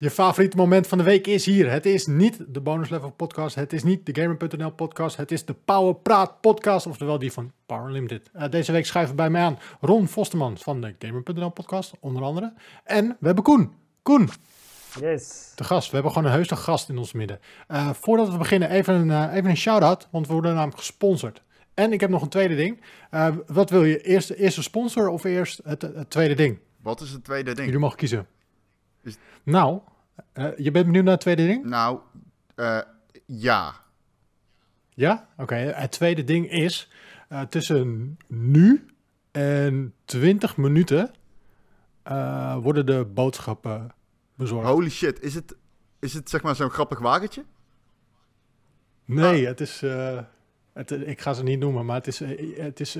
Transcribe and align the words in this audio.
Je 0.00 0.10
favoriete 0.10 0.56
moment 0.56 0.86
van 0.86 0.98
de 0.98 1.04
week 1.04 1.26
is 1.26 1.44
hier. 1.44 1.70
Het 1.70 1.86
is 1.86 2.06
niet 2.06 2.44
de 2.48 2.60
Bonus 2.60 2.88
Level 2.88 3.10
podcast. 3.10 3.54
Het 3.54 3.72
is 3.72 3.82
niet 3.82 4.06
de 4.06 4.20
Gamer.nl 4.20 4.70
podcast. 4.70 5.16
Het 5.16 5.30
is 5.30 5.44
de 5.44 5.54
Power 5.64 5.94
Praat 5.94 6.40
podcast. 6.40 6.86
Oftewel 6.86 7.18
die 7.18 7.32
van 7.32 7.52
Power 7.66 7.92
Limited. 7.92 8.30
Uh, 8.36 8.48
deze 8.50 8.72
week 8.72 8.86
schuiven 8.86 9.16
bij 9.16 9.30
mij 9.30 9.42
aan 9.42 9.58
Ron 9.80 10.08
Vosterman 10.08 10.58
van 10.58 10.80
de 10.80 10.94
Gamer.nl 10.98 11.48
podcast. 11.48 11.92
Onder 12.00 12.22
andere. 12.22 12.52
En 12.84 13.16
we 13.20 13.26
hebben 13.26 13.44
Koen. 13.44 13.72
Koen. 14.02 14.28
Yes. 15.00 15.52
De 15.54 15.64
gast. 15.64 15.88
We 15.88 15.94
hebben 15.94 16.12
gewoon 16.12 16.28
een 16.28 16.34
heuse 16.34 16.56
gast 16.56 16.88
in 16.88 16.98
ons 16.98 17.12
midden. 17.12 17.40
Uh, 17.68 17.90
voordat 17.92 18.30
we 18.30 18.36
beginnen 18.36 18.70
even 18.70 18.94
een, 18.94 19.08
uh, 19.08 19.36
even 19.36 19.50
een 19.50 19.56
shout-out. 19.56 20.08
Want 20.10 20.26
we 20.26 20.32
worden 20.32 20.54
namelijk 20.54 20.78
gesponsord. 20.78 21.42
En 21.74 21.92
ik 21.92 22.00
heb 22.00 22.10
nog 22.10 22.22
een 22.22 22.28
tweede 22.28 22.56
ding. 22.56 22.80
wat 23.46 23.70
wil 23.70 23.84
je? 23.84 24.00
Eerst, 24.00 24.30
eerst 24.30 24.56
een 24.56 24.62
sponsor 24.62 25.08
of 25.08 25.24
eerst 25.24 25.60
het, 25.64 25.82
het 25.82 26.10
tweede 26.10 26.34
ding? 26.34 26.58
Wat 26.82 27.00
is 27.00 27.10
het 27.10 27.24
tweede 27.24 27.54
ding? 27.54 27.64
Jullie 27.64 27.80
mogen 27.80 27.96
kiezen. 27.96 28.26
Nou, 29.42 29.80
uh, 30.34 30.56
je 30.56 30.70
bent 30.70 30.86
benieuwd 30.86 31.04
naar 31.04 31.12
het 31.12 31.20
tweede 31.20 31.46
ding? 31.46 31.64
Nou, 31.64 31.98
uh, 32.56 32.80
ja. 33.26 33.74
Ja? 34.94 35.28
Oké. 35.32 35.42
Okay. 35.42 35.66
Het 35.66 35.90
tweede 35.90 36.24
ding 36.24 36.50
is 36.50 36.90
uh, 37.28 37.40
tussen 37.40 38.18
nu 38.26 38.86
en 39.30 39.94
20 40.04 40.56
minuten 40.56 41.10
worden 42.60 42.86
de 42.86 43.04
boodschappen 43.14 43.94
bezorgd. 44.34 44.68
Holy 44.68 44.90
shit. 44.90 45.22
Is 45.22 45.34
het, 45.34 45.56
is 45.98 46.14
het 46.14 46.30
zeg 46.30 46.42
maar 46.42 46.56
zo'n 46.56 46.70
grappig 46.70 46.98
wagentje? 46.98 47.44
Nee, 49.04 49.42
ah. 49.42 49.48
het 49.48 49.60
is... 49.60 49.82
Het, 50.78 50.90
ik 50.90 51.20
ga 51.20 51.32
ze 51.32 51.42
niet 51.42 51.58
noemen, 51.58 51.86
maar 51.86 51.96
het 51.96 52.06
is, 52.06 52.18
het 52.56 52.80
is 52.80 52.92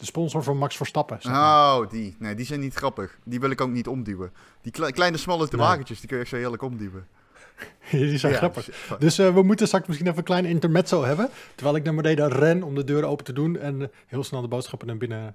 de 0.00 0.06
sponsor 0.06 0.42
van 0.42 0.56
Max 0.56 0.76
Verstappen. 0.76 1.16
Zeg 1.20 1.32
maar. 1.32 1.76
Oh, 1.76 1.90
die. 1.90 2.16
Nee, 2.18 2.34
die 2.34 2.46
zijn 2.46 2.60
niet 2.60 2.74
grappig. 2.74 3.18
Die 3.24 3.40
wil 3.40 3.50
ik 3.50 3.60
ook 3.60 3.70
niet 3.70 3.88
omduwen. 3.88 4.32
Die 4.62 4.72
kle 4.72 4.92
kleine, 4.92 5.16
smalle 5.16 5.48
nee. 5.50 5.60
wagentjes, 5.60 5.98
die 5.98 6.08
kun 6.08 6.16
je 6.16 6.22
echt 6.22 6.32
zo 6.32 6.38
heerlijk 6.38 6.62
omduwen. 6.62 7.06
die 7.90 8.18
zijn 8.18 8.32
ja, 8.32 8.38
grappig. 8.38 8.68
Dus 8.98 9.18
uh, 9.18 9.34
we 9.34 9.42
moeten 9.42 9.66
straks 9.66 9.86
misschien 9.86 10.06
even 10.06 10.18
een 10.18 10.24
klein 10.24 10.44
intermezzo 10.44 11.04
hebben. 11.04 11.28
Terwijl 11.54 11.76
ik 11.76 11.84
naar 11.84 11.94
beneden 11.94 12.28
ren 12.28 12.62
om 12.62 12.74
de 12.74 12.84
deuren 12.84 13.08
open 13.08 13.24
te 13.24 13.32
doen 13.32 13.58
en 13.58 13.80
uh, 13.80 13.86
heel 14.06 14.24
snel 14.24 14.40
de 14.40 14.48
boodschappen 14.48 14.86
naar 14.86 14.96
binnen 14.96 15.34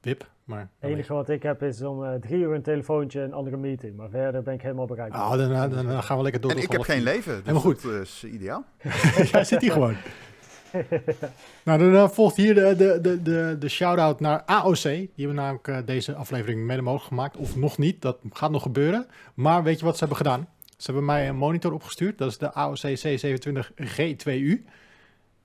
wip. 0.00 0.28
Maar 0.44 0.68
het 0.78 0.90
enige 0.90 1.12
wat 1.12 1.28
ik 1.28 1.42
heb 1.42 1.62
is 1.62 1.82
om 1.82 2.02
uh, 2.02 2.14
drie 2.14 2.38
uur 2.38 2.54
een 2.54 2.62
telefoontje 2.62 3.20
en 3.20 3.24
een 3.24 3.32
andere 3.32 3.56
meeting. 3.56 3.96
Maar 3.96 4.08
verder 4.10 4.42
ben 4.42 4.54
ik 4.54 4.62
helemaal 4.62 4.86
bereikbaar. 4.86 5.20
Ah, 5.20 5.38
dan, 5.38 5.70
dan, 5.70 5.86
dan, 5.86 6.02
gaan 6.02 6.16
we 6.16 6.22
lekker 6.22 6.40
door. 6.40 6.50
En 6.50 6.56
ik 6.56 6.72
heb 6.72 6.80
geen 6.80 7.02
leven. 7.02 7.32
Dus 7.32 7.40
helemaal 7.40 7.62
goed. 7.62 7.82
Dat 7.82 7.92
is 7.92 8.24
ideaal. 8.24 8.64
ja, 9.32 9.44
zit 9.44 9.60
hier 9.60 9.72
gewoon. 9.72 9.96
nou, 11.64 11.78
dan 11.78 11.92
uh, 11.92 12.08
volgt 12.08 12.36
hier 12.36 12.54
de, 12.54 12.76
de, 12.76 12.98
de, 13.00 13.22
de, 13.22 13.56
de 13.58 13.68
shout-out 13.68 14.20
naar 14.20 14.42
AOC. 14.42 14.82
Die 14.82 15.10
hebben 15.16 15.34
namelijk 15.34 15.68
uh, 15.68 15.78
deze 15.84 16.14
aflevering 16.14 16.60
mede 16.60 16.82
mogelijk 16.82 17.08
gemaakt. 17.08 17.36
Of 17.36 17.56
nog 17.56 17.78
niet, 17.78 18.02
dat 18.02 18.18
gaat 18.32 18.50
nog 18.50 18.62
gebeuren. 18.62 19.06
Maar 19.34 19.62
weet 19.62 19.78
je 19.78 19.84
wat 19.84 19.94
ze 19.94 19.98
hebben 19.98 20.16
gedaan? 20.16 20.48
Ze 20.76 20.84
hebben 20.84 21.04
mij 21.04 21.28
een 21.28 21.36
monitor 21.36 21.72
opgestuurd. 21.72 22.18
Dat 22.18 22.30
is 22.30 22.38
de 22.38 22.52
AOC 22.52 22.78
C27G2U. 22.78 24.64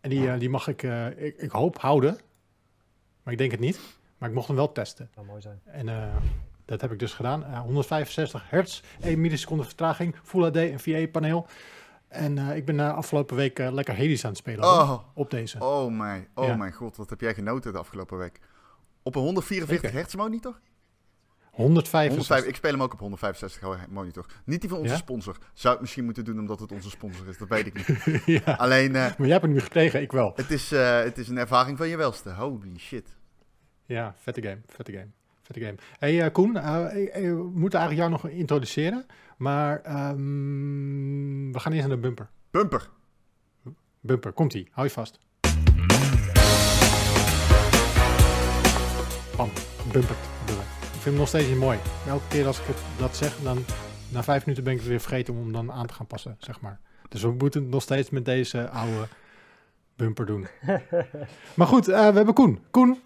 En 0.02 0.10
die, 0.10 0.22
uh, 0.22 0.40
die 0.40 0.50
mag 0.50 0.68
ik, 0.68 0.84
ik, 1.18 1.38
ik, 1.38 1.52
hoop, 1.52 1.78
houden. 1.82 2.18
Maar 3.24 3.34
ik 3.34 3.40
denk 3.40 3.52
het 3.52 3.60
niet. 3.60 3.80
Maar 4.18 4.30
ik 4.30 4.36
mocht 4.36 4.48
hem 4.48 4.56
wel 4.56 4.72
testen. 4.72 5.10
Dat 5.16 5.26
mooi 5.26 5.42
zijn. 5.42 5.62
En 5.66 6.12
dat 6.66 6.82
heb 6.82 6.92
ik 6.92 7.00
dus 7.00 7.14
gedaan. 7.14 7.44
165 7.44 8.50
hertz, 8.50 8.82
1 9.02 9.22
milliseconde 9.22 9.64
vertraging, 9.64 10.16
Full 10.24 10.44
HD 10.44 10.56
en 10.56 10.80
VA-paneel. 10.80 11.48
En 12.16 12.38
uh, 12.38 12.56
ik 12.56 12.66
ben 12.66 12.76
uh, 12.76 12.94
afgelopen 12.94 13.36
week 13.36 13.60
uh, 13.60 13.72
lekker 13.72 13.98
Hades 13.98 14.24
aan 14.24 14.30
het 14.30 14.40
spelen 14.40 14.64
oh. 14.64 15.00
op 15.14 15.30
deze. 15.30 15.64
Oh 15.64 15.98
mijn, 15.98 16.28
oh 16.34 16.46
ja. 16.46 16.56
mijn 16.56 16.74
god, 16.74 16.96
wat 16.98 17.10
heb 17.10 17.22
jij 17.22 17.34
genoten 17.34 17.72
de 17.74 17.78
afgelopen 17.78 18.18
week? 18.18 18.40
Op 19.04 19.16
een 19.16 19.22
144 19.22 19.90
okay. 19.90 20.02
hertz 20.02 20.16
monitor? 20.16 20.60
165. 21.52 22.28
105, 22.28 22.50
ik 22.50 22.56
speel 22.56 22.72
hem 22.72 22.82
ook 22.82 22.94
op 22.94 23.00
165 23.00 23.88
monitor. 23.90 24.26
Niet 24.46 24.62
die 24.62 24.70
van 24.70 24.80
onze 24.80 24.92
ja? 24.92 24.98
sponsor. 24.98 25.38
Zou 25.54 25.74
het 25.74 25.82
misschien 25.82 26.06
moeten 26.06 26.26
doen 26.26 26.40
omdat 26.40 26.60
het 26.60 26.72
onze 26.72 26.90
sponsor 26.90 27.28
is, 27.28 27.38
dat 27.38 27.48
weet 27.48 27.66
ik 27.66 27.74
niet. 27.74 28.22
ja. 28.46 28.54
Alleen, 28.54 28.92
maar 28.92 29.16
jij 29.18 29.30
hebt 29.30 29.42
hem 29.42 29.54
nu 29.54 29.62
gekregen, 29.62 30.02
ik 30.02 30.12
wel. 30.12 30.34
Het 30.36 30.52
is, 30.52 30.70
het 30.70 31.18
is 31.18 31.28
een 31.28 31.38
ervaring 31.38 31.78
van 31.78 31.88
je 31.88 31.98
welste. 31.98 32.34
Holy 32.34 32.78
shit. 32.78 33.18
Ja, 33.86 34.16
vette 34.18 34.42
game, 34.42 34.62
vette 34.68 34.92
game. 34.92 35.10
Vette 35.46 35.60
game. 35.66 35.76
Hey 36.00 36.32
Koen, 36.32 36.54
we 36.54 37.50
moeten 37.54 37.80
eigenlijk 37.80 38.10
jou 38.10 38.10
nog 38.10 38.28
introduceren. 38.28 39.06
Maar 39.38 39.82
um, 40.12 41.52
we 41.52 41.60
gaan 41.60 41.72
eerst 41.72 41.88
naar 41.88 41.96
de 41.96 42.02
bumper. 42.02 42.30
Bumper. 42.52 42.90
Bumper, 44.00 44.32
komt-ie. 44.32 44.68
Hou 44.72 44.88
je 44.88 44.94
vast. 44.94 45.20
Bam, 49.38 49.50
bumper. 49.92 50.16
Ik 50.46 51.02
vind 51.02 51.04
hem 51.04 51.16
nog 51.16 51.28
steeds 51.28 51.48
niet 51.48 51.58
mooi. 51.58 51.78
Elke 52.08 52.28
keer 52.28 52.46
als 52.46 52.60
ik 52.60 52.66
het, 52.66 52.78
dat 52.98 53.16
zeg, 53.16 53.38
dan 53.44 53.58
na 54.12 54.24
vijf 54.24 54.46
minuten 54.46 54.64
ben 54.64 54.74
ik 54.74 54.80
het 54.80 54.88
weer 54.90 55.00
vergeten 55.00 55.34
om 55.34 55.40
hem 55.40 55.52
dan 55.52 55.72
aan 55.72 55.88
te 55.88 55.94
gaan 55.94 56.08
passen, 56.08 56.36
zeg 56.40 56.62
maar. 56.62 56.80
Dus 57.10 57.22
we 57.22 57.32
moeten 57.32 57.62
het 57.62 57.72
nog 57.72 57.82
steeds 57.82 58.10
met 58.10 58.26
deze 58.26 58.70
oude 58.70 59.08
bumper 59.96 60.26
doen. 60.26 60.48
maar 61.56 61.68
goed, 61.68 61.90
uh, 61.90 61.96
we 61.96 62.16
hebben 62.16 62.34
Koen. 62.34 62.60
Koen, 62.72 63.00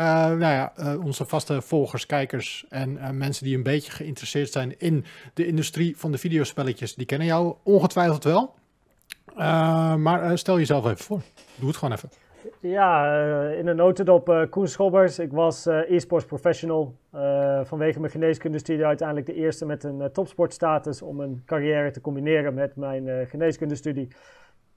uh, 0.00 0.06
nou 0.26 0.38
ja, 0.38 0.72
uh, 0.78 1.04
onze 1.04 1.24
vaste 1.24 1.62
volgers, 1.62 2.06
kijkers 2.06 2.66
en 2.68 2.90
uh, 2.90 3.10
mensen 3.10 3.44
die 3.44 3.56
een 3.56 3.62
beetje 3.62 3.92
geïnteresseerd 3.92 4.52
zijn 4.52 4.78
in 4.78 5.04
de 5.34 5.46
industrie 5.46 5.96
van 5.96 6.12
de 6.12 6.18
videospelletjes, 6.18 6.94
die 6.94 7.06
kennen 7.06 7.26
jou 7.26 7.54
ongetwijfeld 7.62 8.24
wel. 8.24 8.54
maar 9.96 10.38
stel 10.38 10.58
jezelf 10.58 10.84
even 10.84 11.04
voor. 11.04 11.20
Doe 11.54 11.68
het 11.68 11.76
gewoon 11.76 11.94
even. 11.94 12.08
Ja, 12.60 13.20
in 13.50 13.66
een 13.66 13.76
notendop 13.76 14.46
Koen 14.50 14.68
Schobbers. 14.68 15.18
Ik 15.18 15.32
was 15.32 15.66
e-sports 15.66 16.24
professional. 16.24 16.94
vanwege 17.62 18.00
mijn 18.00 18.12
geneeskundestudie 18.12 18.84
uiteindelijk 18.84 19.26
de 19.26 19.34
eerste 19.34 19.66
met 19.66 19.84
een 19.84 20.12
topsportstatus 20.12 21.02
om 21.02 21.20
een 21.20 21.42
carrière 21.46 21.90
te 21.90 22.00
combineren 22.00 22.54
met 22.54 22.76
mijn 22.76 23.26
geneeskundestudie. 23.26 24.08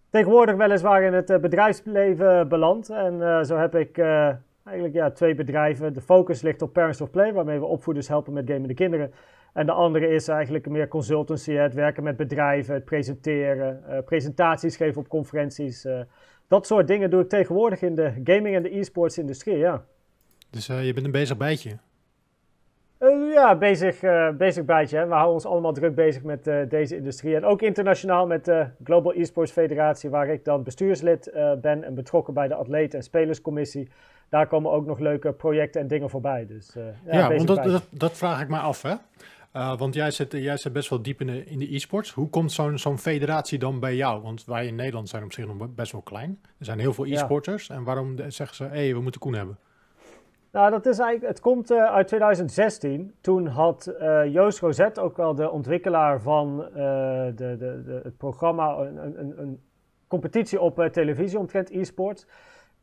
Tegenwoordig 0.10 0.56
weliswaar 0.56 1.04
in 1.04 1.14
het 1.14 1.42
bedrijfsleven 1.42 2.48
beland. 2.48 2.90
En 2.90 3.46
zo 3.46 3.58
heb 3.58 3.76
ik 3.76 3.98
eigenlijk 4.64 4.96
ja, 4.96 5.12
twee 5.12 5.36
bedrijven. 5.36 5.94
De 5.94 6.02
focus 6.02 6.42
ligt 6.42 6.62
op 6.62 6.74
Parents 6.74 7.02
of 7.02 7.10
Play, 7.10 7.34
waarmee 7.34 7.60
we 7.60 7.66
opvoeders 7.66 8.08
helpen 8.08 8.34
met 8.34 8.50
gamende 8.50 8.74
kinderen. 8.74 9.12
En 9.54 9.66
de 9.66 9.72
andere 9.72 10.08
is 10.08 10.28
eigenlijk 10.28 10.70
meer 10.70 10.88
consultancy, 10.88 11.52
het 11.52 11.74
werken 11.74 12.04
met 12.04 12.18
bedrijven, 12.18 12.74
het 12.74 12.86
presenteren, 12.86 13.84
uh, 13.90 13.98
presentaties 14.06 14.76
geven 14.76 15.02
op 15.02 15.08
conferenties. 15.08 15.86
Uh, 15.86 16.02
dat 16.48 16.68
soort 16.68 16.88
dingen 16.88 17.10
doe 17.10 17.22
ik 17.22 17.30
tegenwoordig 17.30 17.82
in 17.82 17.96
de 17.96 18.14
gaming 18.24 18.56
en 18.56 18.64
de 18.64 18.78
e-sports 18.78 19.18
industrie, 19.18 19.58
ja. 19.58 19.86
Dus 20.50 20.70
uh, 20.70 20.86
je 20.86 20.94
bent 20.94 21.06
een 21.06 21.12
bezig 21.12 21.38
bijtje? 21.38 21.78
Ja, 23.34 23.56
bezig, 23.56 24.00
bezig 24.38 24.66
bijtje. 24.66 24.98
Hè. 24.98 25.08
We 25.08 25.14
houden 25.14 25.34
ons 25.34 25.46
allemaal 25.46 25.74
druk 25.74 25.96
bezig 25.96 26.24
met 26.24 26.44
deze 26.70 26.96
industrie. 26.96 27.36
En 27.36 27.46
ook 27.46 27.62
internationaal 27.62 28.28
met 28.28 28.46
de 28.46 28.68
Global 28.84 29.14
E-Sports 29.14 29.52
Federatie, 29.52 30.10
waar 30.10 30.28
ik 30.28 30.46
dan 30.46 30.64
bestuurslid 30.64 31.32
ben 31.62 31.84
en 31.84 31.94
betrokken 31.94 32.34
bij 32.34 32.48
de 32.48 32.56
atleten- 32.56 33.00
en 33.00 33.04
spelerscommissie 33.04 33.90
daar 34.30 34.48
komen 34.48 34.72
ook 34.72 34.86
nog 34.86 35.00
leuke 35.00 35.34
projecten 35.34 35.82
en 35.82 35.88
dingen 35.88 36.10
voorbij. 36.10 36.46
Dus, 36.46 36.76
uh, 36.76 36.84
ja, 37.06 37.18
ja 37.18 37.28
want 37.36 37.48
dat, 37.48 37.64
dat, 37.64 37.88
dat, 37.90 38.18
vraag 38.18 38.42
ik 38.42 38.48
me 38.48 38.58
af, 38.58 38.82
hè? 38.82 38.94
Uh, 39.54 39.78
want 39.78 39.94
jij 39.94 40.12
zit, 40.12 40.32
jij 40.32 40.58
zit 40.58 40.74
best 40.74 40.90
wel 40.90 41.02
diep 41.02 41.22
in 41.22 41.28
de, 41.28 41.46
in 41.46 41.60
de 41.60 41.76
e-sports. 41.76 42.12
Hoe 42.12 42.30
komt 42.30 42.52
zo'n 42.52 42.78
zo'n 42.78 42.98
federatie 42.98 43.60
dan 43.60 43.80
bij 43.80 43.96
jou? 43.96 44.22
Want 44.22 44.46
wij 44.46 44.68
in 44.68 44.76
Nederland 44.76 45.10
zijn 45.10 45.24
op 45.24 45.34
zich 45.34 45.48
nog 45.48 45.74
best 45.76 45.92
wel 45.92 46.02
klein. 46.02 46.40
Er 46.58 46.66
zijn 46.66 46.80
heel 46.80 46.94
veel 46.94 47.06
e-sporters. 47.06 47.68
Ja. 47.68 47.76
En 47.76 47.84
waarom 47.84 48.16
zeggen 48.28 48.56
ze, 48.56 48.64
hé, 48.64 48.70
hey, 48.70 48.94
we 48.94 49.02
moeten 49.02 49.22
Koen 49.22 49.34
hebben? 49.34 49.58
Nou, 50.52 50.72
dat 50.72 50.86
is 50.86 51.00
eigenlijk, 51.00 51.32
het 51.32 51.40
komt 51.42 51.72
uh, 51.72 51.84
uit 51.84 52.08
2016. 52.08 53.14
Toen 53.22 53.48
had 53.48 53.94
uh, 54.02 54.26
Joost 54.34 54.60
Rosette, 54.60 55.02
ook 55.02 55.18
wel 55.18 55.36
de 55.36 55.50
ontwikkelaar 55.50 56.22
van 56.22 56.68
uh, 56.70 56.76
de, 56.76 57.34
de, 57.36 57.82
de, 57.86 58.00
het 58.04 58.18
programma, 58.18 58.78
een, 58.78 59.20
een, 59.20 59.40
een 59.40 59.62
competitie 60.08 60.62
op 60.62 60.90
televisie 60.92 61.40
omtrent 61.40 61.70
e-sports. 61.70 62.28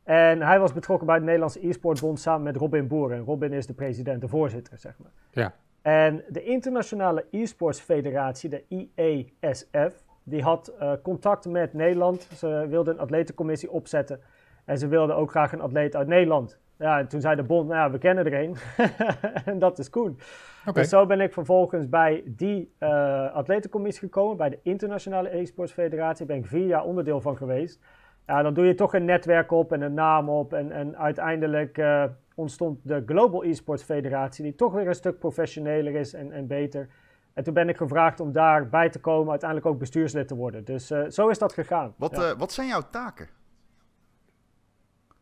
En 0.03 0.41
hij 0.41 0.59
was 0.59 0.73
betrokken 0.73 1.07
bij 1.07 1.15
het 1.15 1.23
Nederlandse 1.23 1.67
e-sportbond 1.67 2.19
samen 2.19 2.43
met 2.43 2.55
Robin 2.55 2.87
Boer. 2.87 3.11
En 3.11 3.23
Robin 3.23 3.53
is 3.53 3.67
de 3.67 3.73
president, 3.73 4.21
de 4.21 4.27
voorzitter, 4.27 4.77
zeg 4.77 4.97
maar. 4.97 5.11
Ja. 5.31 5.53
En 5.81 6.23
de 6.27 6.43
Internationale 6.43 7.25
e-sports 7.31 7.79
federatie, 7.79 8.49
de 8.49 8.63
IESF, 8.67 10.03
die 10.23 10.41
had 10.41 10.73
contact 11.03 11.45
met 11.45 11.73
Nederland. 11.73 12.21
Ze 12.35 12.65
wilden 12.69 12.93
een 12.93 12.99
atletencommissie 12.99 13.71
opzetten. 13.71 14.19
En 14.65 14.77
ze 14.77 14.87
wilden 14.87 15.15
ook 15.15 15.29
graag 15.29 15.51
een 15.53 15.61
atleet 15.61 15.95
uit 15.95 16.07
Nederland. 16.07 16.59
Ja, 16.77 16.99
en 16.99 17.07
toen 17.07 17.21
zei 17.21 17.35
de 17.35 17.43
bond, 17.43 17.67
nou 17.67 17.79
ja, 17.79 17.91
we 17.91 17.97
kennen 17.97 18.25
er 18.25 18.43
een. 18.43 18.55
en 19.51 19.59
dat 19.59 19.79
is 19.79 19.89
Koen. 19.89 20.19
Okay. 20.65 20.81
Dus 20.81 20.91
zo 20.91 21.05
ben 21.05 21.21
ik 21.21 21.33
vervolgens 21.33 21.89
bij 21.89 22.23
die 22.25 22.73
uh, 22.79 23.33
atletencommissie 23.33 24.07
gekomen, 24.07 24.37
bij 24.37 24.49
de 24.49 24.59
Internationale 24.63 25.37
e-sports 25.37 25.71
federatie. 25.71 26.25
Daar 26.25 26.35
ben 26.35 26.45
ik 26.45 26.51
vier 26.51 26.67
jaar 26.67 26.83
onderdeel 26.83 27.21
van 27.21 27.37
geweest 27.37 27.79
ja, 28.27 28.41
dan 28.41 28.53
doe 28.53 28.65
je 28.65 28.73
toch 28.73 28.93
een 28.93 29.05
netwerk 29.05 29.51
op 29.51 29.71
en 29.71 29.81
een 29.81 29.93
naam 29.93 30.29
op. 30.29 30.53
En, 30.53 30.71
en 30.71 30.97
uiteindelijk 30.97 31.77
uh, 31.77 32.03
ontstond 32.35 32.79
de 32.83 33.03
Global 33.05 33.43
Esports 33.43 33.83
Federatie, 33.83 34.43
die 34.43 34.55
toch 34.55 34.73
weer 34.73 34.87
een 34.87 34.95
stuk 34.95 35.19
professioneler 35.19 35.95
is 35.95 36.13
en, 36.13 36.31
en 36.31 36.47
beter. 36.47 36.89
En 37.33 37.43
toen 37.43 37.53
ben 37.53 37.69
ik 37.69 37.77
gevraagd 37.77 38.19
om 38.19 38.31
daarbij 38.31 38.89
te 38.89 38.99
komen, 38.99 39.29
uiteindelijk 39.29 39.69
ook 39.69 39.79
bestuurslid 39.79 40.27
te 40.27 40.35
worden. 40.35 40.65
Dus 40.65 40.91
uh, 40.91 41.09
zo 41.09 41.27
is 41.27 41.37
dat 41.37 41.53
gegaan. 41.53 41.93
Wat, 41.97 42.15
ja. 42.15 42.31
uh, 42.31 42.37
wat 42.37 42.51
zijn 42.51 42.67
jouw 42.67 42.81
taken? 42.91 43.27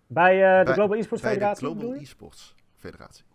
Bij, 0.08 0.64
de 0.64 0.74
Global 0.74 0.98
Esports 0.98 1.24
bij 1.24 1.32
Federatie? 1.32 1.68
de 1.68 1.80
Global 1.80 2.00
Esports 2.00 2.56
Federatie. 2.76 3.26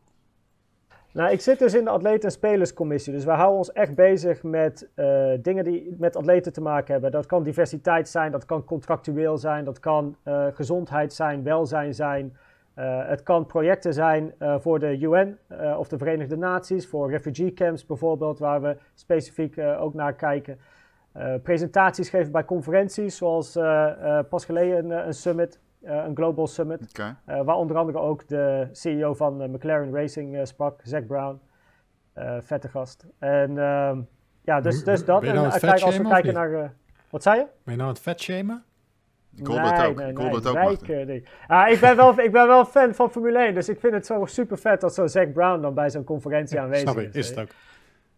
Nou, 1.13 1.31
ik 1.31 1.41
zit 1.41 1.59
dus 1.59 1.75
in 1.75 1.85
de 1.85 1.91
atleten- 1.91 2.29
en 2.29 2.31
spelerscommissie. 2.31 3.13
Dus 3.13 3.25
wij 3.25 3.37
houden 3.37 3.59
ons 3.59 3.73
echt 3.73 3.95
bezig 3.95 4.43
met 4.43 4.89
uh, 4.97 5.33
dingen 5.41 5.65
die 5.65 5.97
met 5.99 6.17
atleten 6.17 6.53
te 6.53 6.61
maken 6.61 6.93
hebben. 6.93 7.11
Dat 7.11 7.27
kan 7.27 7.43
diversiteit 7.43 8.09
zijn, 8.09 8.33
dat 8.33 8.45
kan 8.45 8.65
contractueel 8.65 9.39
zijn, 9.39 9.65
dat 9.65 9.81
kan 9.81 10.17
uh, 10.25 10.47
gezondheid 10.53 11.13
zijn, 11.13 11.43
welzijn 11.43 11.95
zijn. 11.95 12.37
Uh, 12.79 13.09
het 13.09 13.23
kan 13.23 13.47
projecten 13.47 13.95
zijn 13.95 14.35
voor 14.59 14.79
de 14.79 14.99
UN 14.99 15.39
of 15.77 15.89
de 15.89 15.99
Verenigde 15.99 16.37
Naties, 16.37 16.87
voor 16.87 17.11
refugee 17.11 17.53
camps 17.53 17.87
bijvoorbeeld, 17.87 18.39
waar 18.39 18.63
we 18.63 18.77
specifiek 18.95 19.59
ook 19.59 19.95
naar 19.95 20.13
kijken. 20.13 20.59
presentaties 21.43 22.09
geven 22.09 22.33
bij 22.33 22.45
conferenties, 22.45 23.17
zoals 23.17 23.53
pas 24.29 24.45
geleden 24.45 24.91
een, 24.91 25.07
een 25.07 25.15
summit 25.15 25.59
een 25.83 26.17
Global 26.17 26.47
Summit. 26.47 26.89
Okay. 26.89 27.17
Uh, 27.29 27.43
waar 27.43 27.57
onder 27.57 27.77
andere 27.77 27.99
ook 27.99 28.29
de 28.29 28.69
CEO 28.73 29.15
van 29.15 29.43
uh, 29.43 29.49
McLaren 29.49 29.95
Racing 29.95 30.47
sprak, 30.47 30.81
Zack 30.83 31.07
Brown. 31.07 31.41
vette 32.41 32.69
gast. 32.69 33.07
En 33.19 33.59
ehm, 33.59 34.01
ja, 34.43 34.61
dus, 34.61 34.85
dus 34.85 35.05
dat. 35.05 35.21
Ben 35.21 35.29
je 35.29 35.35
nou 35.35 35.53
en 35.53 35.61
kijk, 35.61 35.81
als 35.81 35.97
we 35.97 36.09
kijken 36.09 36.35
naar. 36.35 36.73
wat 37.11 37.23
zei 37.23 37.39
je? 37.39 37.47
Ben 37.65 37.75
je 37.75 37.79
nou 37.81 37.91
het 37.91 38.01
vet 38.01 38.21
shamen? 38.21 38.65
Ik 39.37 39.47
hoorde 39.47 39.63
nee, 39.63 39.73
het 39.73 39.87
ook. 39.87 39.97
Nee, 39.97 40.09
ik 40.09 40.19
nee, 40.19 40.27
ook, 40.71 41.07
nee. 41.07 41.25
ah, 41.47 41.71
ik, 41.71 41.81
ben 41.81 41.97
wel, 41.97 42.21
ik 42.21 42.33
ben 42.33 42.47
wel 42.47 42.65
fan 42.65 42.95
van 42.95 43.11
Formule 43.11 43.39
1, 43.39 43.55
dus 43.55 43.69
ik 43.69 43.81
vind 43.81 43.93
het 43.93 44.07
zo 44.07 44.25
super 44.25 44.59
vet 44.59 44.81
dat 44.81 44.95
zo'n 44.95 45.09
Zack 45.09 45.33
Brown 45.33 45.61
dan 45.61 45.75
bij 45.75 45.91
zo'n 45.91 46.05
conferentie 46.05 46.61
aanwezig 46.61 46.97
is. 46.97 47.03
Snap 47.03 47.15
is 47.15 47.29
het 47.29 47.39
ook. 47.39 47.49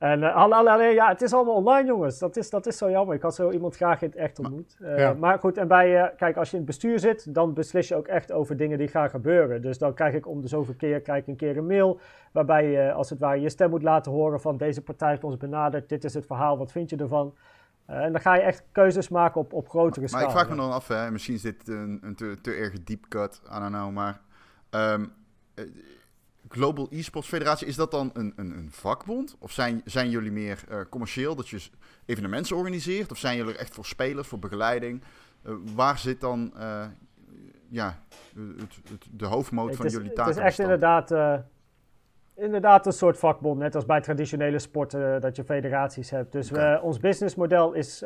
En 0.02 0.20
uh, 0.20 0.34
alleen, 0.34 0.94
ja, 0.94 1.08
het 1.08 1.22
is 1.22 1.32
allemaal 1.32 1.54
online, 1.54 1.86
jongens. 1.86 2.18
Dat 2.18 2.36
is, 2.36 2.50
dat 2.50 2.66
is 2.66 2.76
zo 2.76 2.90
jammer. 2.90 3.14
Ik 3.14 3.22
had 3.22 3.34
zo 3.34 3.50
iemand 3.50 3.76
graag 3.76 4.02
in 4.02 4.08
het 4.08 4.16
echt 4.16 4.38
ontmoet. 4.38 4.76
Maar, 4.80 4.98
uh, 4.98 5.14
maar 5.14 5.38
goed, 5.38 5.56
en 5.56 5.68
bij, 5.68 6.02
uh, 6.02 6.06
kijk, 6.16 6.36
als 6.36 6.50
je 6.50 6.56
in 6.56 6.62
het 6.62 6.70
bestuur 6.70 6.98
zit, 6.98 7.34
dan 7.34 7.54
beslis 7.54 7.88
je 7.88 7.94
ook 7.94 8.06
echt 8.06 8.32
over 8.32 8.56
dingen 8.56 8.78
die 8.78 8.88
gaan 8.88 9.10
gebeuren. 9.10 9.62
Dus 9.62 9.78
dan 9.78 9.94
krijg 9.94 10.14
ik 10.14 10.26
om 10.26 10.40
de 10.40 10.48
zoveel 10.48 10.74
keer, 10.74 11.00
krijg 11.00 11.20
ik 11.20 11.26
een 11.26 11.36
keer 11.36 11.56
een 11.56 11.66
mail, 11.66 12.00
waarbij 12.32 12.70
je 12.70 12.92
als 12.92 13.10
het 13.10 13.18
ware 13.18 13.40
je 13.40 13.48
stem 13.48 13.70
moet 13.70 13.82
laten 13.82 14.12
horen 14.12 14.40
van 14.40 14.56
deze 14.56 14.82
partij 14.82 15.08
heeft 15.08 15.24
ons 15.24 15.36
benaderd, 15.36 15.88
dit 15.88 16.04
is 16.04 16.14
het 16.14 16.26
verhaal, 16.26 16.58
wat 16.58 16.72
vind 16.72 16.90
je 16.90 16.96
ervan? 16.96 17.34
en 17.86 18.12
dan 18.12 18.20
ga 18.20 18.34
je 18.34 18.42
echt 18.42 18.64
keuzes 18.72 19.08
maken 19.08 19.40
op, 19.40 19.52
op 19.52 19.68
grotere 19.68 20.00
maar, 20.00 20.08
schaal. 20.08 20.20
Maar 20.20 20.30
ik 20.30 20.36
vraag 20.36 20.48
me 20.48 20.62
dan 20.62 20.72
af, 20.72 20.88
hè, 20.88 21.10
misschien 21.10 21.34
is 21.34 21.42
dit 21.42 21.68
een, 21.68 21.98
een 22.02 22.14
te, 22.14 22.38
te 22.42 22.52
erg 22.52 22.82
deep 22.82 23.08
cut, 23.08 23.42
I 23.56 23.58
don't 23.58 23.72
know, 23.72 23.90
maar... 23.90 24.20
Um, 24.70 25.12
Global 26.52 26.88
Esports 26.90 27.28
Federatie, 27.28 27.66
is 27.66 27.76
dat 27.76 27.90
dan 27.90 28.10
een, 28.12 28.32
een, 28.36 28.50
een 28.50 28.68
vakbond? 28.70 29.36
Of 29.38 29.50
zijn, 29.52 29.80
zijn 29.84 30.10
jullie 30.10 30.32
meer 30.32 30.64
uh, 30.70 30.80
commercieel, 30.90 31.34
dat 31.34 31.48
je 31.48 31.68
evenementen 32.06 32.56
organiseert? 32.56 33.10
Of 33.10 33.18
zijn 33.18 33.36
jullie 33.36 33.56
echt 33.56 33.74
voor 33.74 33.86
spelers, 33.86 34.28
voor 34.28 34.38
begeleiding? 34.38 35.02
Uh, 35.46 35.54
waar 35.74 35.98
zit 35.98 36.20
dan 36.20 36.52
uh, 36.56 36.84
ja, 37.68 38.02
het, 38.34 38.74
het, 38.90 39.06
de 39.10 39.26
hoofdmoot 39.26 39.76
van 39.76 39.88
jullie 39.88 40.12
taak? 40.12 40.26
Het 40.26 40.36
is 40.36 40.42
echt 40.42 40.58
inderdaad, 40.58 41.14
inderdaad 42.34 42.86
een 42.86 42.92
soort 42.92 43.18
vakbond, 43.18 43.58
net 43.58 43.74
als 43.74 43.86
bij 43.86 44.00
traditionele 44.00 44.58
sporten 44.58 45.20
dat 45.20 45.36
je 45.36 45.44
federaties 45.44 46.10
hebt. 46.10 46.32
Dus 46.32 46.50
okay. 46.50 46.80
ons 46.80 46.98
businessmodel 46.98 47.72
is 47.72 48.02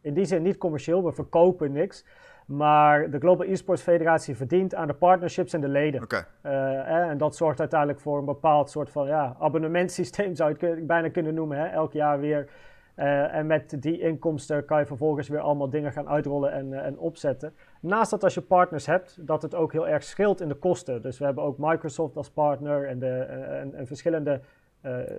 in 0.00 0.14
die 0.14 0.24
zin 0.24 0.42
niet 0.42 0.56
commercieel, 0.56 1.04
we 1.04 1.12
verkopen 1.12 1.72
niks. 1.72 2.04
Maar 2.46 3.10
de 3.10 3.18
Global 3.18 3.46
Esports 3.46 3.82
Federatie 3.82 4.36
verdient 4.36 4.74
aan 4.74 4.86
de 4.86 4.94
partnerships 4.94 5.52
en 5.52 5.60
de 5.60 5.68
leden. 5.68 6.02
Okay. 6.02 6.24
Uh, 6.42 7.08
en 7.08 7.18
dat 7.18 7.36
zorgt 7.36 7.60
uiteindelijk 7.60 8.00
voor 8.00 8.18
een 8.18 8.24
bepaald 8.24 8.70
soort 8.70 8.90
van 8.90 9.06
ja, 9.06 9.36
abonnementsysteem, 9.38 10.34
zou 10.36 10.54
je 10.58 10.66
het 10.66 10.86
bijna 10.86 11.08
kunnen 11.08 11.34
noemen. 11.34 11.58
Hè? 11.58 11.66
Elk 11.66 11.92
jaar 11.92 12.20
weer. 12.20 12.48
Uh, 12.96 13.34
en 13.34 13.46
met 13.46 13.82
die 13.82 14.00
inkomsten 14.00 14.64
kan 14.64 14.78
je 14.78 14.86
vervolgens 14.86 15.28
weer 15.28 15.40
allemaal 15.40 15.70
dingen 15.70 15.92
gaan 15.92 16.08
uitrollen 16.08 16.52
en, 16.52 16.66
uh, 16.66 16.84
en 16.84 16.98
opzetten. 16.98 17.54
Naast 17.80 18.10
dat 18.10 18.24
als 18.24 18.34
je 18.34 18.40
partners 18.40 18.86
hebt, 18.86 19.26
dat 19.26 19.42
het 19.42 19.54
ook 19.54 19.72
heel 19.72 19.88
erg 19.88 20.02
scheelt 20.02 20.40
in 20.40 20.48
de 20.48 20.54
kosten. 20.54 21.02
Dus 21.02 21.18
we 21.18 21.24
hebben 21.24 21.44
ook 21.44 21.58
Microsoft 21.58 22.16
als 22.16 22.30
partner 22.30 22.86
en, 22.88 22.98
de, 22.98 23.18
en, 23.18 23.74
en 23.74 23.86
verschillende 23.86 24.40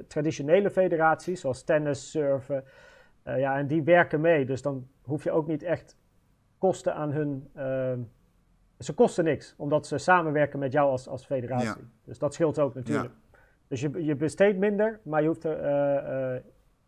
traditionele 0.07 0.69
federaties, 0.69 1.41
zoals 1.41 1.63
tennis, 1.63 2.11
surfen. 2.11 2.63
ja, 3.23 3.57
en 3.57 3.67
die 3.67 3.83
werken 3.83 4.21
mee. 4.21 4.45
Dus 4.45 4.61
dan 4.61 4.87
hoef 5.01 5.23
je 5.23 5.31
ook 5.31 5.47
niet 5.47 5.63
echt 5.63 5.97
kosten 6.57 6.95
aan 6.95 7.11
hun. 7.11 7.49
Uh, 7.57 7.93
ze 8.79 8.93
kosten 8.93 9.23
niks, 9.23 9.53
omdat 9.57 9.87
ze 9.87 9.97
samenwerken 9.97 10.59
met 10.59 10.71
jou 10.71 10.89
als, 10.89 11.07
als 11.07 11.25
federatie. 11.25 11.67
Ja. 11.67 11.77
Dus 12.03 12.17
dat 12.17 12.33
scheelt 12.33 12.59
ook 12.59 12.75
natuurlijk. 12.75 13.13
Ja. 13.31 13.39
Dus 13.67 13.81
je, 13.81 14.05
je 14.05 14.15
besteedt 14.15 14.57
minder, 14.57 14.99
maar 15.03 15.21
je 15.21 15.27
hoeft 15.27 15.43
er. 15.43 15.59
Uh, 15.59 16.35
uh, 16.35 16.41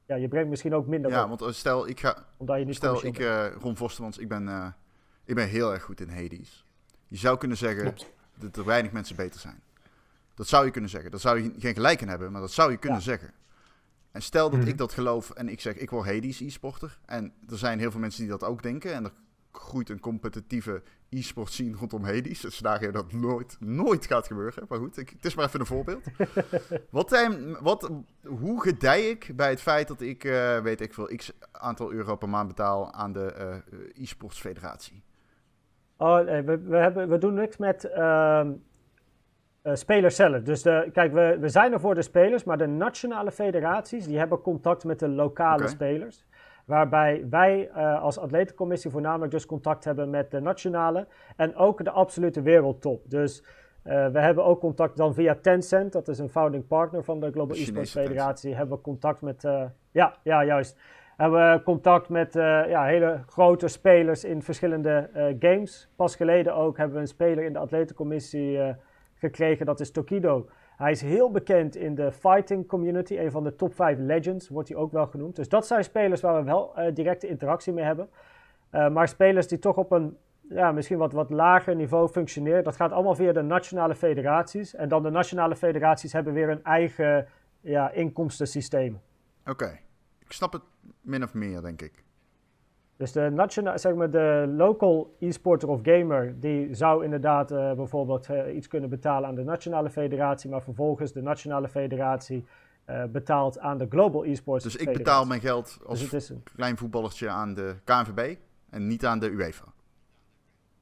ja, 0.06 0.16
je 0.16 0.28
brengt 0.28 0.50
misschien 0.50 0.74
ook 0.74 0.88
minder 0.88 1.12
ja, 1.12 1.24
op. 1.24 1.40
want 1.40 1.56
stel 1.56 1.88
ik 1.88 2.00
ga. 2.00 2.26
Omdat 2.38 2.60
je 2.60 2.66
niet 2.66 2.76
stel 2.76 3.06
ik, 3.06 3.18
Ron 3.60 3.76
Vostermans, 3.76 4.18
ik 4.18 4.28
ben, 4.28 4.76
ik 5.26 5.36
ben 5.36 5.48
heel 5.48 5.74
erg 5.74 5.84
goed 5.84 6.02
in 6.02 6.10
Hades. 6.10 6.66
Je 7.06 7.18
zou 7.18 7.38
kunnen 7.38 7.58
zeggen 7.58 7.84
Klopt. 7.84 8.14
dat 8.38 8.58
er 8.58 8.66
weinig 8.66 8.92
mensen 8.92 9.16
beter 9.16 9.40
zijn. 9.40 9.62
Dat 10.34 10.48
zou 10.48 10.66
je 10.66 10.72
kunnen 10.72 10.90
zeggen. 10.90 11.12
Daar 11.12 11.20
zou 11.20 11.42
je 11.42 11.54
geen 11.58 11.74
gelijk 11.74 12.02
in 12.02 12.08
hebben, 12.08 12.32
maar 12.32 12.42
dat 12.42 12.52
zou 12.52 12.72
je 12.72 12.78
kunnen 12.78 13.00
ja. 13.00 13.04
zeggen. 13.04 13.32
En 14.12 14.22
stel 14.22 14.50
dat 14.50 14.60
mm. 14.60 14.68
ik 14.68 14.78
dat 14.78 14.94
geloof 14.94 15.30
en 15.30 15.50
ik 15.50 15.62
zeg 15.62 15.76
ik 15.76 15.90
word 15.90 16.06
Hades 16.06 16.40
e-sporter. 16.40 17.00
En 17.06 17.34
er 17.50 17.58
zijn 17.58 17.80
heel 17.80 17.92
veel 17.92 18.00
mensen 18.00 18.22
die 18.22 18.30
dat 18.30 18.44
ook 18.44 18.64
denken. 18.64 18.94
En 18.94 19.04
er 19.04 19.12
groeit 19.52 19.90
een 19.90 20.00
competitieve 20.00 20.82
e-sport 21.10 21.52
scene 21.52 21.78
rondom 21.78 22.04
Hades. 22.04 22.42
Dus 22.42 22.58
daar 22.58 22.92
dat 22.92 23.12
nooit, 23.12 23.58
nooit 23.60 24.06
gaat 24.06 24.28
gebeuren. 24.28 24.66
Maar 24.70 24.80
goed, 24.80 24.98
ik, 24.98 25.10
het 25.10 25.26
is 25.26 25.36
maar 25.36 25.46
even 25.46 25.60
een 25.60 25.66
voorbeeld. 25.66 26.04
wat, 26.90 27.10
zijn, 27.10 27.58
wat, 27.62 27.92
hoe 28.26 28.62
gedij 28.62 29.10
ik 29.10 29.32
bij 29.36 29.50
het 29.50 29.62
feit 29.62 29.88
dat 29.88 30.02
ik, 30.02 30.24
uh, 30.24 30.60
weet 30.60 30.82
ik 30.82 30.94
veel, 30.94 31.06
x 31.16 31.34
aantal 31.52 31.92
euro 31.92 32.16
per 32.16 32.30
maand 32.30 32.48
betaal 32.48 32.94
aan 32.94 33.14
de 33.14 33.62
uh, 33.74 34.04
e-sports 34.04 34.40
federatie? 34.40 35.04
Oh, 35.98 36.20
nee, 36.20 36.42
we, 36.42 36.58
we, 36.58 36.78
hebben, 36.78 37.10
we 37.10 37.18
doen 37.18 37.34
niks 37.34 37.58
met 37.58 37.90
uh, 37.96 38.46
spelers 39.64 40.16
zelf. 40.16 40.42
Dus 40.42 40.62
de, 40.62 40.90
kijk, 40.94 41.14
we, 41.14 41.38
we 41.40 41.50
zijn 41.50 41.74
er 41.74 41.80
voor 41.80 41.96
de 41.96 42.02
spelers, 42.02 42.44
maar 42.44 42.58
de 42.58 42.68
nationale 42.68 43.32
federaties 43.32 44.06
die 44.06 44.18
hebben 44.18 44.42
contact 44.42 44.84
met 44.84 45.00
de 45.00 45.08
lokale 45.08 45.56
okay. 45.56 45.68
spelers. 45.68 46.26
Waarbij 46.70 47.26
wij 47.30 47.70
uh, 47.76 48.02
als 48.02 48.20
atletencommissie 48.20 48.92
voornamelijk 48.92 49.32
dus 49.32 49.46
contact 49.46 49.84
hebben 49.84 50.10
met 50.10 50.32
de 50.32 50.40
nationale 50.40 51.08
en 51.36 51.56
ook 51.56 51.84
de 51.84 51.90
absolute 51.90 52.42
wereldtop. 52.42 53.10
Dus 53.10 53.44
uh, 53.84 54.08
we 54.08 54.20
hebben 54.20 54.46
ook 54.46 54.60
contact 54.60 54.98
dan 54.98 55.14
via 55.14 55.36
Tencent, 55.42 55.92
dat 55.92 56.08
is 56.08 56.20
een 56.20 56.30
founding 56.30 56.68
partner 56.68 57.04
van 57.04 57.20
de 57.20 57.32
Global 57.32 57.56
Esports 57.58 57.92
Federatie. 57.92 58.56
Hebben 58.56 58.78
we 58.78 58.84
contact 58.84 59.22
met, 59.22 59.44
uh, 59.44 59.64
ja, 59.92 60.16
ja, 60.24 60.46
juist. 60.46 60.80
Hebben 61.18 61.52
we 61.52 61.64
contact 61.64 62.10
met 62.10 62.34
ja, 62.34 62.84
hele 62.84 63.20
grote 63.28 63.68
spelers 63.68 64.24
in 64.24 64.42
verschillende 64.42 65.10
games. 65.40 65.90
Pas 65.96 66.16
geleden 66.16 66.56
ook 66.56 66.78
hebben 66.78 66.96
we 66.96 67.02
een 67.02 67.08
speler 67.08 67.44
in 67.44 67.54
de 67.54 67.60
atletencommissie 67.60 68.60
gekregen, 69.16 69.66
dat 69.66 69.80
is 69.80 69.92
Tokido. 69.92 70.50
Hij 70.80 70.92
is 70.92 71.02
heel 71.02 71.32
bekend 71.32 71.76
in 71.76 71.96
de 71.96 72.12
fighting 72.12 72.68
community. 72.68 73.18
Een 73.18 73.32
van 73.32 73.44
de 73.44 73.56
top 73.56 73.76
5 73.76 73.98
legends 74.00 74.50
wordt 74.50 74.70
hij 74.70 74.78
ook 74.78 74.92
wel 74.92 75.08
genoemd. 75.08 75.36
Dus 75.36 75.50
dat 75.50 75.68
zijn 75.68 75.84
spelers 75.84 76.22
waar 76.22 76.36
we 76.36 76.44
wel 76.44 76.74
uh, 76.78 76.94
directe 76.94 77.28
interactie 77.28 77.74
mee 77.74 77.86
hebben. 77.86 78.10
Uh, 78.72 78.90
maar 78.90 79.08
spelers 79.08 79.48
die 79.48 79.60
toch 79.60 79.78
op 79.78 79.92
een 79.92 80.18
ja, 80.50 80.72
misschien 80.72 80.98
wat, 80.98 81.14
wat 81.14 81.30
lager 81.30 81.76
niveau 81.76 82.08
functioneren. 82.10 82.64
Dat 82.64 82.76
gaat 82.76 82.92
allemaal 82.92 83.16
via 83.16 83.32
de 83.32 83.42
nationale 83.42 83.96
federaties. 83.96 84.76
En 84.76 84.90
dan 84.90 85.04
de 85.04 85.10
nationale 85.10 85.56
federaties 85.56 86.14
hebben 86.14 86.34
weer 86.34 86.50
een 86.50 86.64
eigen 86.64 87.28
ja, 87.62 87.92
inkomstensysteem. 87.92 89.00
Oké, 89.46 89.80
ik 90.20 90.32
snap 90.32 90.54
het 90.54 90.64
min 91.02 91.24
of 91.24 91.34
meer, 91.34 91.62
denk 91.62 91.82
ik. 91.82 92.04
Dus 93.00 93.12
de, 93.12 93.74
zeg 93.76 93.94
maar 93.94 94.12
de 94.12 94.54
local 94.58 95.16
e-sporter 95.20 95.70
of 95.70 95.80
gamer, 95.84 96.40
die 96.40 96.76
zou 96.76 97.04
inderdaad 97.04 97.52
uh, 97.52 97.74
bijvoorbeeld 97.74 98.30
uh, 98.30 98.56
iets 98.56 98.68
kunnen 98.68 98.90
betalen 98.90 99.30
aan 99.30 99.36
de 99.36 99.44
nationale 99.44 99.90
federatie, 99.90 100.50
maar 100.50 100.62
vervolgens 100.62 101.14
de 101.14 101.22
nationale 101.22 101.68
federatie 101.68 102.46
uh, 102.90 103.04
betaalt 103.04 103.60
aan 103.60 103.78
de 103.78 103.86
global 103.90 104.26
e-sports 104.26 104.64
Dus 104.64 104.76
ik 104.76 104.94
betaal 104.94 105.26
mijn 105.26 105.42
geld 105.42 105.80
als 105.86 106.10
dus 106.10 106.30
een... 106.30 106.44
klein 106.56 106.78
voetballertje 106.78 107.30
aan 107.30 107.54
de 107.54 107.76
KNVB 107.84 108.36
en 108.70 108.88
niet 108.88 109.06
aan 109.06 109.20
de 109.20 109.30
UEFA, 109.30 109.66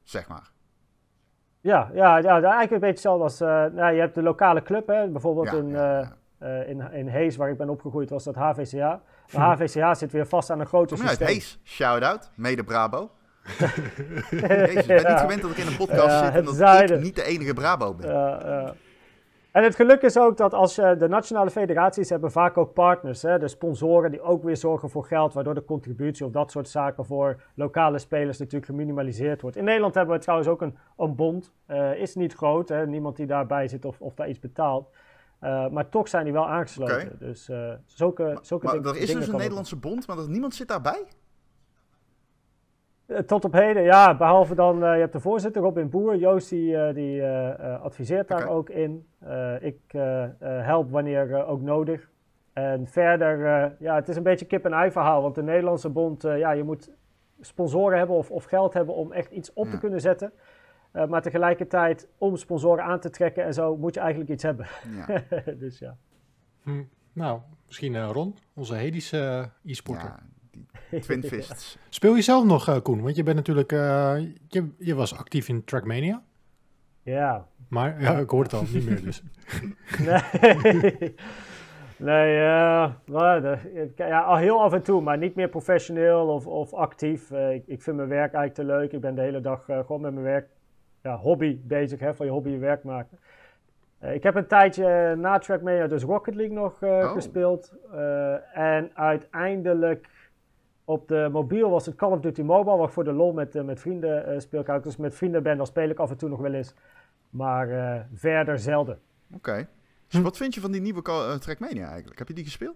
zeg 0.03 0.27
maar. 0.27 0.51
Ja, 1.61 1.89
ja, 1.93 2.17
ja 2.17 2.31
eigenlijk 2.31 2.71
een 2.71 2.79
beetje 2.79 2.87
hetzelfde 2.87 3.23
als, 3.23 3.39
nou, 3.73 3.93
je 3.93 3.99
hebt 3.99 4.15
de 4.15 4.21
lokale 4.23 4.61
club, 4.61 4.87
hè, 4.87 5.07
bijvoorbeeld 5.07 5.51
ja, 5.51 5.57
in, 5.57 5.69
ja, 5.69 6.17
in, 6.39 6.91
in 6.91 7.07
Hees, 7.07 7.35
waar 7.35 7.49
ik 7.49 7.57
ben 7.57 7.69
opgegroeid, 7.69 8.09
was 8.09 8.23
dat 8.23 8.35
HVCA. 8.35 9.01
De 9.31 9.37
HVCH 9.37 9.97
zit 9.97 10.11
weer 10.11 10.27
vast 10.27 10.49
aan 10.49 10.59
een 10.59 10.65
grote 10.65 10.95
systeem. 10.95 11.27
Hees, 11.27 11.59
shout-out, 11.63 12.29
mede 12.35 12.63
Brabo. 12.63 13.09
Jezus, 14.29 14.75
ik 14.75 14.87
ben 14.87 14.95
niet 14.95 15.19
gewend 15.19 15.41
dat 15.41 15.51
ik 15.51 15.57
in 15.57 15.67
een 15.67 15.77
podcast 15.77 16.07
ja, 16.07 16.25
zit 16.25 16.35
en 16.35 16.45
dat 16.45 16.55
zuiden. 16.55 16.97
ik 16.97 17.03
niet 17.03 17.15
de 17.15 17.23
enige 17.23 17.53
Brabo 17.53 17.93
ben. 17.93 18.09
Ja, 18.09 18.73
en 19.57 19.63
het 19.63 19.75
geluk 19.75 20.01
is 20.01 20.17
ook 20.17 20.37
dat 20.37 20.53
als 20.53 20.75
je 20.75 20.95
de 20.99 21.07
nationale 21.07 21.49
federaties 21.49 22.09
hebben 22.09 22.31
vaak 22.31 22.57
ook 22.57 22.73
partners, 22.73 23.21
hè, 23.21 23.39
de 23.39 23.47
sponsoren 23.47 24.11
die 24.11 24.21
ook 24.21 24.43
weer 24.43 24.57
zorgen 24.57 24.89
voor 24.89 25.05
geld, 25.05 25.33
waardoor 25.33 25.53
de 25.53 25.65
contributie 25.65 26.25
of 26.25 26.31
dat 26.31 26.51
soort 26.51 26.69
zaken 26.69 27.05
voor 27.05 27.41
lokale 27.55 27.99
spelers 27.99 28.37
natuurlijk 28.37 28.65
geminimaliseerd 28.65 29.41
wordt. 29.41 29.57
In 29.57 29.63
Nederland 29.63 29.95
hebben 29.95 30.15
we 30.15 30.21
trouwens 30.21 30.49
ook 30.49 30.61
een, 30.61 30.77
een 30.97 31.15
bond, 31.15 31.53
uh, 31.67 31.93
is 31.93 32.15
niet 32.15 32.33
groot, 32.33 32.69
hè, 32.69 32.87
niemand 32.87 33.15
die 33.15 33.25
daarbij 33.25 33.67
zit 33.67 33.85
of, 33.85 34.01
of 34.01 34.13
daar 34.13 34.29
iets 34.29 34.39
betaalt. 34.39 34.89
Uh, 35.43 35.67
maar 35.69 35.89
toch 35.89 36.07
zijn 36.07 36.23
die 36.23 36.33
wel 36.33 36.47
aangesloten. 36.47 36.95
Okay. 36.95 37.15
Dus 37.19 37.49
uh, 37.49 37.71
zulke, 37.85 38.37
zulke 38.41 38.65
maar, 38.65 38.73
dingen. 38.73 38.87
Maar 38.87 38.97
er 38.97 39.01
is 39.01 39.13
dus 39.13 39.27
een 39.27 39.35
Nederlandse 39.37 39.75
bond, 39.75 40.07
maar 40.07 40.29
niemand 40.29 40.55
zit 40.55 40.67
daarbij? 40.67 41.03
Eh, 43.05 43.17
tot 43.17 43.45
op 43.45 43.53
heden, 43.53 43.83
ja. 43.83 44.17
Behalve 44.17 44.55
dan, 44.55 44.83
eh, 44.83 44.93
je 44.93 44.99
hebt 44.99 45.13
de 45.13 45.19
voorzitter 45.19 45.61
Robin 45.61 45.89
Boer. 45.89 46.15
Joost 46.15 46.49
die, 46.49 46.77
eh, 46.77 46.93
die 46.93 47.21
eh, 47.21 47.73
eh, 47.73 47.81
adviseert 47.81 48.27
daar 48.27 48.47
ook 48.47 48.69
in. 48.69 49.07
Eh, 49.19 49.61
ik 49.61 49.79
eh, 49.87 50.23
eh, 50.23 50.29
help 50.41 50.91
wanneer 50.91 51.33
eh, 51.35 51.49
ook 51.49 51.61
nodig. 51.61 52.09
En 52.53 52.87
verder, 52.87 53.45
eh, 53.45 53.71
ja, 53.79 53.95
het 53.95 54.09
is 54.09 54.15
een 54.15 54.23
beetje 54.23 54.45
kip-en-ei 54.45 54.91
verhaal. 54.91 55.21
Want 55.21 55.35
de 55.35 55.43
Nederlandse 55.43 55.89
bond, 55.89 56.23
eh, 56.23 56.37
ja, 56.37 56.51
je 56.51 56.63
moet 56.63 56.91
sponsoren 57.39 57.97
hebben 57.97 58.15
of, 58.15 58.31
of 58.31 58.43
geld 58.43 58.73
hebben 58.73 58.95
om 58.95 59.11
echt 59.11 59.31
iets 59.31 59.53
op 59.53 59.65
te 59.65 59.71
Ja. 59.71 59.77
kunnen 59.77 60.01
zetten. 60.01 60.31
Eh, 60.97 61.07
maar 61.07 61.21
tegelijkertijd, 61.21 62.07
om 62.17 62.35
sponsoren 62.35 62.83
aan 62.83 62.99
te 62.99 63.09
trekken 63.09 63.43
en 63.43 63.53
zo, 63.53 63.77
moet 63.77 63.93
je 63.93 63.99
eigenlijk 63.99 64.31
iets 64.31 64.43
hebben. 64.43 64.67
Ja, 65.07 65.23
dus 65.59 65.79
ja. 65.79 65.97
Hm, 66.63 66.83
nou, 67.13 67.39
misschien 67.65 67.95
eh, 67.95 68.09
Ron, 68.11 68.35
onze 68.53 68.75
Hedische 68.75 69.17
eh, 69.63 69.71
e-sporter. 69.71 70.05
ja 70.07 70.19
die 70.89 70.99
Twin 70.99 71.23
Fists. 71.23 71.77
Speel 71.89 72.15
je 72.15 72.21
zelf 72.21 72.45
nog, 72.45 72.67
eh, 72.67 72.81
Koen? 72.81 73.01
Want 73.01 73.15
je 73.15 73.23
bent 73.23 73.35
natuurlijk, 73.35 73.71
eh, 73.71 74.15
je, 74.47 74.69
je 74.77 74.95
was 74.95 75.17
actief 75.17 75.47
in 75.49 75.63
Trackmania. 75.63 76.23
Ja, 77.03 77.47
Maar 77.69 78.01
ja, 78.01 78.17
ik 78.17 78.29
hoor 78.29 78.43
het 78.43 78.53
al, 78.53 78.63
niet 78.73 78.85
meer 78.85 79.01
dus. 79.03 79.23
Nee, 80.05 80.21
nee 81.97 83.41
de- 83.41 83.93
ja, 83.95 84.21
al 84.21 84.37
heel 84.37 84.61
af 84.61 84.73
en 84.73 84.81
toe, 84.81 85.01
maar 85.01 85.17
niet 85.17 85.35
meer 85.35 85.49
professioneel 85.49 86.27
of, 86.27 86.47
of 86.47 86.73
actief. 86.73 87.31
Eh, 87.31 87.53
ik, 87.53 87.63
ik 87.67 87.81
vind 87.81 87.95
mijn 87.95 88.09
werk 88.09 88.33
eigenlijk 88.33 88.53
te 88.53 88.75
leuk. 88.75 88.91
Ik 88.91 89.01
ben 89.01 89.15
de 89.15 89.21
hele 89.21 89.41
dag 89.41 89.69
eh, 89.69 89.79
gewoon 89.79 90.01
met 90.01 90.11
mijn 90.13 90.25
werk, 90.25 90.47
ja, 91.01 91.15
hobby 91.17 91.59
bezig, 91.63 91.99
hè, 91.99 92.15
van 92.15 92.25
je 92.25 92.31
hobby 92.31 92.49
je 92.49 92.57
werk 92.57 92.83
maken. 92.83 93.19
Eh, 93.99 94.13
ik 94.13 94.23
heb 94.23 94.35
een 94.35 94.47
tijdje 94.47 95.15
na 95.15 95.37
Trackmania 95.37 95.87
dus 95.87 96.03
Rocket 96.03 96.35
League 96.35 96.55
nog 96.55 96.81
eh, 96.81 96.89
Oh. 96.89 97.11
gespeeld. 97.11 97.73
En 98.53 98.91
uiteindelijk 98.93 100.07
op 100.85 101.07
de 101.07 101.29
mobiel 101.31 101.69
was 101.69 101.85
het 101.85 101.95
Call 101.95 102.11
of 102.11 102.19
Duty 102.19 102.41
Mobile, 102.41 102.77
waar 102.77 102.87
ik 102.87 102.93
voor 102.93 103.03
de 103.03 103.11
lol 103.13 103.33
met, 103.33 103.63
met 103.65 103.79
vrienden 103.79 104.41
speel. 104.41 104.65
Als 104.65 104.77
ik 104.77 104.83
dus 104.83 104.97
met 104.97 105.15
vrienden 105.15 105.43
ben, 105.43 105.57
dan 105.57 105.65
speel 105.65 105.89
ik 105.89 105.99
af 105.99 106.09
en 106.09 106.17
toe 106.17 106.29
nog 106.29 106.39
wel 106.39 106.53
eens. 106.53 106.73
Maar 107.29 107.67
verder 108.13 108.59
zelden. 108.59 108.99
Oké. 109.35 109.67
Dus 110.07 110.17
Hm. 110.19 110.23
wat 110.25 110.37
vind 110.37 110.53
je 110.53 110.61
van 110.61 110.71
die 110.71 110.81
nieuwe 110.81 111.01
Trackmania 111.39 111.87
eigenlijk? 111.87 112.19
Heb 112.19 112.27
je 112.27 112.33
die 112.33 112.43
gespeeld? 112.43 112.75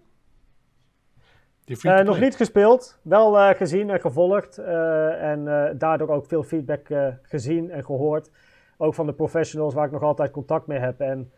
Eh, 1.64 1.98
nog 1.98 2.20
niet 2.20 2.36
gespeeld, 2.36 2.98
wel 3.02 3.38
eh, 3.38 3.56
gezien 3.56 3.90
en 3.90 4.00
gevolgd 4.00 4.58
eh, 4.58 5.30
en 5.30 5.44
daardoor 5.78 6.08
ook 6.08 6.26
veel 6.26 6.42
feedback 6.42 6.86
gezien 7.22 7.70
en 7.70 7.84
gehoord. 7.84 8.30
Ook 8.76 8.94
van 8.94 9.06
de 9.06 9.12
professionals 9.12 9.74
waar 9.74 9.86
ik 9.86 9.92
nog 9.92 10.02
altijd 10.02 10.30
contact 10.30 10.66
mee 10.66 10.78
heb. 10.78 11.00
En 11.00 11.32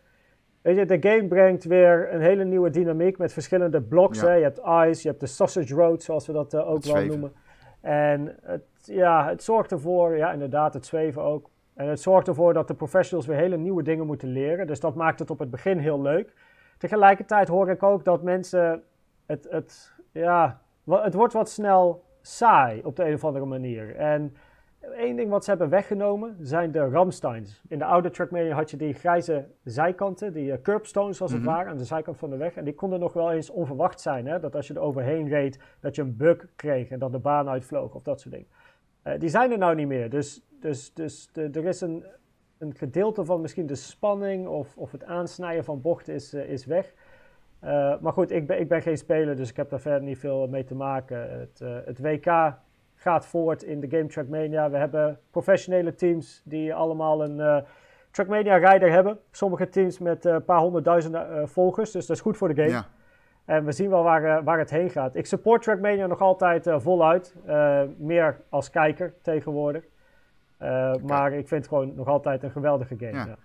weet 0.61 0.75
je, 0.75 0.85
de 0.85 1.09
game 1.09 1.27
brengt 1.27 1.63
weer 1.63 2.13
een 2.13 2.21
hele 2.21 2.43
nieuwe 2.43 2.69
dynamiek 2.69 3.17
met 3.17 3.33
verschillende 3.33 3.81
blocks. 3.81 4.19
Ja. 4.19 4.27
Hè. 4.27 4.33
Je 4.33 4.43
hebt 4.43 4.57
Ice, 4.57 5.01
je 5.01 5.07
hebt 5.07 5.19
de 5.19 5.27
Sausage 5.27 5.75
Road, 5.75 6.03
zoals 6.03 6.27
we 6.27 6.33
dat 6.33 6.55
ook 6.55 6.83
wel 6.83 7.05
noemen. 7.05 7.33
En 7.81 8.35
het, 8.41 8.63
ja, 8.83 9.27
het 9.27 9.43
zorgt 9.43 9.71
ervoor, 9.71 10.17
ja 10.17 10.31
inderdaad, 10.31 10.73
het 10.73 10.85
zweven 10.85 11.21
ook. 11.21 11.49
En 11.73 11.87
het 11.87 12.01
zorgt 12.01 12.27
ervoor 12.27 12.53
dat 12.53 12.67
de 12.67 12.73
professionals 12.73 13.27
weer 13.27 13.37
hele 13.37 13.57
nieuwe 13.57 13.83
dingen 13.83 14.05
moeten 14.05 14.27
leren. 14.27 14.67
Dus 14.67 14.79
dat 14.79 14.95
maakt 14.95 15.19
het 15.19 15.29
op 15.29 15.39
het 15.39 15.51
begin 15.51 15.77
heel 15.77 16.01
leuk. 16.01 16.33
Tegelijkertijd 16.77 17.47
hoor 17.47 17.69
ik 17.69 17.83
ook 17.83 18.03
dat 18.03 18.23
mensen 18.23 18.83
het, 19.25 19.47
het, 19.49 19.94
ja, 20.15 20.61
het 20.85 21.13
wordt 21.13 21.33
wat 21.33 21.49
snel 21.49 22.03
saai 22.21 22.81
op 22.83 22.95
de 22.95 23.05
een 23.05 23.13
of 23.13 23.23
andere 23.23 23.45
manier. 23.45 23.95
En 23.95 24.35
één 24.95 25.15
ding 25.15 25.29
wat 25.29 25.43
ze 25.43 25.49
hebben 25.49 25.69
weggenomen 25.69 26.37
zijn 26.41 26.71
de 26.71 26.89
Ramsteins. 26.89 27.61
In 27.67 27.77
de 27.77 27.85
oude 27.85 28.09
Trackmania 28.09 28.55
had 28.55 28.71
je 28.71 28.77
die 28.77 28.93
grijze 28.93 29.47
zijkanten, 29.63 30.33
die 30.33 30.51
eh, 30.51 30.61
curbstones 30.61 31.21
als 31.21 31.31
Mhm. 31.31 31.39
het 31.39 31.49
ware, 31.49 31.69
aan 31.69 31.77
de 31.77 31.83
zijkant 31.83 32.17
van 32.17 32.29
de 32.29 32.37
weg. 32.37 32.55
En 32.55 32.63
die 32.63 32.73
konden 32.73 32.99
nog 32.99 33.13
wel 33.13 33.31
eens 33.31 33.49
onverwacht 33.49 34.01
zijn. 34.01 34.25
Hè? 34.27 34.39
Dat 34.39 34.55
als 34.55 34.67
je 34.67 34.73
er 34.73 34.79
overheen 34.79 35.27
reed, 35.27 35.59
dat 35.79 35.95
je 35.95 36.01
een 36.01 36.17
bug 36.17 36.45
kreeg 36.55 36.89
en 36.89 36.99
dat 36.99 37.11
de 37.11 37.19
baan 37.19 37.49
uitvloog 37.49 37.93
of 37.95 38.03
dat 38.03 38.21
soort 38.21 38.33
dingen. 38.33 38.49
Eh, 39.01 39.19
die 39.19 39.29
zijn 39.29 39.51
er 39.51 39.57
nou 39.57 39.75
niet 39.75 39.87
meer. 39.87 40.09
Dus, 40.09 40.45
dus, 40.59 40.93
dus 40.93 41.29
de, 41.33 41.49
er 41.51 41.65
is 41.65 41.81
een, 41.81 42.05
een 42.57 42.75
gedeelte 42.75 43.25
van 43.25 43.41
misschien 43.41 43.65
de 43.65 43.75
spanning 43.75 44.47
of, 44.47 44.77
of 44.77 44.91
het 44.91 45.03
aansnijden 45.03 45.63
van 45.63 45.81
bochten 45.81 46.13
is, 46.13 46.33
eh, 46.33 46.49
is 46.49 46.65
weg. 46.65 46.93
Eh, 47.59 47.93
maar 47.99 48.13
goed, 48.13 48.31
ik 48.31 48.47
ben, 48.47 48.59
ik 48.59 48.67
ben 48.67 48.81
geen 48.81 48.97
speler, 48.97 49.35
dus 49.35 49.49
ik 49.49 49.55
heb 49.55 49.69
daar 49.69 49.79
verder 49.79 50.01
niet 50.01 50.17
veel 50.17 50.47
mee 50.47 50.63
te 50.63 50.75
maken. 50.75 51.39
Het, 51.39 51.61
eh, 51.61 51.77
het 51.85 51.99
WK 51.99 52.53
gaat 52.95 53.25
voort 53.25 53.63
in 53.63 53.79
de 53.79 53.87
Game 53.89 54.05
Trackmania. 54.05 54.69
We 54.69 54.77
hebben 54.77 55.19
professionele 55.31 55.95
teams 55.95 56.41
die 56.45 56.73
allemaal 56.73 57.23
een 57.23 57.39
eh, 57.39 57.57
Trackmania-rijder 58.11 58.91
hebben. 58.91 59.19
Sommige 59.31 59.69
teams 59.69 59.99
met 59.99 60.25
een 60.25 60.45
paar 60.45 60.59
honderdduizenden 60.59 61.37
eh, 61.37 61.47
volgers, 61.47 61.91
dus 61.91 62.05
dat 62.05 62.15
is 62.15 62.21
goed 62.21 62.37
voor 62.37 62.47
de 62.47 62.55
game. 62.61 62.69
Ja. 62.69 62.85
En 63.45 63.65
we 63.65 63.71
zien 63.71 63.89
wel 63.89 64.03
waar, 64.03 64.43
waar 64.43 64.59
het 64.59 64.69
heen 64.69 64.89
gaat. 64.89 65.15
Ik 65.15 65.25
support 65.25 65.61
Trackmania 65.61 66.07
nog 66.07 66.21
altijd 66.21 66.67
voluit. 66.77 67.35
meer 67.97 68.41
als 68.49 68.69
kijker 68.69 69.13
tegenwoordig. 69.21 69.83
Maar 71.03 71.33
ik 71.33 71.47
vind 71.47 71.61
het 71.61 71.67
gewoon 71.67 71.95
nog 71.95 72.07
altijd 72.07 72.43
een 72.43 72.51
geweldige 72.51 72.95
game. 72.97 73.11
Ja. 73.11 73.25
Ja. 73.25 73.37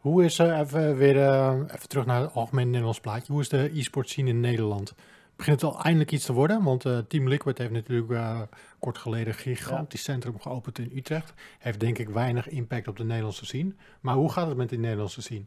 Hoe 0.00 0.24
is, 0.24 0.38
eh, 0.38 0.58
even 0.58 0.96
weer 0.96 1.16
eh, 1.16 1.54
even 1.74 1.88
terug 1.88 2.06
naar 2.06 2.20
het 2.20 2.34
algemeen 2.34 2.66
Nederlands 2.66 3.00
plaatje. 3.00 3.32
Hoe 3.32 3.40
is 3.40 3.48
de 3.48 3.70
e-sport 3.74 4.08
scene 4.08 4.28
in 4.28 4.40
Nederland? 4.40 4.94
Begint 5.36 5.60
het 5.60 5.70
al 5.70 5.82
eindelijk 5.82 6.12
iets 6.12 6.24
te 6.24 6.32
worden? 6.32 6.62
Want 6.62 6.84
eh, 6.84 6.98
Team 6.98 7.28
Liquid 7.28 7.58
heeft 7.58 7.70
natuurlijk 7.70 8.10
eh, 8.10 8.40
kort 8.78 8.98
geleden 8.98 9.26
een 9.26 9.34
gigantisch 9.34 10.02
centrum 10.02 10.40
geopend 10.40 10.78
in 10.78 10.90
Utrecht. 10.94 11.34
Heeft 11.58 11.80
denk 11.80 11.98
ik 11.98 12.08
weinig 12.08 12.48
impact 12.48 12.88
op 12.88 12.96
de 12.96 13.04
Nederlandse 13.04 13.44
scene. 13.44 13.74
Maar 14.00 14.14
hoe 14.14 14.32
gaat 14.32 14.46
het 14.46 14.56
met 14.56 14.68
die 14.68 14.78
Nederlandse 14.78 15.22
scene? 15.22 15.44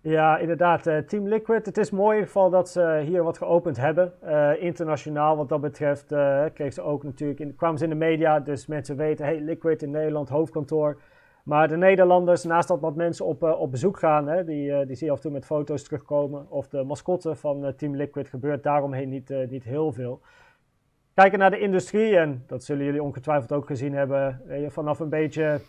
Ja, 0.00 0.38
inderdaad. 0.38 0.82
Team 1.06 1.28
Liquid. 1.28 1.66
Het 1.66 1.78
is 1.78 1.90
mooi 1.90 2.08
in 2.08 2.14
ieder 2.14 2.26
geval 2.26 2.50
dat 2.50 2.68
ze 2.68 3.02
hier 3.06 3.22
wat 3.22 3.38
geopend 3.38 3.76
hebben. 3.76 4.12
Internationaal 4.60 5.36
wat 5.36 5.48
dat 5.48 5.60
betreft 5.60 6.06
kregen 6.54 6.72
ze 6.72 6.82
ook 6.82 7.02
natuurlijk... 7.02 7.40
In, 7.40 7.56
kwamen 7.56 7.78
ze 7.78 7.84
in 7.84 7.90
de 7.90 7.96
media, 7.96 8.40
dus 8.40 8.66
mensen 8.66 8.96
weten... 8.96 9.24
Hey, 9.24 9.40
Liquid 9.40 9.82
in 9.82 9.90
Nederland, 9.90 10.28
hoofdkantoor. 10.28 11.00
Maar 11.44 11.68
de 11.68 11.76
Nederlanders, 11.76 12.44
naast 12.44 12.68
dat 12.68 12.80
wat 12.80 12.96
mensen 12.96 13.26
op, 13.26 13.42
eh, 13.42 13.60
op 13.60 13.70
bezoek 13.70 13.98
gaan... 13.98 14.28
Hè, 14.28 14.44
die, 14.44 14.72
eh, 14.72 14.86
die 14.86 14.96
zie 14.96 15.06
je 15.06 15.12
af 15.12 15.18
en 15.18 15.22
toe 15.22 15.32
met 15.32 15.44
foto's 15.44 15.82
terugkomen. 15.82 16.50
Of 16.50 16.68
de 16.68 16.82
mascotte 16.82 17.34
van 17.34 17.64
eh, 17.64 17.72
Team 17.72 17.96
Liquid 17.96 18.28
gebeurt 18.28 18.62
daaromheen 18.62 19.08
niet, 19.08 19.48
niet 19.50 19.64
heel 19.64 19.92
veel. 19.92 20.20
Kijken 21.14 21.38
naar 21.38 21.50
de 21.50 21.58
industrie, 21.58 22.16
en 22.16 22.44
dat 22.46 22.64
zullen 22.64 22.84
jullie 22.84 23.02
ongetwijfeld 23.02 23.52
ook 23.52 23.66
gezien 23.66 23.92
hebben... 23.94 24.42
vanaf 24.68 25.00
een 25.00 25.08
beetje 25.08 25.60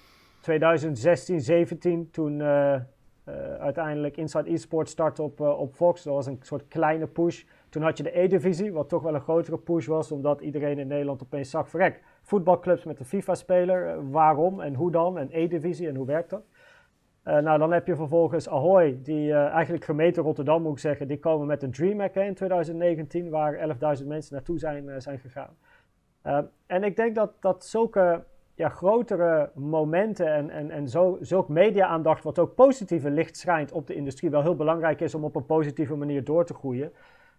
2016, 0.41 1.41
17, 1.41 2.09
toen... 2.11 2.41
uiteindelijk 3.59 4.17
Inside 4.17 4.49
Esports 4.49 4.91
startte 4.91 5.21
op, 5.23 5.39
op 5.39 5.73
Fox. 5.73 6.03
Dat 6.03 6.13
was 6.13 6.25
een 6.25 6.39
soort 6.41 6.67
kleine 6.67 7.07
push. 7.07 7.43
Toen 7.69 7.81
had 7.83 7.97
je 7.97 8.03
de 8.03 8.19
E-divisie, 8.19 8.73
wat 8.73 8.89
toch 8.89 9.03
wel 9.03 9.15
een 9.15 9.21
grotere 9.21 9.57
push 9.57 9.87
was, 9.87 10.11
omdat 10.11 10.41
iedereen 10.41 10.79
in 10.79 10.87
Nederland 10.87 11.23
opeens 11.23 11.49
zag, 11.49 11.69
verrek, 11.69 12.01
voetbalclubs 12.25 12.83
met 12.83 12.99
een 12.99 13.05
FIFA-speler, 13.05 13.87
eh, 13.87 13.97
waarom 14.11 14.61
en 14.61 14.73
hoe 14.73 14.91
dan, 14.91 15.17
en 15.17 15.27
E-divisie 15.31 15.87
en 15.87 15.95
hoe 15.95 16.05
werkt 16.05 16.29
dat? 16.29 16.43
Eh, 17.23 17.37
nou, 17.37 17.59
dan 17.59 17.71
heb 17.71 17.87
je 17.87 17.95
vervolgens 17.95 18.49
Ahoy, 18.49 18.99
die 19.03 19.31
eh, 19.31 19.45
eigenlijk 19.45 19.85
gemeente 19.85 20.21
Rotterdam 20.21 20.61
moet 20.61 20.71
ik 20.71 20.79
zeggen, 20.79 21.07
die 21.07 21.19
komen 21.19 21.47
met 21.47 21.63
een 21.63 21.71
DreamHack 21.71 22.15
in 22.15 22.33
2019, 22.33 23.29
waar 23.29 23.77
11.000 23.99 24.07
mensen 24.07 24.33
naartoe 24.33 24.59
zijn, 24.59 25.01
zijn 25.01 25.19
gegaan. 25.19 25.55
En 26.65 26.83
ik 26.83 26.95
denk 26.95 27.15
dat, 27.15 27.31
dat 27.39 27.65
zulke 27.65 28.23
ja, 28.55 28.69
grotere 28.69 29.51
momenten 29.53 30.33
en, 30.33 30.49
en, 30.49 30.71
en 30.71 30.87
zo, 30.87 31.17
zulk 31.21 31.49
media-aandacht, 31.49 32.23
wat 32.23 32.39
ook 32.39 32.55
positieve 32.55 33.09
licht 33.09 33.37
schijnt 33.37 33.71
op 33.71 33.87
de 33.87 33.93
industrie, 33.93 34.29
wel 34.29 34.41
heel 34.41 34.55
belangrijk 34.55 35.01
is 35.01 35.15
om 35.15 35.23
op 35.23 35.35
een 35.35 35.45
positieve 35.45 35.95
manier 35.95 36.23
door 36.23 36.45
te 36.45 36.53
groeien. 36.53 36.91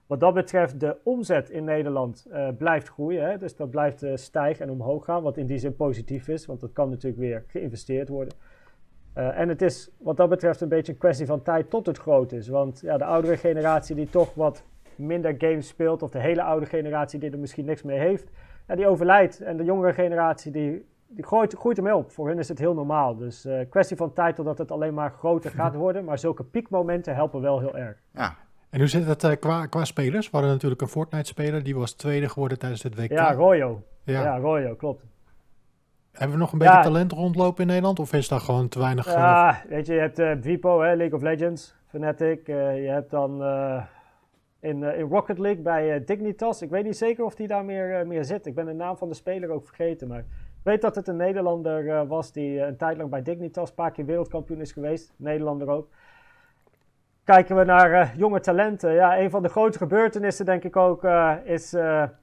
Wat 0.06 0.20
dat 0.20 0.34
betreft, 0.34 0.80
de 0.80 0.96
omzet 1.02 1.50
in 1.50 1.64
Nederland 1.64 2.26
eh, 2.30 2.48
blijft 2.58 2.88
groeien. 2.88 3.28
Hè? 3.28 3.38
Dus 3.38 3.56
dat 3.56 3.70
blijft 3.70 4.02
eh, 4.02 4.16
stijgen 4.16 4.64
en 4.64 4.70
omhoog 4.70 5.04
gaan, 5.04 5.22
wat 5.22 5.36
in 5.36 5.46
die 5.46 5.58
zin 5.58 5.76
positief 5.76 6.28
is, 6.28 6.46
want 6.46 6.60
dat 6.60 6.72
kan 6.72 6.90
natuurlijk 6.90 7.20
weer 7.20 7.44
geïnvesteerd 7.46 8.08
worden. 8.08 8.34
Eh, 9.12 9.38
en 9.38 9.48
het 9.48 9.62
is 9.62 9.90
wat 9.98 10.16
dat 10.16 10.28
betreft 10.28 10.60
een 10.60 10.68
beetje 10.68 10.92
een 10.92 10.98
kwestie 10.98 11.26
van 11.26 11.42
tijd 11.42 11.70
tot 11.70 11.86
het 11.86 11.98
groot 11.98 12.32
is. 12.32 12.48
Want 12.48 12.80
ja, 12.80 12.98
de 12.98 13.04
oudere 13.04 13.36
generatie 13.36 13.94
die 13.94 14.10
toch 14.10 14.34
wat 14.34 14.64
minder 14.96 15.34
games 15.38 15.68
speelt, 15.68 16.02
of 16.02 16.10
de 16.10 16.20
hele 16.20 16.42
oude 16.42 16.66
generatie 16.66 17.18
die 17.18 17.30
er 17.30 17.38
misschien 17.38 17.64
niks 17.64 17.82
mee 17.82 17.98
heeft, 17.98 18.30
ja, 18.66 18.74
die 18.74 18.86
overlijdt. 18.86 19.40
En 19.40 19.56
de 19.56 19.64
jongere 19.64 19.92
generatie 19.92 20.52
die, 20.52 20.86
die 21.06 21.24
groeit, 21.24 21.54
groeit 21.54 21.76
ermee 21.76 21.96
op. 21.96 22.10
Voor 22.10 22.28
hen 22.28 22.38
is 22.38 22.48
het 22.48 22.58
heel 22.58 22.74
normaal. 22.74 23.16
Dus 23.16 23.44
eh 23.44 23.60
kwestie 23.70 23.96
van 23.96 24.12
tijd 24.12 24.36
totdat 24.36 24.58
het 24.58 24.70
alleen 24.70 24.94
maar 24.94 25.10
groter 25.10 25.50
gaat 25.50 25.74
worden. 25.74 26.04
Maar 26.04 26.18
zulke 26.18 26.44
piekmomenten 26.44 27.14
helpen 27.14 27.40
wel 27.40 27.60
heel 27.60 27.76
erg. 27.76 28.02
Ja, 28.12 28.36
En 28.70 28.78
hoe 28.78 28.88
zit 28.88 29.06
het 29.06 29.24
eh, 29.24 29.32
qua, 29.40 29.66
qua 29.66 29.84
spelers? 29.84 30.24
We 30.30 30.36
hadden 30.36 30.52
natuurlijk 30.54 30.80
een 30.80 30.88
Fortnite-speler, 30.88 31.62
die 31.62 31.76
was 31.76 31.92
tweede 31.92 32.28
geworden 32.28 32.58
tijdens 32.58 32.82
het 32.82 32.94
WK. 32.94 33.10
Ja, 33.10 33.32
Royo. 33.32 33.82
Ja. 34.04 34.22
Ja, 34.22 34.36
Royo, 34.38 34.74
klopt. 34.74 35.04
Hebben 36.12 36.36
we 36.36 36.42
nog 36.42 36.52
een 36.52 36.58
beetje 36.58 36.74
Ja. 36.74 36.82
talent 36.82 37.12
rondlopen 37.12 37.60
in 37.62 37.66
Nederland? 37.66 37.98
Of 37.98 38.12
is 38.12 38.28
dat 38.28 38.42
gewoon 38.42 38.68
te 38.68 38.78
weinig? 38.78 39.06
eh, 39.06 39.12
Ja, 39.12 39.62
weet 39.68 39.86
je, 39.86 39.94
je 39.94 40.00
hebt 40.00 40.18
eh 40.18 40.30
Vipo, 40.40 40.80
hè, 40.80 40.94
League 40.94 41.14
of 41.16 41.22
Legends, 41.22 41.74
Fnatic. 41.86 42.48
eh, 42.48 42.82
je 42.84 42.88
hebt 42.88 43.10
dan 43.10 43.42
eh, 43.42 43.82
in, 44.60 44.82
eh, 44.84 44.98
in 44.98 45.08
Rocket 45.08 45.38
League 45.38 45.62
bij 45.62 45.94
eh, 45.94 46.06
Dignitas. 46.06 46.62
Ik 46.62 46.70
weet 46.70 46.84
niet 46.84 46.96
zeker 46.96 47.24
of 47.24 47.34
die 47.34 47.46
daar 47.46 47.64
meer, 47.64 47.98
eh, 48.00 48.06
meer 48.06 48.24
zit. 48.24 48.46
Ik 48.46 48.54
ben 48.54 48.66
de 48.66 48.72
naam 48.72 48.96
van 48.96 49.08
de 49.08 49.14
speler 49.14 49.50
ook 49.50 49.66
vergeten. 49.66 50.08
Maar 50.08 50.18
ik 50.18 50.24
weet 50.62 50.82
dat 50.82 50.94
het 50.94 51.08
een 51.08 51.16
Nederlander 51.16 51.88
eh, 51.88 52.02
was 52.08 52.32
die 52.32 52.60
eh, 52.60 52.66
een 52.66 52.76
tijd 52.76 52.96
lang 52.96 53.10
bij 53.10 53.22
Dignitas 53.22 53.68
een 53.68 53.74
paar 53.74 53.90
keer 53.92 54.04
wereldkampioen 54.06 54.60
is 54.60 54.72
geweest. 54.72 55.12
Nederlander 55.16 55.68
ook. 55.68 55.88
Kijken 57.26 57.56
we 57.56 57.64
naar 57.64 58.16
jonge 58.16 58.40
talenten. 58.40 58.92
Ja, 58.92 59.18
een 59.18 59.30
van 59.30 59.42
de 59.42 59.48
grote 59.48 59.78
gebeurtenissen 59.78 60.44
denk 60.44 60.64
ik 60.64 60.76
ook 60.76 61.04
is 61.44 61.70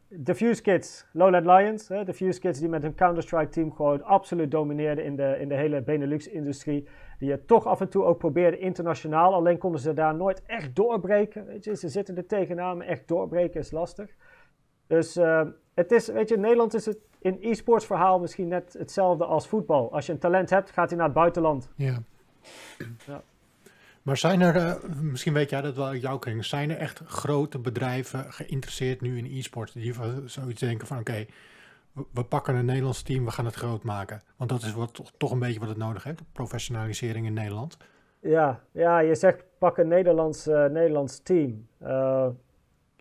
de 0.07 0.35
Fuse 0.35 0.61
Kids, 0.61 1.07
Lowland 1.11 1.45
Lions. 1.45 1.87
de 1.87 2.13
Fuse 2.13 2.39
Kids 2.39 2.59
die 2.59 2.69
met 2.69 2.81
hun 2.81 2.95
Counter-Strike 2.95 3.49
team 3.49 3.73
gewoon 3.73 4.03
absoluut 4.03 4.51
domineerden 4.51 5.03
in 5.03 5.15
de, 5.15 5.37
in 5.39 5.47
de 5.47 5.55
hele 5.55 5.81
Benelux-industrie. 5.81 6.87
Die 7.19 7.31
het 7.31 7.47
toch 7.47 7.65
af 7.65 7.81
en 7.81 7.89
toe 7.89 8.03
ook 8.03 8.17
probeerden 8.17 8.59
internationaal. 8.59 9.33
Alleen 9.33 9.57
konden 9.57 9.81
ze 9.81 9.93
daar 9.93 10.15
nooit 10.15 10.43
echt 10.45 10.75
doorbreken. 10.75 11.45
Weet 11.45 11.63
je, 11.63 11.75
ze 11.75 11.89
zitten 11.89 12.17
er 12.17 12.25
tegenaan, 12.25 12.77
maar 12.77 12.87
echt 12.87 13.07
doorbreken 13.07 13.59
is 13.59 13.71
lastig. 13.71 14.09
Dus 14.87 15.19
het 15.73 15.91
is, 15.91 16.07
weet 16.07 16.29
je, 16.29 16.35
in 16.35 16.41
Nederland 16.41 16.73
is 16.73 16.85
het 16.85 16.97
in 17.19 17.37
e-sports 17.41 17.85
verhaal 17.85 18.19
misschien 18.19 18.47
net 18.47 18.73
hetzelfde 18.73 19.25
als 19.25 19.47
voetbal. 19.47 19.93
Als 19.93 20.05
je 20.05 20.11
een 20.11 20.19
talent 20.19 20.49
hebt, 20.49 20.71
gaat 20.71 20.89
hij 20.89 20.97
naar 20.97 21.07
het 21.07 21.15
buitenland. 21.15 21.71
Ja. 21.75 21.97
ja. 23.05 23.23
Maar 24.03 24.17
zijn 24.17 24.41
er, 24.41 24.55
uh, 24.55 24.73
misschien 25.01 25.33
weet 25.33 25.49
jij 25.49 25.61
dat 25.61 25.75
wel 25.75 25.85
uit 25.85 26.01
jouw 26.01 26.17
kring, 26.17 26.45
zijn 26.45 26.69
er 26.69 26.77
echt 26.77 27.01
grote 27.05 27.59
bedrijven 27.59 28.33
geïnteresseerd 28.33 29.01
nu 29.01 29.17
in 29.17 29.25
e-sports? 29.25 29.73
Die 29.73 29.93
zoiets 30.25 30.59
denken 30.59 30.87
van 30.87 30.99
oké, 30.99 31.25
we, 32.13 32.23
pakken 32.23 32.55
een 32.55 32.65
Nederlands 32.65 33.01
team, 33.01 33.25
we 33.25 33.31
gaan 33.31 33.45
het 33.45 33.55
groot 33.55 33.83
maken. 33.83 34.21
Want 34.37 34.49
dat 34.49 34.61
is 34.61 34.73
wat, 34.73 35.11
toch, 35.17 35.31
een 35.31 35.39
beetje 35.39 35.59
wat 35.59 35.69
het 35.69 35.77
nodig 35.77 36.03
heeft, 36.03 36.21
professionalisering 36.31 37.25
in 37.25 37.33
Nederland. 37.33 37.77
Ja, 38.19 38.59
ja 38.71 38.99
je 38.99 39.15
zegt 39.15 39.43
pak 39.57 39.77
een 39.77 39.87
Nederlands, 39.87 40.47
uh, 40.47 40.65
Nederlands 40.65 41.19
team. 41.19 41.67
Uh, 41.81 42.27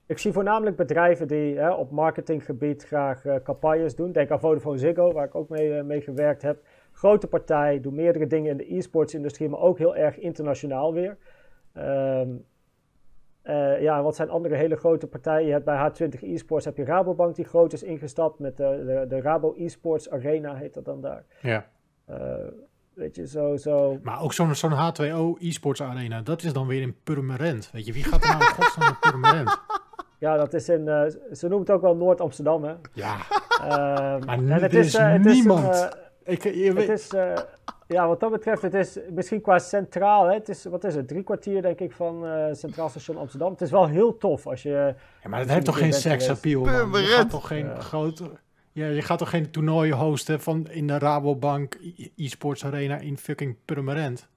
ik 0.07 0.19
zie 0.19 0.33
voornamelijk 0.33 0.77
bedrijven 0.77 1.29
die 1.29 1.77
op 1.77 1.91
marketinggebied 1.91 2.85
graag 2.85 3.23
campagnes 3.43 3.95
doen. 3.95 4.13
Denk 4.13 4.31
aan 4.31 4.41
Vodafone 4.41 4.79
Ziggo, 4.79 5.13
waar 5.13 5.27
ik 5.27 5.35
ook 5.35 5.49
mee, 5.49 5.83
mee 5.83 6.01
gewerkt 6.01 6.43
heb. 6.43 6.65
Grote 7.03 7.27
partij, 7.27 7.81
doet 7.81 7.93
meerdere 7.93 8.27
dingen 8.27 8.51
in 8.51 8.57
de 8.57 8.77
e-sports 8.77 9.15
industrie, 9.15 9.49
maar 9.49 9.61
ook 9.61 9.79
heel 9.79 9.97
erg 9.97 10.19
internationaal 10.19 10.93
weer. 10.93 11.17
Um, 11.77 12.45
uh, 13.45 13.81
ja, 13.81 14.03
wat 14.03 14.17
zijn 14.17 14.31
andere 14.31 14.55
hele 14.55 14.77
grote 14.77 15.07
partijen? 15.07 15.47
Je 15.47 15.53
hebt 15.53 15.65
bij 15.65 15.91
H20 15.91 16.21
eSports 16.21 16.65
heb 16.65 16.77
je 16.77 16.85
Rabobank 16.85 17.35
die 17.35 17.45
groot 17.45 17.73
is 17.73 17.83
ingestapt 17.83 18.39
met 18.39 18.57
de, 18.57 18.83
de, 18.87 19.05
de 19.09 19.21
Rabo 19.21 19.55
eSports 19.55 20.11
Arena 20.11 20.55
heet 20.55 20.75
dat 20.75 20.85
dan 20.85 21.01
daar. 21.01 21.25
Ja. 21.41 21.67
weet 22.95 23.17
je, 23.17 23.27
zo, 23.27 23.57
zo. 23.57 23.99
Maar 24.03 24.23
ook 24.23 24.33
zo'n 24.33 24.55
zo'n 24.55 24.73
H2O 24.73 25.41
eSports 25.41 25.83
Arena, 25.83 26.21
dat 26.21 26.43
is 26.43 26.53
dan 26.53 26.67
weer 26.67 26.83
in 26.83 26.97
Purmerend. 27.03 27.71
Weet 27.73 27.87
je, 27.87 27.93
wie 27.93 28.05
gaat 28.05 28.23
er 28.23 28.31
nou 28.31 28.41
in 28.41 28.49
godsnaam 28.49 28.89
naar 28.89 29.11
Purmerend? 29.11 29.61
Ja, 30.19 30.37
dat 30.37 30.55
is 30.55 30.69
in, 30.69 30.81
uh, 30.81 31.03
ze 31.33 31.49
noemen 31.49 31.59
het 31.59 31.71
ook 31.71 31.81
wel 31.81 31.97
Noord-Amsterdam, 31.97 32.65
hè? 32.65 32.75
Ja, 32.93 33.17
uh, 33.61 33.67
maar 34.25 34.39
en 34.39 34.49
het 34.49 34.75
is, 34.75 34.95
uh, 34.95 35.13
het 35.13 35.25
niemand. 35.25 35.75
Is 35.75 35.81
een, 35.81 35.91
ik, 36.25 36.43
je 36.43 36.73
het 36.73 36.89
is, 36.89 37.09
ja, 37.87 38.09
wat 38.09 38.21
dat 38.21 38.31
betreft, 38.31 38.63
het 38.63 38.75
is 38.75 38.99
misschien 39.11 39.41
qua 39.41 39.59
centraal, 39.59 40.27
hè, 40.27 40.35
het 40.35 40.49
is, 40.49 40.65
wat 40.65 40.85
is 40.85 40.95
het, 40.95 41.09
drie 41.09 41.23
kwartier 41.23 41.63
denk 41.63 41.81
ik 41.81 41.93
van 41.93 42.25
Centraal 42.53 42.89
Station 42.89 43.17
Amsterdam. 43.17 43.51
Het 43.51 43.61
is 43.61 43.71
wel 43.71 43.89
heel 43.89 44.17
tof 44.17 44.47
als 44.47 44.63
je... 44.63 44.95
Ja, 45.23 45.29
maar 45.29 45.41
dat 45.41 45.49
heeft 45.49 45.65
toch 45.65 45.79
geen 45.79 45.93
seksappeal, 45.93 46.65
man? 46.65 47.01
Je 47.01 47.07
gaat 47.07 47.31
toch 47.31 47.47
geen 47.47 47.81
grote... 47.81 48.31
Ja, 48.75 48.87
je 48.87 49.03
gaat 49.03 49.19
toch 49.19 49.31
geen 49.31 49.51
toernooi 49.51 49.93
hosten 49.93 50.41
van 50.41 50.71
in 50.71 50.87
de 50.87 50.99
Rabobank 50.99 51.79
e-sports 52.17 52.65
arena 52.65 52.99
in 52.99 53.19
fucking 53.19 53.57
Purmerend? 53.65 54.29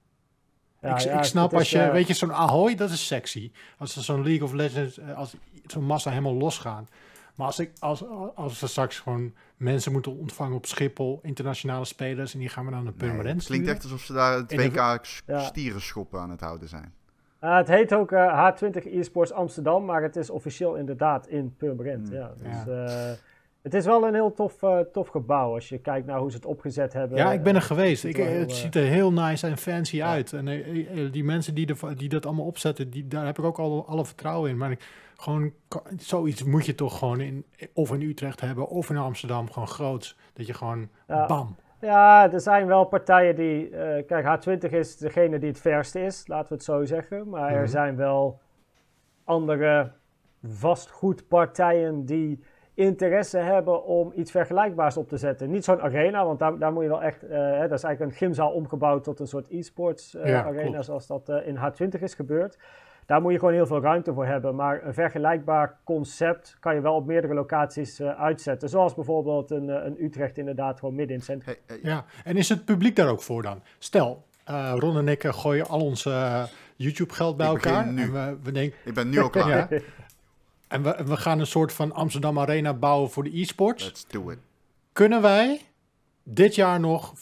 ik, 0.80 1.02
ik, 1.02 1.22
snap 1.22 1.54
als 1.54 1.70
je, 1.70 1.90
weet 1.90 2.06
je, 2.06 2.14
zo'n 2.14 2.32
Ahoy, 2.32 2.74
dat 2.74 2.90
is 2.90 3.06
sexy. 3.06 3.50
Als 3.78 3.96
er 3.96 4.02
zo'n 4.02 4.22
League 4.22 4.44
of 4.44 4.52
Legends, 4.52 5.00
als 5.14 5.34
zo'n 5.66 5.84
massa 5.84 6.10
helemaal 6.10 6.34
losgaan. 6.34 6.88
Maar 7.36 7.46
als, 7.46 7.58
ik, 7.58 7.70
als, 7.78 8.04
als 8.34 8.60
we 8.60 8.66
straks 8.66 8.98
gewoon 8.98 9.32
mensen 9.56 9.92
moeten 9.92 10.18
ontvangen 10.18 10.56
op 10.56 10.66
Schiphol, 10.66 11.20
internationale 11.22 11.84
spelers, 11.84 12.34
en 12.34 12.38
die 12.38 12.48
gaan 12.48 12.64
we 12.64 12.70
dan 12.70 12.84
naar 12.84 12.92
Purmerend 12.92 13.38
Het 13.38 13.46
klinkt 13.46 13.68
echt 13.68 13.82
alsof 13.82 14.00
ze 14.00 14.12
daar 14.12 14.36
het 14.36 14.54
WK 14.54 15.06
ja. 15.26 15.38
stierenschoppen 15.38 16.20
aan 16.20 16.30
het 16.30 16.40
houden 16.40 16.68
zijn. 16.68 16.92
Uh, 17.40 17.56
het 17.56 17.68
heet 17.68 17.94
ook 17.94 18.12
uh, 18.12 18.50
H20 18.50 18.92
eSports 18.92 19.32
Amsterdam, 19.32 19.84
maar 19.84 20.02
het 20.02 20.16
is 20.16 20.30
officieel 20.30 20.74
inderdaad 20.74 21.26
in 21.26 21.54
Purmerend. 21.56 22.08
Mm. 22.08 22.14
Ja, 22.14 22.32
dus, 22.36 22.64
ja. 22.66 23.10
Uh, 23.10 23.16
het 23.62 23.74
is 23.74 23.84
wel 23.84 24.06
een 24.06 24.14
heel 24.14 24.32
tof, 24.32 24.62
uh, 24.62 24.78
tof 24.78 25.08
gebouw 25.08 25.54
als 25.54 25.68
je 25.68 25.78
kijkt 25.78 26.06
naar 26.06 26.18
hoe 26.18 26.30
ze 26.30 26.36
het 26.36 26.46
opgezet 26.46 26.92
hebben. 26.92 27.18
Ja, 27.18 27.32
ik 27.32 27.42
ben 27.42 27.54
er 27.54 27.62
geweest. 27.62 28.04
Ik, 28.04 28.16
het 28.16 28.52
ziet 28.52 28.74
er 28.74 28.82
heel 28.82 29.12
nice 29.12 29.46
en 29.46 29.56
fancy 29.56 30.02
uit. 30.02 30.32
En 30.32 30.46
uh, 30.46 31.12
die 31.12 31.24
mensen 31.24 31.54
die, 31.54 31.66
de, 31.66 31.94
die 31.96 32.08
dat 32.08 32.26
allemaal 32.26 32.44
opzetten, 32.44 32.90
die, 32.90 33.08
daar 33.08 33.26
heb 33.26 33.38
ik 33.38 33.44
ook 33.44 33.58
al 33.58 33.86
alle 33.88 34.04
vertrouwen 34.04 34.50
in. 34.50 34.56
Maar 34.56 34.70
ik, 34.70 34.80
gewoon, 35.16 35.52
zoiets 35.96 36.42
moet 36.42 36.66
je 36.66 36.74
toch 36.74 36.98
gewoon 36.98 37.20
in, 37.20 37.44
of 37.72 37.92
in 37.92 38.02
Utrecht 38.02 38.40
hebben 38.40 38.68
of 38.68 38.90
in 38.90 38.96
Amsterdam, 38.96 39.50
gewoon 39.50 39.68
groots. 39.68 40.18
Dat 40.32 40.46
je 40.46 40.54
gewoon 40.54 40.88
ja. 41.06 41.26
bam. 41.26 41.56
Ja, 41.80 42.32
er 42.32 42.40
zijn 42.40 42.66
wel 42.66 42.84
partijen 42.84 43.36
die. 43.36 43.70
Uh, 43.70 43.78
kijk, 44.06 44.24
H20 44.24 44.70
is 44.70 44.96
degene 44.96 45.38
die 45.38 45.48
het 45.48 45.60
verste 45.60 46.00
is, 46.00 46.26
laten 46.26 46.48
we 46.48 46.54
het 46.54 46.64
zo 46.64 46.84
zeggen. 46.84 47.28
Maar 47.28 47.52
er 47.52 47.68
zijn 47.68 47.96
wel 47.96 48.40
andere 49.24 49.92
vastgoedpartijen 50.42 52.04
die 52.04 52.44
interesse 52.74 53.38
hebben 53.38 53.84
om 53.84 54.12
iets 54.14 54.30
vergelijkbaars 54.30 54.96
op 54.96 55.08
te 55.08 55.16
zetten. 55.16 55.50
Niet 55.50 55.64
zo'n 55.64 55.80
arena, 55.80 56.24
want 56.24 56.38
daar, 56.38 56.58
daar 56.58 56.72
moet 56.72 56.82
je 56.82 56.88
wel 56.88 57.02
echt... 57.02 57.24
Uh, 57.24 57.30
hè, 57.30 57.68
dat 57.68 57.78
is 57.78 57.84
eigenlijk 57.84 58.00
een 58.00 58.18
gymzaal 58.18 58.50
omgebouwd 58.50 59.04
tot 59.04 59.20
een 59.20 59.26
soort 59.26 59.50
e-sports 59.50 60.14
uh, 60.14 60.46
arena, 60.46 60.82
zoals 60.82 61.06
dat 61.06 61.28
uh, 61.28 61.46
in 61.46 61.56
H20 61.56 62.00
is 62.00 62.14
gebeurd. 62.14 62.58
Daar 63.06 63.20
moet 63.20 63.32
je 63.32 63.38
gewoon 63.38 63.54
heel 63.54 63.66
veel 63.66 63.80
ruimte 63.80 64.14
voor 64.14 64.26
hebben. 64.26 64.54
Maar 64.54 64.84
een 64.84 64.94
vergelijkbaar 64.94 65.78
concept 65.84 66.56
kan 66.60 66.74
je 66.74 66.80
wel 66.80 66.94
op 66.94 67.06
meerdere 67.06 67.34
locaties 67.34 68.02
uitzetten. 68.02 68.68
Zoals 68.68 68.94
bijvoorbeeld 68.94 69.50
een, 69.50 69.68
een, 69.68 70.04
Utrecht 70.04 70.38
inderdaad 70.38 70.78
gewoon 70.78 70.94
midden 70.94 71.16
in 71.16 71.22
het 71.26 71.44
centrum. 71.44 71.80
Ja, 71.82 72.04
en 72.24 72.36
is 72.36 72.48
het 72.48 72.64
publiek 72.64 72.96
daar 72.96 73.08
ook 73.08 73.22
voor 73.22 73.42
dan? 73.42 73.62
Stel, 73.78 74.24
Ron 74.74 74.96
en 74.96 75.08
ik 75.08 75.24
gooien 75.24 75.66
al 75.66 75.80
ons 75.80 76.08
YouTube 76.76 77.14
geld 77.14 77.36
bij 77.36 77.46
elkaar. 77.46 77.92
Nu. 77.92 78.02
En 78.02 78.12
we, 78.12 78.36
we 78.42 78.52
denken, 78.52 78.78
ik 78.84 78.94
ben 78.94 79.08
nu 79.08 79.18
al 79.18 79.30
klaar. 79.30 79.48
ja. 79.74 79.80
En 80.68 80.82
we, 80.82 81.02
we 81.06 81.16
gaan 81.16 81.38
een 81.38 81.46
soort 81.46 81.72
van 81.72 81.92
Amsterdam 81.92 82.38
Arena 82.38 82.74
bouwen 82.74 83.10
voor 83.10 83.24
de 83.24 83.40
e-sports. 83.40 83.84
Let's 83.84 84.06
do 84.06 84.30
it. 84.30 84.38
Kunnen 84.92 85.22
wij 85.22 85.60
dit 86.28 86.54
jaar 86.54 86.80
nog 86.80 87.12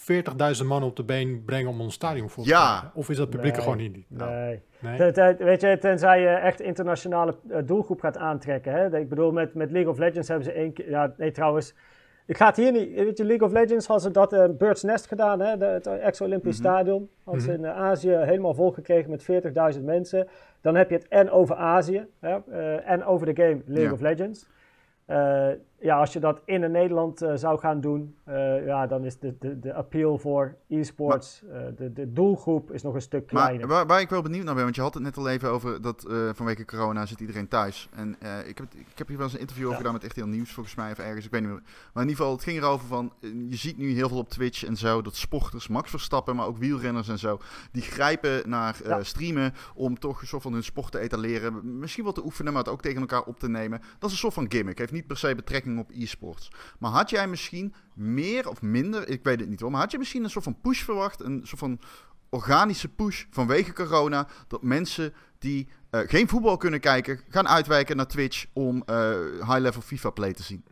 40.000 0.61 0.67
man 0.67 0.83
op 0.83 0.97
de 0.97 1.05
been 1.05 1.43
brengen 1.45 1.71
om 1.71 1.81
ons 1.81 1.95
stadion 1.95 2.31
voor 2.31 2.45
te 2.45 2.49
ja. 2.49 2.93
Of 2.95 3.11
is 3.11 3.17
dat 3.17 3.31
publiek 3.31 3.53
nee, 3.53 3.57
er 3.57 3.63
gewoon 3.63 3.79
niet? 3.79 4.05
Nou, 4.09 4.31
nee. 4.31 4.63
nee. 4.81 5.13
weet 5.39 5.61
je, 5.61 5.79
tenzij 5.81 6.21
je 6.21 6.29
echt 6.29 6.61
internationale 6.61 7.37
uh, 7.51 7.57
doelgroep 7.65 8.01
gaat 8.01 8.17
aantrekken. 8.17 8.73
Hè? 8.73 8.99
Ik 8.99 9.09
bedoel, 9.09 9.33
met, 9.33 9.55
met 9.55 9.71
League 9.71 9.91
of 9.91 9.99
Legends 9.99 10.29
hebben 10.29 10.47
ze 10.47 10.53
één 10.53 10.73
keer... 10.73 10.91
Ja, 10.91 11.15
nee, 11.17 11.31
trouwens... 11.31 11.75
Ik 12.27 12.37
ga 12.37 12.47
het 12.47 12.57
hier 12.57 12.73
niet... 12.73 12.95
Weet 12.95 13.19
je, 13.19 13.25
League 13.25 13.47
of 13.47 13.53
Legends 13.53 13.87
hadden 13.87 14.07
ze 14.07 14.11
dat 14.11 14.33
uh, 14.33 14.45
Birds 14.59 14.83
Nest 14.83 15.07
gedaan, 15.07 15.41
hè? 15.41 15.57
De, 15.57 15.65
het 15.65 15.87
ex-Olympisch 15.87 16.59
mm 16.59 16.65
-hmm. 16.65 16.75
stadion. 16.75 17.09
Hadden 17.25 17.43
ze 17.43 17.53
in 17.53 17.63
uh, 17.63 17.77
Azië 17.77 18.17
helemaal 18.17 18.55
volgekregen 18.55 19.11
met 19.11 19.27
40.000 19.77 19.85
mensen. 19.85 20.29
Dan 20.61 20.75
heb 20.75 20.91
je 20.91 20.97
het 20.97 21.09
en 21.09 21.31
over 21.31 21.57
Azië 21.57 22.07
hè, 22.21 22.39
uh, 22.49 22.91
en 22.91 23.05
over 23.05 23.35
de 23.35 23.43
game 23.43 23.63
League 23.67 23.89
ja. 23.89 23.93
of 23.93 24.01
Legends. 24.01 24.47
Uh, 25.07 25.49
ja, 25.85 25.99
als 25.99 26.13
je 26.13 26.21
dat 26.21 26.41
in 26.45 26.63
een 26.63 26.71
Nederland 26.71 27.23
uh, 27.23 27.33
zou 27.35 27.59
gaan 27.59 27.81
doen, 27.81 28.17
uh, 28.29 28.67
ja, 28.67 28.87
dan 28.87 29.05
is 29.05 29.19
de, 29.19 29.37
de, 29.39 29.59
de 29.59 29.75
appeal 29.75 30.19
voor 30.19 30.57
e-sports, 30.69 31.43
de, 31.77 31.93
de 31.93 32.13
doelgroep 32.13 32.73
is 32.73 32.83
nog 32.83 32.95
een 32.95 33.01
stuk 33.01 33.27
kleiner. 33.27 33.67
Maar 33.67 33.77
waar, 33.77 33.87
waar, 33.87 34.01
ik 34.01 34.09
wel 34.09 34.23
benieuwd 34.23 34.45
naar 34.45 34.55
ben, 34.55 34.63
want 34.63 34.75
je 34.75 34.81
had 34.81 34.95
het 34.95 35.03
net 35.03 35.17
al 35.17 35.29
even 35.29 35.51
over 35.51 35.83
dat 35.83 36.07
vanwege 36.33 36.65
corona 36.65 37.07
zit 37.07 37.21
iedereen 37.21 37.49
thuis. 37.49 37.89
En 37.95 38.17
ik, 38.47 38.59
heb, 38.59 38.67
ik 38.75 38.99
heb 38.99 39.09
hier 39.09 39.17
wel 39.17 39.27
eens 39.27 39.35
een 39.35 39.41
interview 39.41 39.65
over 39.65 39.77
ja. 39.77 39.85
gedaan 39.85 39.93
met 39.93 40.05
echt 40.05 40.17
heel 40.17 40.27
nieuws 40.27 40.53
volgens 40.53 40.75
mij, 40.75 40.91
of 40.91 40.99
ergens, 40.99 41.25
ik 41.25 41.31
weet 41.31 41.41
niet 41.41 41.51
meer. 41.51 41.63
Maar 41.93 42.03
in 42.03 42.09
ieder 42.09 42.17
geval, 42.17 42.33
het 42.33 42.43
ging 42.43 42.59
erover 42.59 42.87
van, 42.87 43.13
je 43.49 43.57
ziet 43.57 43.77
nu 43.77 43.93
heel 43.93 44.09
veel 44.09 44.19
op 44.19 44.29
Twitch 44.29 44.65
en 44.65 44.77
zo, 44.77 45.03
dat 45.03 45.17
sporters, 45.17 45.69
Max 45.69 45.91
Verstappen, 45.91 46.37
maar 46.37 46.47
ook 46.47 46.59
wielrenners 46.59 47.09
en 47.09 47.19
zo, 47.19 47.39
die 47.73 47.83
grijpen 47.83 48.49
naar 48.49 48.77
ja. 48.85 49.03
streamen 49.03 49.55
om 49.75 49.99
toch 49.99 50.21
een 50.21 50.27
soort 50.27 50.43
van 50.43 50.53
hun 50.53 50.65
sport 50.65 50.93
te 50.93 50.99
etaleren. 50.99 51.79
Misschien 51.79 52.05
wel 52.05 52.13
te 52.13 52.25
oefenen, 52.25 52.53
maar 52.53 52.63
het 52.63 52.73
ook 52.73 52.83
tegen 52.83 53.01
elkaar 53.01 53.23
op 53.23 53.39
te 53.39 53.49
nemen. 53.49 53.79
Dat 53.79 54.09
is 54.09 54.13
een 54.13 54.23
soort 54.23 54.35
van 54.35 54.51
gimmick, 54.51 54.79
heeft 54.79 54.93
niet 54.93 55.07
per 55.07 55.17
se 55.17 55.35
betrekking 55.35 55.74
op 55.79 55.91
e-sports. 55.91 56.53
Maar 56.79 56.91
had 56.91 57.11
jij 57.11 57.27
misschien 57.27 57.75
meer 57.95 58.49
of 58.49 58.63
minder, 58.63 59.09
ik 59.09 59.25
weet 59.25 59.41
het 59.41 59.49
niet 59.49 59.61
hoor, 59.61 59.71
maar 59.71 59.81
had 59.81 59.91
je 59.91 59.99
misschien 59.99 60.25
een 60.25 60.31
soort 60.31 60.45
van 60.45 60.61
push 60.61 60.83
verwacht, 60.83 61.21
een 61.21 61.41
soort 61.45 61.61
van 61.61 61.81
organische 62.29 62.89
push 62.89 63.25
vanwege 63.31 63.73
corona, 63.73 64.27
dat 64.49 64.63
mensen 64.63 65.13
die 65.39 65.69
uh, 65.91 66.01
geen 66.01 66.29
voetbal 66.29 66.57
kunnen 66.57 66.81
kijken, 66.81 67.21
gaan 67.29 67.49
uitwijken 67.49 67.97
naar 67.97 68.07
Twitch 68.07 68.47
om 68.53 68.83
uh, 68.87 69.11
high-level 69.39 69.83
FIFA 69.83 70.11
play 70.11 70.33
te 70.33 70.43
zien? 70.43 70.65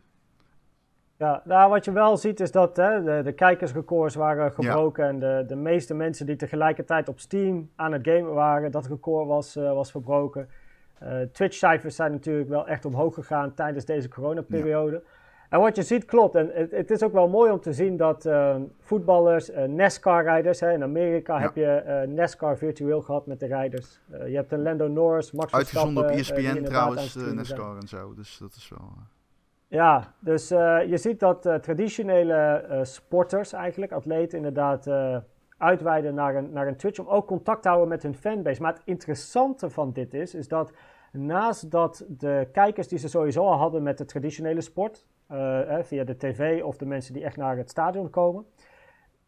Ja, 1.17 1.41
nou, 1.45 1.69
wat 1.69 1.85
je 1.85 1.91
wel 1.91 2.17
ziet 2.17 2.39
is 2.39 2.51
dat 2.51 2.77
hè, 2.77 3.03
de, 3.03 3.21
de 3.23 3.33
kijkersrecords 3.33 4.15
waren 4.15 4.53
gebroken. 4.53 5.03
Ja. 5.03 5.09
En 5.09 5.19
de, 5.19 5.43
de 5.47 5.55
meeste 5.55 5.93
mensen 5.93 6.25
die 6.25 6.35
tegelijkertijd 6.35 7.07
op 7.09 7.19
Steam 7.19 7.69
aan 7.75 7.91
het 7.91 8.07
gamen 8.07 8.33
waren, 8.33 8.71
dat 8.71 8.87
record 8.87 9.27
was, 9.27 9.57
uh, 9.57 9.73
was 9.73 9.91
verbroken. 9.91 10.49
Uh, 11.03 11.09
Twitch-cijfers 11.31 11.95
zijn 11.95 12.11
natuurlijk 12.11 12.49
wel 12.49 12.67
echt 12.67 12.85
omhoog 12.85 13.13
gegaan 13.13 13.53
tijdens 13.53 13.85
deze 13.85 14.07
coronaperiode. 14.07 14.95
Ja. 14.95 15.09
En 15.49 15.59
wat 15.59 15.75
je 15.75 15.83
ziet 15.83 16.05
klopt. 16.05 16.35
En 16.35 16.49
het, 16.53 16.71
het, 16.71 16.91
is 16.91 17.03
ook 17.03 17.13
wel 17.13 17.27
mooi 17.27 17.51
om 17.51 17.59
te 17.59 17.73
zien 17.73 17.97
dat 17.97 18.25
uh, 18.25 18.55
voetballers, 18.79 19.51
uh, 19.51 19.63
NASCAR-rijders, 19.63 20.61
in 20.61 20.83
Amerika 20.83 21.35
ja. 21.35 21.41
heb 21.41 21.55
je 21.55 22.05
NASCAR 22.07 22.57
virtueel 22.57 23.01
gehad 23.01 23.25
met 23.25 23.39
de 23.39 23.45
rijders. 23.45 23.99
je 24.07 24.35
hebt 24.35 24.51
een 24.51 24.61
Lando 24.61 24.87
Norris, 24.87 25.31
Max 25.31 25.53
Uitgezonden 25.53 26.03
op 26.03 26.09
ESPN 26.09 26.63
trouwens, 26.63 27.15
NASCAR 27.15 27.77
en 27.77 27.87
zo. 27.87 28.13
Dus 28.13 28.37
dat 28.37 28.53
is 28.55 28.69
wel... 28.69 28.91
Ja, 29.67 30.13
dus 30.19 30.47
je 30.87 30.97
ziet 30.97 31.19
dat 31.19 31.41
traditionele 31.41 32.79
sporters 32.83 33.53
eigenlijk, 33.53 33.91
atleten 33.91 34.37
inderdaad 34.37 34.87
uitweiden 35.63 36.13
naar 36.13 36.35
een, 36.35 36.51
naar 36.51 36.67
een 36.67 36.75
Twitch 36.75 36.99
om 36.99 37.07
ook 37.07 37.27
contact 37.27 37.61
te 37.61 37.67
houden 37.67 37.89
met 37.89 38.03
hun 38.03 38.15
fanbase. 38.15 38.61
Maar 38.61 38.73
het 38.73 38.81
interessante 38.85 39.69
van 39.69 39.91
dit 39.91 40.13
is, 40.13 40.35
is 40.35 40.47
dat 40.47 40.71
naast 41.11 41.71
dat 41.71 42.05
de 42.07 42.47
kijkers 42.51 42.87
die 42.87 42.99
ze 42.99 43.09
sowieso 43.09 43.45
al 43.45 43.57
hadden 43.57 43.83
met 43.83 43.97
de 43.97 44.05
traditionele 44.05 44.61
sport, 44.61 45.05
uh, 45.31 45.77
via 45.81 46.03
de 46.03 46.17
tv 46.17 46.63
of 46.63 46.77
de 46.77 46.85
mensen 46.85 47.13
die 47.13 47.23
echt 47.23 47.37
naar 47.37 47.57
het 47.57 47.69
stadion 47.69 48.09
komen, 48.09 48.45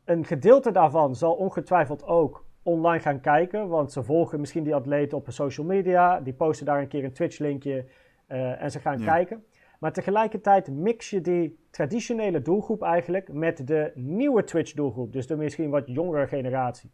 een 0.05 0.25
gedeelte 0.25 0.71
daarvan 0.71 1.15
zal 1.15 1.33
ongetwijfeld 1.33 2.03
ook 2.03 2.45
online 2.63 3.01
gaan 3.01 3.21
kijken, 3.21 3.67
want 3.67 3.91
ze 3.91 4.03
volgen 4.03 4.39
misschien 4.39 4.63
die 4.63 4.75
atleten 4.75 5.17
op 5.17 5.25
social 5.29 5.65
media, 5.65 6.19
die 6.19 6.33
posten 6.33 6.65
daar 6.65 6.79
een 6.79 6.87
keer 6.87 7.03
een 7.03 7.13
Twitch-linkje 7.13 7.85
uh, 8.27 8.61
en 8.61 8.71
ze 8.71 8.79
gaan 8.79 9.03
kijken. 9.03 9.43
Maar 9.79 9.93
tegelijkertijd 9.93 10.71
mix 10.71 11.09
je 11.09 11.21
die 11.21 11.59
traditionele 11.69 12.41
doelgroep 12.41 12.81
eigenlijk 12.81 13.33
met 13.33 13.67
de 13.67 13.91
nieuwe 13.95 14.43
Twitch-doelgroep, 14.43 15.13
dus 15.13 15.27
de 15.27 15.35
misschien 15.35 15.69
wat 15.69 15.83
jongere 15.87 16.27
generatie. 16.27 16.91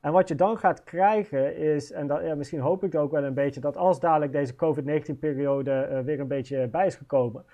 En 0.00 0.12
wat 0.12 0.28
je 0.28 0.34
dan 0.34 0.58
gaat 0.58 0.84
krijgen 0.84 1.56
is, 1.56 1.92
en 1.92 2.06
dat, 2.06 2.22
ja, 2.22 2.34
misschien 2.34 2.60
hoop 2.60 2.84
ik 2.84 2.94
ook 2.94 3.10
wel 3.10 3.24
een 3.24 3.34
beetje, 3.34 3.60
dat 3.60 3.76
als 3.76 4.00
dadelijk 4.00 4.32
deze 4.32 4.56
COVID-19-periode 4.56 5.88
uh, 5.90 5.98
weer 6.00 6.20
een 6.20 6.28
beetje 6.28 6.68
bij 6.68 6.86
is 6.86 6.94
gekomen, 6.94 7.44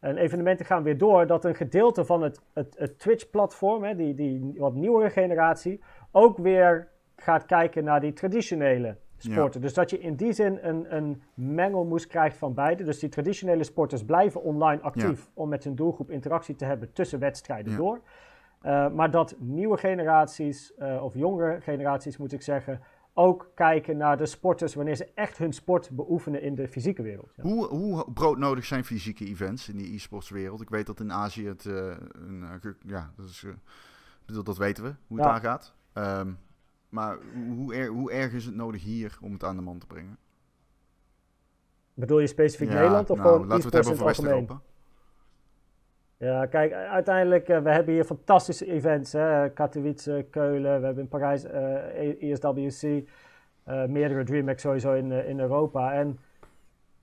en 0.00 0.16
evenementen 0.16 0.66
gaan 0.66 0.82
weer 0.82 0.98
door, 0.98 1.26
dat 1.26 1.44
een 1.44 1.54
gedeelte 1.54 2.04
van 2.04 2.22
het, 2.22 2.40
het, 2.52 2.74
het 2.78 2.98
Twitch-platform, 2.98 3.96
die, 3.96 4.14
die 4.14 4.54
wat 4.56 4.74
nieuwere 4.74 5.10
generatie, 5.10 5.80
ook 6.10 6.38
weer 6.38 6.88
gaat 7.16 7.46
kijken 7.46 7.84
naar 7.84 8.00
die 8.00 8.12
traditionele 8.12 8.96
sporten. 9.16 9.60
Dus 9.60 9.74
dat 9.74 9.90
je 9.90 9.98
in 9.98 10.14
die 10.14 10.32
zin 10.32 10.58
een, 10.62 10.96
een 10.96 11.22
mengelmoes 11.34 12.06
krijgt 12.06 12.36
van 12.36 12.54
beide. 12.54 12.84
Dus 12.84 12.98
die 12.98 13.08
traditionele 13.08 13.64
sporters 13.64 14.04
blijven 14.04 14.42
online 14.42 14.82
actief 14.82 15.30
om 15.34 15.48
met 15.48 15.64
hun 15.64 15.74
doelgroep 15.74 16.10
interactie 16.10 16.54
te 16.54 16.64
hebben 16.64 16.92
tussen 16.92 17.18
wedstrijden 17.18 17.76
door. 17.76 18.00
Uh, 18.62 18.90
maar 18.90 19.10
dat 19.10 19.34
nieuwe 19.38 19.76
generaties, 19.76 20.72
uh, 20.78 21.02
of 21.02 21.14
jongere 21.14 21.60
generaties 21.60 22.16
moet 22.16 22.32
ik 22.32 22.42
zeggen, 22.42 22.80
ook 23.14 23.50
kijken 23.54 23.96
naar 23.96 24.16
de 24.16 24.26
sporters 24.26 24.74
wanneer 24.74 24.96
ze 24.96 25.08
echt 25.14 25.38
hun 25.38 25.52
sport 25.52 25.90
beoefenen 25.90 26.42
in 26.42 26.54
de 26.54 26.68
fysieke 26.68 27.02
wereld. 27.02 27.32
Ja. 27.36 27.42
Hoe, 27.42 27.66
hoe 27.66 28.12
broodnodig 28.12 28.64
zijn 28.64 28.84
fysieke 28.84 29.26
events 29.26 29.68
in 29.68 29.76
die 29.76 29.94
e-sportswereld? 29.94 30.60
Ik 30.60 30.68
weet 30.68 30.86
dat 30.86 31.00
in 31.00 31.12
Azië 31.12 31.46
het, 31.46 31.64
uh, 31.64 31.94
een, 32.12 32.44
ja, 32.86 33.12
dat, 33.16 33.26
is, 33.26 33.46
dat, 34.26 34.46
dat, 34.46 34.56
weten 34.56 34.84
we, 34.84 34.94
hoe 35.06 35.16
het 35.16 35.26
ja. 35.26 35.32
daar 35.32 35.40
gaat. 35.40 35.74
Um, 35.94 36.38
maar 36.96 37.18
hoe, 37.56 37.74
er, 37.74 37.86
hoe 37.88 38.12
erg 38.12 38.32
is 38.32 38.44
het 38.44 38.54
nodig 38.54 38.82
hier 38.82 39.18
om 39.20 39.32
het 39.32 39.44
aan 39.44 39.56
de 39.56 39.62
man 39.62 39.78
te 39.78 39.86
brengen? 39.86 40.18
Bedoel 41.94 42.20
je 42.20 42.26
specifiek 42.26 42.68
ja, 42.68 42.74
Nederland 42.74 43.10
of 43.10 43.18
nou, 43.18 43.28
gewoon 43.28 43.46
laten 43.46 43.58
we 43.58 43.64
het 43.64 43.74
hebben 43.74 43.92
over 43.92 44.04
West-Europa? 44.04 44.60
Ja, 46.16 46.46
kijk, 46.46 46.72
uiteindelijk, 46.72 47.48
uh, 47.48 47.58
we 47.58 47.70
hebben 47.70 47.94
hier 47.94 48.04
fantastische 48.04 48.66
events. 48.66 49.12
Hè? 49.12 49.50
Katowice, 49.50 50.26
Keulen, 50.30 50.78
we 50.80 50.84
hebben 50.86 51.02
in 51.02 51.08
Parijs 51.08 51.44
uh, 51.44 52.32
ESWC, 52.32 52.82
uh, 52.82 53.84
meerdere 53.84 54.24
DreamHack 54.24 54.58
sowieso 54.58 54.92
in, 54.92 55.12
in 55.12 55.40
Europa. 55.40 55.92
En 55.92 56.18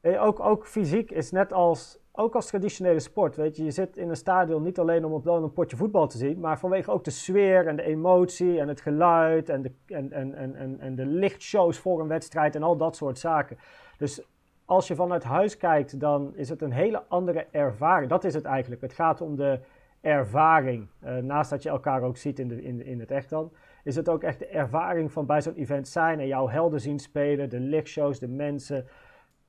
ook, 0.02 0.40
ook 0.40 0.68
fysiek 0.68 1.12
is 1.12 1.32
net 1.32 1.54
als 1.54 2.00
ook 2.16 2.36
als 2.36 2.46
traditionele 2.46 3.00
sport, 3.00 3.36
weet 3.36 3.56
je, 3.56 3.64
je 3.64 3.72
zit 3.72 3.98
in 3.98 4.10
een 4.10 4.16
stadion 4.16 4.64
niet 4.64 4.80
alleen 4.80 5.06
om 5.06 5.14
op 5.14 5.26
een 5.26 5.54
potje 5.54 5.78
voetbal 5.78 6.08
te 6.08 6.18
zien, 6.18 6.40
maar 6.40 6.60
vanwege 6.60 6.92
ook 6.92 7.04
de 7.04 7.12
sfeer 7.12 7.68
en 7.68 7.76
de 7.76 7.84
emotie 7.84 8.60
en 8.60 8.68
het 8.68 8.82
geluid 8.82 9.50
en 9.50 9.62
de, 9.62 9.72
en, 9.86 10.12
en, 10.12 10.56
en, 10.56 10.80
en 10.80 10.96
de 10.96 11.06
lichtshows 11.06 11.78
voor 11.78 12.02
een 12.02 12.08
wedstrijd 12.08 12.56
en 12.56 12.64
al 12.64 12.78
dat 12.78 12.96
soort 12.96 13.20
zaken. 13.20 13.58
Dus 13.98 14.22
als 14.66 14.88
je 14.88 14.96
vanuit 14.96 15.24
huis 15.24 15.58
kijkt, 15.58 16.00
dan 16.00 16.36
is 16.36 16.50
het 16.50 16.62
een 16.62 16.72
hele 16.72 17.04
andere 17.08 17.48
ervaring. 17.52 18.10
Dat 18.10 18.24
is 18.24 18.34
het 18.34 18.46
eigenlijk. 18.46 18.82
Het 18.82 18.94
gaat 18.94 19.22
om 19.22 19.36
de 19.36 19.60
ervaring. 20.02 20.88
Uh, 21.04 21.18
naast 21.18 21.50
dat 21.50 21.64
je 21.64 21.70
elkaar 21.70 22.02
ook 22.02 22.18
ziet 22.18 22.40
in, 22.40 22.48
de, 22.48 22.64
in, 22.64 22.86
in 22.86 23.00
het 23.00 23.12
echt 23.12 23.30
dan, 23.30 23.52
is 23.84 23.96
het 23.96 24.10
ook 24.10 24.24
echt 24.24 24.40
de 24.40 24.48
ervaring 24.48 25.12
van 25.12 25.26
bij 25.26 25.42
zo'n 25.42 25.56
event 25.56 25.88
zijn 25.88 26.20
en 26.20 26.28
jouw 26.28 26.48
helden 26.48 26.82
zien 26.82 27.00
spelen, 27.00 27.50
de 27.50 27.60
lichtshows, 27.60 28.20
de 28.20 28.28
mensen. 28.28 28.86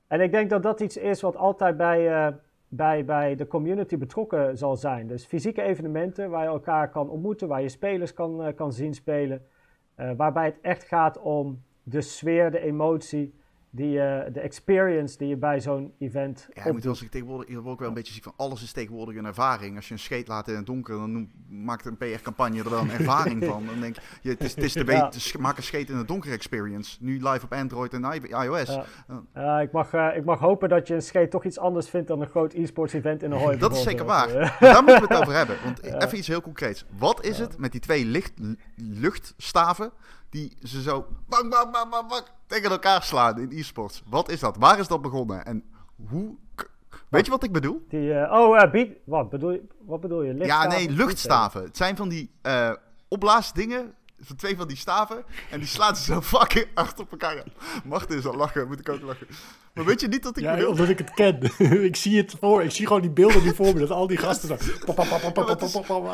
En 0.07 0.21
ik 0.21 0.31
denk 0.31 0.49
dat 0.49 0.63
dat 0.63 0.79
iets 0.79 0.97
is 0.97 1.21
wat 1.21 1.35
altijd 1.35 1.77
bij, 1.77 2.27
uh, 2.27 2.35
bij, 2.75 3.05
bij 3.05 3.35
de 3.35 3.47
community 3.47 3.97
betrokken 3.97 4.57
zal 4.57 4.75
zijn. 4.75 5.07
Dus 5.07 5.25
fysieke 5.25 5.61
evenementen 5.61 6.29
waar 6.29 6.43
je 6.43 6.49
elkaar 6.49 6.89
kan 6.89 7.09
ontmoeten, 7.09 7.47
waar 7.47 7.61
je 7.61 7.69
spelers 7.69 8.13
kan, 8.13 8.47
uh, 8.47 8.55
kan 8.55 8.73
zien 8.73 8.93
spelen. 8.93 9.41
Uh, 9.97 10.11
waarbij 10.17 10.45
het 10.45 10.59
echt 10.61 10.83
gaat 10.83 11.19
om 11.19 11.63
de 11.83 12.01
sfeer, 12.01 12.51
de 12.51 12.59
emotie 12.59 13.33
die, 13.75 13.97
uh, 13.97 14.19
de 14.33 14.39
experience 14.39 15.17
die 15.17 15.27
je 15.27 15.37
bij 15.37 15.59
zo'n 15.59 15.93
event. 15.99 16.47
Ja, 16.53 16.65
je 16.65 16.71
moet 16.71 17.01
ik 17.01 17.11
tegenwoordig 17.11 17.49
ik 17.49 17.67
ook 17.67 17.79
wel 17.79 17.87
een 17.87 17.93
beetje 17.93 18.13
zien 18.13 18.23
van 18.23 18.33
alles 18.35 18.63
is 18.63 18.71
tegenwoordig 18.71 19.15
een 19.15 19.25
ervaring. 19.25 19.75
Als 19.75 19.87
je 19.87 19.93
een 19.93 19.99
scheet 19.99 20.27
laat 20.27 20.47
in 20.47 20.55
het 20.55 20.65
donker, 20.65 20.97
dan 20.97 21.29
maakt 21.47 21.85
een 21.85 21.97
PR-campagne 21.97 22.63
er 22.63 22.69
wel 22.69 22.79
een 22.79 22.91
ervaring 22.91 23.43
van. 23.51 23.65
Dan 23.65 23.79
denk 23.79 23.95
je, 24.21 24.29
het 24.29 24.43
is, 24.43 24.55
het 24.55 24.63
is 24.63 24.73
de 24.73 24.85
ja. 24.85 25.11
maak 25.39 25.57
een 25.57 25.63
scheet 25.63 25.89
in 25.89 25.95
het 25.95 26.07
donker 26.07 26.31
experience. 26.31 26.97
Nu 26.99 27.13
live 27.13 27.45
op 27.45 27.53
Android 27.53 27.93
en 27.93 28.03
iOS. 28.29 28.79
Ja. 29.37 29.57
Uh, 29.57 29.61
ik, 29.61 29.71
mag, 29.71 29.93
uh, 29.93 30.15
ik 30.15 30.25
mag 30.25 30.39
hopen 30.39 30.69
dat 30.69 30.87
je 30.87 30.93
een 30.93 31.01
scheet 31.01 31.31
toch 31.31 31.45
iets 31.45 31.59
anders 31.59 31.89
vindt 31.89 32.07
dan 32.07 32.21
een 32.21 32.27
groot 32.27 32.53
e-sports 32.53 32.93
event 32.93 33.23
in 33.23 33.31
een 33.31 33.39
hooi. 33.39 33.57
dat 33.57 33.71
is 33.71 33.83
zeker 33.83 34.05
waar. 34.05 34.33
Daar 34.59 34.83
moeten 34.83 35.07
we 35.07 35.13
het 35.13 35.21
over 35.21 35.33
hebben. 35.33 35.57
Want 35.63 35.83
even 36.03 36.17
iets 36.17 36.27
heel 36.27 36.41
concreets. 36.41 36.85
Wat 36.97 37.25
is 37.25 37.39
het 37.39 37.57
met 37.57 37.71
die 37.71 37.81
twee 37.81 38.05
licht, 38.05 38.33
luchtstaven 38.75 39.91
die 40.35 40.57
ze 40.63 40.81
zo 40.81 41.05
bang, 41.27 41.49
bang, 41.49 41.71
bang, 41.71 41.89
bang, 41.89 42.07
bang, 42.07 42.23
tegen 42.47 42.69
elkaar 42.69 43.03
slaan 43.03 43.39
in 43.39 43.51
e-sports. 43.51 44.03
Wat 44.09 44.29
is 44.29 44.39
dat? 44.39 44.57
Waar 44.57 44.79
is 44.79 44.87
dat 44.87 45.01
begonnen? 45.01 45.45
En 45.45 45.63
hoe... 46.09 46.35
Weet 47.09 47.25
je 47.25 47.31
wat 47.31 47.43
ik 47.43 47.51
bedoel? 47.51 47.85
Die, 47.89 48.09
uh, 48.09 48.31
oh, 48.31 48.55
uh, 48.55 48.71
beat, 48.71 48.89
wat, 49.05 49.29
bedoel 49.29 49.51
je, 49.51 49.61
wat 49.85 50.01
bedoel 50.01 50.23
je? 50.23 50.35
Ja, 50.35 50.67
nee, 50.67 50.89
luchtstaven. 50.89 51.63
Het 51.63 51.77
zijn 51.77 51.95
van 51.95 52.09
die 52.09 52.31
uh, 52.43 52.71
opblaasdingen 53.07 53.93
van 54.25 54.35
twee 54.35 54.55
van 54.55 54.67
die 54.67 54.77
staven. 54.77 55.23
En 55.51 55.59
die 55.59 55.67
slaan 55.67 55.95
ze 55.95 56.03
zo 56.03 56.21
fucking 56.21 56.67
hard 56.73 56.99
op 56.99 57.11
elkaar. 57.11 57.43
Martin 57.83 58.17
is 58.17 58.25
al 58.25 58.35
lachen, 58.35 58.67
moet 58.67 58.79
ik 58.79 58.89
ook 58.89 59.01
lachen. 59.01 59.27
Maar 59.73 59.85
weet 59.85 60.01
je 60.01 60.07
niet 60.07 60.23
dat 60.23 60.37
ik 60.37 60.43
ja, 60.43 60.65
omdat 60.67 60.89
ik 60.89 60.97
het 60.97 61.13
ken. 61.13 61.51
ik 61.89 61.95
zie 61.95 62.17
het 62.17 62.35
voor. 62.39 62.63
Ik 62.63 62.71
zie 62.71 62.87
gewoon 62.87 63.01
die 63.01 63.11
beelden 63.11 63.43
nu 63.43 63.55
voor 63.55 63.73
me. 63.73 63.79
Dat 63.79 63.91
al 63.91 64.07
die 64.07 64.17
gasten 64.17 64.47
zo... 64.47 64.57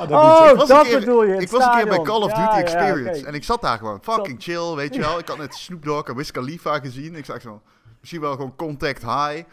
Oh, 0.10 0.67
dat 0.67 0.89
bedoel 0.89 1.24
je. 1.24 1.38
Ik 1.38 1.50
was 1.50 1.65
een 1.65 1.71
keer 1.71 1.88
bij 1.88 2.02
Call 2.02 2.21
of 2.21 2.34
Duty 2.34 2.58
Experience. 2.58 3.26
En 3.26 3.34
ik 3.34 3.43
zat 3.43 3.62
daar 3.62 3.78
gewoon 3.78 4.00
fucking 4.02 4.43
chill, 4.43 4.76
weet 4.76 4.95
je 4.95 5.02
wel. 5.02 5.19
Ik 5.19 5.28
had 5.28 5.38
net 5.38 5.56
Snoop 5.56 5.84
Dogg 5.84 6.08
en 6.08 6.15
Wiz 6.15 6.32
Khalifa 6.32 6.80
gezien. 6.80 7.15
Ik 7.15 7.26
zag 7.26 7.41
zo... 7.41 7.62
Misschien 8.00 8.21
wel 8.21 8.32
gewoon 8.32 8.56
Contact 8.56 9.02
High. 9.02 9.43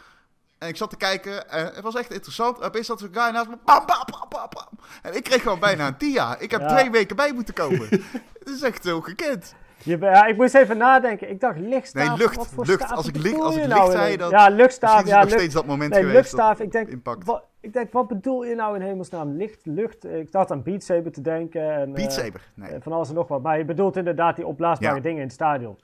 En 0.59 0.69
ik 0.69 0.77
zat 0.77 0.91
te 0.91 0.97
kijken 0.97 1.51
en 1.51 1.65
het 1.65 1.81
was 1.81 1.95
echt 1.95 2.13
interessant. 2.13 2.63
Opeens 2.63 2.87
zat 2.87 2.99
zo'n 2.99 3.09
guy 3.13 3.33
naast 3.33 3.49
me. 3.49 3.57
Bam, 3.65 3.87
bam, 3.87 4.05
bam, 4.11 4.29
bam, 4.29 4.49
bam. 4.51 4.79
En 5.03 5.17
ik 5.17 5.25
kreeg 5.25 5.43
gewoon 5.43 5.61
bijna 5.61 5.87
een 5.87 5.97
TIA. 5.97 6.39
Ik 6.39 6.51
heb 6.51 6.61
ja. 6.61 6.69
twee 6.69 6.91
weken 6.91 7.17
bij 7.17 7.33
moeten 7.33 7.55
komen. 7.55 7.89
Het 8.39 8.49
is 8.49 8.63
echt 8.63 8.85
zo 8.85 9.01
gekend. 9.01 9.55
Je, 9.83 9.99
ja, 9.99 10.27
ik 10.27 10.37
moest 10.37 10.55
even 10.55 10.77
nadenken. 10.77 11.31
Ik 11.31 11.41
dacht 11.41 11.59
lichtstaaf. 11.59 12.09
Nee, 12.09 12.17
lucht. 12.17 12.37
Wat 12.37 12.47
voor 12.47 12.67
lucht. 12.67 12.93
Als 12.93 13.07
ik, 13.07 13.17
licht, 13.17 13.41
als 13.41 13.57
ik 13.57 13.63
licht 13.63 13.75
nou 13.75 13.91
zei, 13.91 14.17
dan... 14.17 14.31
Ja, 14.31 14.49
luchtstaaf. 14.49 15.07
Ja, 15.07 15.19
is 15.19 15.25
nog 15.25 15.39
steeds 15.39 15.55
dat 15.55 15.67
moment 15.67 15.91
nee, 15.91 16.01
geweest. 16.01 16.17
luchtstaaf. 16.17 16.61
Ik 16.61 16.73
denk, 16.73 16.89
wat, 17.25 17.43
ik 17.61 17.73
denk, 17.73 17.93
wat 17.93 18.09
bedoel 18.09 18.45
je 18.45 18.55
nou 18.55 18.77
in 18.77 18.83
hemelsnaam? 18.83 19.37
Licht, 19.37 19.61
lucht. 19.67 20.05
Ik 20.05 20.33
dacht 20.33 20.51
aan 20.51 20.63
Beat 20.63 20.83
Saber 20.83 21.13
te 21.13 21.21
denken. 21.21 21.75
En, 21.75 21.93
Beat 21.93 22.13
Saber, 22.13 22.41
nee. 22.55 22.71
Uh, 22.71 22.77
van 22.81 22.93
alles 22.93 23.09
en 23.09 23.15
nog 23.15 23.29
wat. 23.29 23.43
Maar 23.43 23.59
je 23.59 23.65
bedoelt 23.65 23.97
inderdaad 23.97 24.37
die 24.37 24.47
opblaasbare 24.47 24.95
ja. 24.95 25.01
dingen 25.01 25.19
in 25.19 25.25
het 25.25 25.33
stadion. 25.33 25.79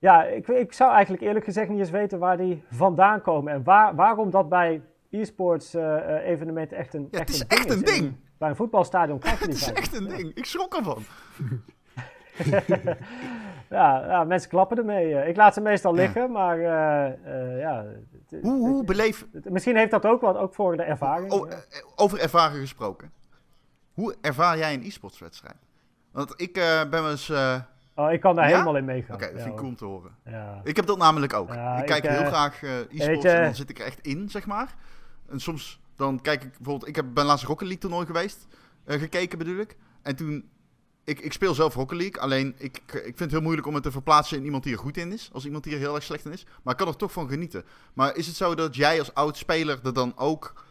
Ja, 0.00 0.24
ik, 0.24 0.48
ik 0.48 0.72
zou 0.72 0.92
eigenlijk 0.92 1.22
eerlijk 1.22 1.44
gezegd 1.44 1.68
niet 1.68 1.78
eens 1.78 1.90
weten 1.90 2.18
waar 2.18 2.36
die 2.36 2.64
vandaan 2.70 3.20
komen. 3.20 3.52
En 3.52 3.62
waar, 3.64 3.94
waarom 3.94 4.30
dat 4.30 4.48
bij 4.48 4.82
e-sports 5.10 5.74
uh, 5.74 6.26
evenementen 6.26 6.76
echt 6.76 6.94
een, 6.94 7.08
ja, 7.10 7.18
echt 7.18 7.28
het 7.28 7.28
is 7.36 7.40
een 7.40 7.48
echt 7.48 7.68
ding 7.68 7.80
een 7.80 7.84
is. 7.84 7.98
ding. 7.98 8.16
Bij 8.38 8.48
een 8.48 8.56
voetbalstadion 8.56 9.18
krijg 9.24 9.38
je 9.38 9.44
Het 9.44 9.54
die 9.54 9.60
is 9.60 9.66
van. 9.66 9.74
echt 9.76 9.94
een 9.94 10.08
ding. 10.08 10.34
Ik 10.34 10.44
schrok 10.44 10.74
ervan. 10.74 11.02
ja, 13.70 14.06
ja, 14.06 14.24
mensen 14.24 14.50
klappen 14.50 14.78
ermee. 14.78 15.28
Ik 15.28 15.36
laat 15.36 15.54
ze 15.54 15.60
meestal 15.60 15.94
liggen, 15.94 16.30
maar 16.30 16.58
uh, 16.58 17.32
uh, 17.32 17.58
ja. 17.58 17.84
Hoe, 18.42 18.68
hoe 18.68 18.84
beleef... 18.84 19.26
Misschien 19.42 19.76
heeft 19.76 19.90
dat 19.90 20.06
ook 20.06 20.20
wat, 20.20 20.36
ook 20.36 20.54
voor 20.54 20.76
de 20.76 20.82
ervaring. 20.82 21.32
Oh. 21.32 21.50
Over 21.96 22.20
ervaring 22.20 22.60
gesproken. 22.60 23.12
Hoe 23.92 24.16
ervaar 24.20 24.58
jij 24.58 24.74
een 24.74 24.82
e-sportswedstrijd? 24.82 25.56
Want 26.12 26.32
ik 26.36 26.52
ben 26.90 26.90
wel 26.90 27.10
eens... 27.10 27.32
Oh, 28.00 28.12
ik 28.12 28.20
kan 28.20 28.34
daar 28.34 28.44
ja? 28.44 28.50
helemaal 28.50 28.76
in 28.76 28.84
meegaan. 28.84 29.14
Oké, 29.14 29.24
okay, 29.24 29.32
dat 29.32 29.42
vind 29.42 29.52
ik 29.52 29.58
cool 29.58 29.70
om 29.70 29.76
te 29.76 29.84
horen. 29.84 30.16
Ja. 30.24 30.60
Ik 30.64 30.76
heb 30.76 30.86
dat 30.86 30.98
namelijk 30.98 31.32
ook. 31.32 31.48
Ik 31.48 31.86
kijk 31.86 32.04
ik, 32.04 32.10
heel 32.10 32.20
uh, 32.20 32.26
graag 32.26 32.62
uh, 32.62 32.78
e-sports 32.78 33.24
en 33.24 33.42
dan 33.42 33.54
zit 33.54 33.70
ik 33.70 33.78
er 33.78 33.84
echt 33.84 34.00
in, 34.00 34.28
zeg 34.28 34.46
maar. 34.46 34.74
En 35.28 35.40
soms 35.40 35.80
dan 35.96 36.20
kijk 36.20 36.42
ik 36.44 36.50
bijvoorbeeld... 36.56 36.88
Ik 36.88 36.96
heb, 36.96 37.04
ben 37.14 37.24
laatst 37.24 37.44
Rocket 37.44 37.66
League 37.66 37.80
toernooi 37.80 38.06
geweest. 38.06 38.46
Uh, 38.86 38.98
gekeken 38.98 39.38
bedoel 39.38 39.58
ik. 39.58 39.76
En 40.02 40.16
toen... 40.16 40.50
Ik, 41.04 41.20
ik 41.20 41.32
speel 41.32 41.54
zelf 41.54 41.74
Rocket 41.74 41.98
League. 41.98 42.20
Alleen 42.20 42.54
ik, 42.58 42.76
ik 42.86 43.02
vind 43.02 43.18
het 43.18 43.30
heel 43.30 43.40
moeilijk 43.40 43.66
om 43.66 43.74
het 43.74 43.82
te 43.82 43.90
verplaatsen 43.90 44.36
in 44.36 44.44
iemand 44.44 44.62
die 44.62 44.72
er 44.72 44.78
goed 44.78 44.96
in 44.96 45.12
is. 45.12 45.30
Als 45.32 45.44
iemand 45.44 45.64
die 45.64 45.72
er 45.72 45.78
heel 45.78 45.94
erg 45.94 46.04
slecht 46.04 46.24
in 46.24 46.32
is. 46.32 46.46
Maar 46.62 46.72
ik 46.72 46.78
kan 46.78 46.88
er 46.88 46.96
toch 46.96 47.12
van 47.12 47.28
genieten. 47.28 47.64
Maar 47.94 48.16
is 48.16 48.26
het 48.26 48.36
zo 48.36 48.54
dat 48.54 48.76
jij 48.76 48.98
als 48.98 49.14
oud 49.14 49.36
speler 49.36 49.78
er 49.84 49.92
dan 49.92 50.12
ook 50.16 50.64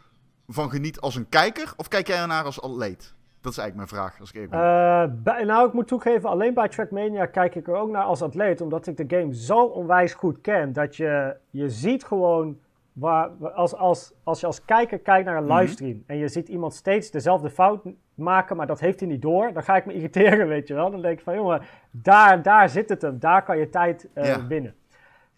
van 0.46 0.70
geniet 0.70 1.00
als 1.00 1.14
een 1.14 1.28
kijker? 1.28 1.72
Of 1.76 1.88
kijk 1.88 2.06
jij 2.06 2.18
ernaar 2.18 2.44
als 2.44 2.60
atleet? 2.60 3.14
Dat 3.40 3.52
is 3.52 3.58
eigenlijk 3.58 3.90
mijn 3.92 4.02
vraag, 4.02 4.20
als 4.20 4.32
ik. 4.32 4.52
Uh, 4.54 5.04
bij, 5.22 5.44
nou, 5.44 5.66
ik 5.66 5.72
moet 5.72 5.88
toegeven, 5.88 6.28
alleen 6.28 6.54
bij 6.54 6.68
Trackmania 6.68 7.26
kijk 7.26 7.54
ik 7.54 7.68
er 7.68 7.74
ook 7.74 7.90
naar 7.90 8.02
als 8.02 8.22
atleet. 8.22 8.60
Omdat 8.60 8.86
ik 8.86 8.96
de 8.96 9.16
game 9.18 9.34
zo 9.34 9.64
onwijs 9.64 10.14
goed 10.14 10.40
ken. 10.40 10.72
Dat 10.72 10.96
je, 10.96 11.36
je 11.50 11.68
ziet 11.70 12.04
gewoon 12.04 12.58
waar, 12.92 13.28
als, 13.54 13.74
als, 13.74 14.12
als 14.24 14.40
je 14.40 14.46
als 14.46 14.64
kijker 14.64 14.98
kijkt 14.98 15.26
naar 15.26 15.36
een 15.36 15.44
Mhm. 15.44 15.56
livestream 15.58 16.02
en 16.06 16.16
je 16.16 16.28
ziet 16.28 16.48
iemand 16.48 16.74
steeds 16.74 17.10
dezelfde 17.10 17.50
fout 17.50 17.82
maken, 18.14 18.56
maar 18.56 18.66
dat 18.66 18.80
heeft 18.80 19.00
hij 19.00 19.08
niet 19.08 19.22
door, 19.22 19.52
dan 19.52 19.62
ga 19.62 19.76
ik 19.76 19.86
me 19.86 19.92
irriteren, 19.98 20.46
weet 20.48 20.68
je 20.68 20.74
wel. 20.74 20.90
Dan 20.90 21.02
denk 21.02 21.18
ik 21.18 21.24
van, 21.24 21.34
jongen, 21.34 21.60
daar, 21.90 22.42
daar 22.42 22.68
zit 22.68 22.88
het 22.88 23.02
hem. 23.02 23.18
Daar 23.18 23.42
kan 23.44 23.58
je 23.58 23.68
tijd 23.70 24.08
eh, 24.14 24.36
winnen. 24.48 24.74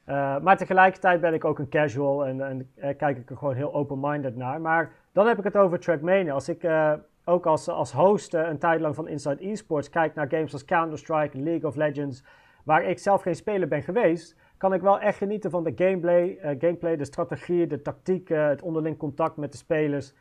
Eh, 0.04 0.38
maar 0.38 0.56
tegelijkertijd 0.56 1.20
ben 1.20 1.34
ik 1.34 1.44
ook 1.44 1.58
een 1.58 1.68
casual 1.68 2.26
en, 2.26 2.40
en 2.40 2.70
eh, 2.74 2.96
kijk 2.96 3.18
ik 3.18 3.30
er 3.30 3.36
gewoon 3.36 3.54
heel 3.54 3.74
open-minded 3.74 4.36
naar. 4.36 4.60
Maar 4.60 4.90
dan 5.12 5.26
heb 5.26 5.38
ik 5.38 5.44
het 5.44 5.56
over 5.56 5.78
Trackmania. 5.78 6.32
Als 6.32 6.48
ik 6.48 6.62
eh, 6.62 6.92
ook 7.24 7.46
als, 7.46 7.68
als 7.68 7.92
host 7.92 8.34
eh, 8.34 8.48
een 8.48 8.58
tijd 8.58 8.80
lang 8.80 8.94
van 8.94 9.08
Inside 9.08 9.42
Esports 9.42 9.90
kijk 9.90 10.14
naar 10.14 10.28
games 10.28 10.52
als 10.52 10.64
Counter-Strike, 10.64 11.38
League 11.38 11.68
of 11.68 11.76
Legends, 11.76 12.24
waar 12.64 12.84
ik 12.84 12.98
zelf 12.98 13.22
geen 13.22 13.34
speler 13.34 13.68
ben 13.68 13.82
geweest, 13.82 14.36
kan 14.56 14.74
ik 14.74 14.80
wel 14.80 15.00
echt 15.00 15.16
genieten 15.16 15.50
van 15.50 15.64
de 15.64 15.72
gameplay, 15.74 16.36
eh, 16.36 16.54
gameplay 16.58 16.96
de 16.96 17.04
strategie, 17.04 17.66
de 17.66 17.82
tactiek, 17.82 18.30
eh, 18.30 18.48
het 18.48 18.62
onderling 18.62 18.96
contact 18.96 19.36
met 19.36 19.52
de 19.52 19.58
spelers. 19.58 20.14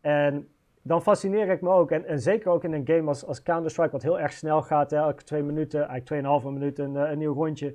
En 0.00 0.48
dan 0.82 1.02
fascineer 1.02 1.48
ik 1.48 1.60
me 1.60 1.68
ook. 1.68 1.90
En, 1.90 2.04
en 2.04 2.20
zeker 2.20 2.50
ook 2.50 2.64
in 2.64 2.72
een 2.72 2.86
game 2.86 3.08
als, 3.08 3.26
als 3.26 3.42
Counter-Strike, 3.42 3.90
wat 3.90 4.02
heel 4.02 4.20
erg 4.20 4.32
snel 4.32 4.62
gaat. 4.62 4.90
Hè, 4.90 4.96
elke 4.96 5.22
twee 5.22 5.42
minuten, 5.42 5.78
eigenlijk 5.78 6.06
tweeënhalve 6.06 6.50
minuut 6.50 6.78
een, 6.78 6.94
een 6.94 7.18
nieuw 7.18 7.34
rondje. 7.34 7.74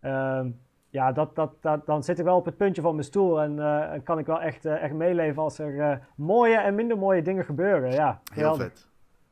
Ehm, 0.00 0.50
ja, 0.90 1.12
dat, 1.12 1.34
dat, 1.34 1.52
dat, 1.60 1.86
dan 1.86 2.02
zit 2.02 2.18
ik 2.18 2.24
wel 2.24 2.36
op 2.36 2.44
het 2.44 2.56
puntje 2.56 2.82
van 2.82 2.94
mijn 2.94 3.06
stoel. 3.06 3.40
En, 3.42 3.58
eh, 3.58 4.00
kan 4.04 4.18
ik 4.18 4.26
wel 4.26 4.40
echt, 4.40 4.64
eh, 4.64 4.82
echt 4.82 4.94
meeleven 4.94 5.42
als 5.42 5.58
er 5.58 5.80
eh, 5.80 5.96
mooie 6.16 6.56
en 6.56 6.74
minder 6.74 6.98
mooie 6.98 7.22
dingen 7.22 7.44
gebeuren. 7.44 7.92
Ja, 7.92 8.06
Heel 8.06 8.22
geweldig. 8.34 8.62
vet. 8.62 8.88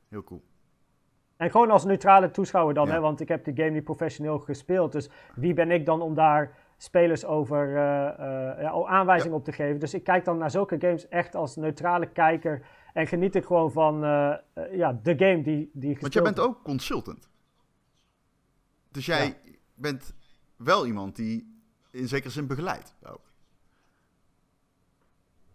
Heel 0.08 0.24
cool. 0.24 0.42
En 1.36 1.50
gewoon 1.50 1.70
als 1.70 1.84
neutrale 1.84 2.30
toeschouwer 2.30 2.74
dan, 2.74 2.86
Ja. 2.86 2.92
hè, 2.92 3.00
want 3.00 3.20
ik 3.20 3.28
heb 3.28 3.44
die 3.44 3.56
game 3.56 3.70
niet 3.70 3.84
professioneel 3.84 4.38
gespeeld. 4.38 4.92
Dus 4.92 5.10
wie 5.34 5.54
ben 5.54 5.70
ik 5.70 5.86
dan 5.86 6.00
om 6.02 6.14
daar 6.14 6.56
spelers 6.76 7.24
over 7.24 7.68
ja, 8.60 8.84
aanwijzingen 8.86 9.36
op 9.36 9.44
te 9.44 9.52
geven? 9.52 9.78
Dus 9.80 9.94
ik 9.94 10.04
kijk 10.04 10.24
dan 10.24 10.38
naar 10.38 10.50
zulke 10.50 10.76
games 10.80 11.08
echt 11.08 11.34
als 11.34 11.56
neutrale 11.56 12.06
kijker. 12.06 12.66
En 12.92 13.06
geniet 13.06 13.34
ik 13.34 13.44
gewoon 13.44 13.72
van 13.72 13.98
ja, 14.70 14.98
de 15.02 15.14
game 15.18 15.42
die, 15.42 15.70
die 15.72 15.72
Want 15.72 15.98
gespeeld 15.98 16.12
jij 16.12 16.22
bent 16.22 16.40
ook 16.40 16.62
consultant. 16.62 17.28
Dus 18.90 19.06
jij 19.06 19.38
bent 19.74 20.14
wel 20.58 20.86
iemand 20.86 21.16
die 21.16 21.60
in 21.90 22.08
zekere 22.08 22.30
zin 22.30 22.46
begeleidt. 22.46 22.94
ook. 23.04 23.20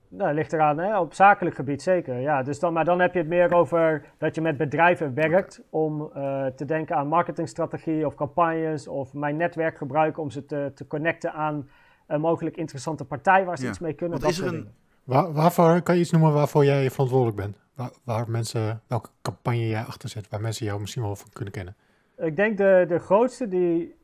Nou, 0.07 0.33
ligt 0.33 0.53
eraan, 0.53 0.77
hè? 0.77 0.99
op 0.99 1.13
zakelijk 1.13 1.55
gebied 1.55 1.81
zeker. 1.81 2.19
Ja, 2.19 2.43
dus 2.43 2.59
dan, 2.59 2.73
maar 2.73 2.85
dan 2.85 2.99
heb 2.99 3.13
je 3.13 3.19
het 3.19 3.27
meer 3.27 3.53
over 3.53 4.05
dat 4.17 4.35
je 4.35 4.41
met 4.41 4.57
bedrijven 4.57 5.13
werkt 5.13 5.61
om 5.69 6.11
eh, 6.13 6.45
te 6.45 6.65
denken 6.65 6.95
aan 6.95 7.07
marketingstrategie 7.07 8.05
of 8.05 8.15
campagnes 8.15 8.87
of 8.87 9.13
mijn 9.13 9.35
netwerk 9.37 9.77
gebruiken 9.77 10.21
om 10.23 10.29
ze 10.29 10.45
te, 10.45 10.71
te 10.75 10.87
connecten 10.87 11.33
aan 11.33 11.69
een 12.07 12.21
mogelijk 12.21 12.57
interessante 12.57 13.05
partij 13.05 13.45
waar 13.45 13.57
ze 13.57 13.63
Ja. 13.63 13.69
iets 13.69 13.79
mee 13.79 13.93
kunnen. 13.93 14.21
Is 14.21 14.39
er 14.39 14.53
een-. 14.53 14.71
Waar, 15.03 15.33
waarvoor 15.33 15.81
kan 15.81 15.95
je 15.95 16.01
iets 16.01 16.11
noemen 16.11 16.33
waarvoor 16.33 16.65
jij 16.65 16.91
verantwoordelijk 16.91 17.37
bent? 17.37 17.57
Waar, 17.75 17.91
waar 18.03 18.29
mensen, 18.29 18.81
welke 18.87 19.09
campagne 19.21 19.67
jij 19.67 19.83
achter 19.83 20.09
zet, 20.09 20.29
waar 20.29 20.41
mensen 20.41 20.65
jou 20.65 20.79
misschien 20.79 21.03
wel 21.03 21.15
van 21.15 21.29
kunnen 21.33 21.53
kennen? 21.53 21.75
Ik 22.17 22.35
denk 22.35 22.57
de, 22.57 22.85
de 22.87 22.99
grootste 22.99 23.47
die 23.47 23.95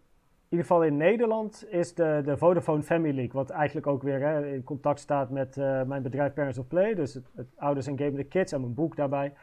in 0.50 0.58
ieder 0.58 0.68
geval 0.68 0.88
in 0.88 0.98
Nederland 0.98 1.66
is 1.70 1.94
de, 1.94 2.22
de 2.26 2.38
Vodafone 2.38 2.82
Family 2.82 3.16
League. 3.16 3.34
Wat 3.34 3.50
eigenlijk 3.50 3.88
ook 3.88 4.04
weer 4.04 4.20
hè, 4.20 4.48
in 4.48 4.64
contact 4.64 5.00
staat 5.00 5.30
met 5.30 5.58
eh, 5.58 5.84
mijn 5.84 6.02
bedrijf 6.02 6.34
Parents 6.34 6.58
of 6.58 6.68
Play. 6.68 6.94
Dus 6.94 7.14
het, 7.14 7.48
Ouders 7.56 7.88
en 7.88 7.98
Gamende 7.98 8.24
Kids 8.24 8.52
en 8.52 8.62
mijn 8.62 8.74
boek 8.74 8.96
daarbij. 8.96 9.34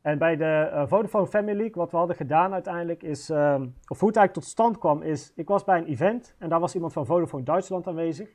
En 0.00 0.18
bij 0.18 0.36
de 0.36 0.44
eh, 0.44 0.86
Vodafone 0.86 1.26
Family 1.26 1.56
League, 1.56 1.74
wat 1.74 1.90
we 1.90 1.96
hadden 1.96 2.16
gedaan 2.16 2.52
uiteindelijk 2.52 3.02
is... 3.02 3.30
ehm, 3.30 3.62
of 3.62 4.00
hoe 4.00 4.08
het 4.08 4.16
eigenlijk 4.16 4.32
tot 4.32 4.44
stand 4.44 4.78
kwam 4.78 5.02
is... 5.02 5.32
Ik 5.36 5.48
was 5.48 5.64
bij 5.64 5.78
een 5.78 5.86
event 5.86 6.34
en 6.38 6.48
daar 6.48 6.60
was 6.60 6.74
iemand 6.74 6.92
van 6.92 7.06
Vodafone 7.06 7.44
Duitsland 7.44 7.86
aanwezig. 7.86 8.34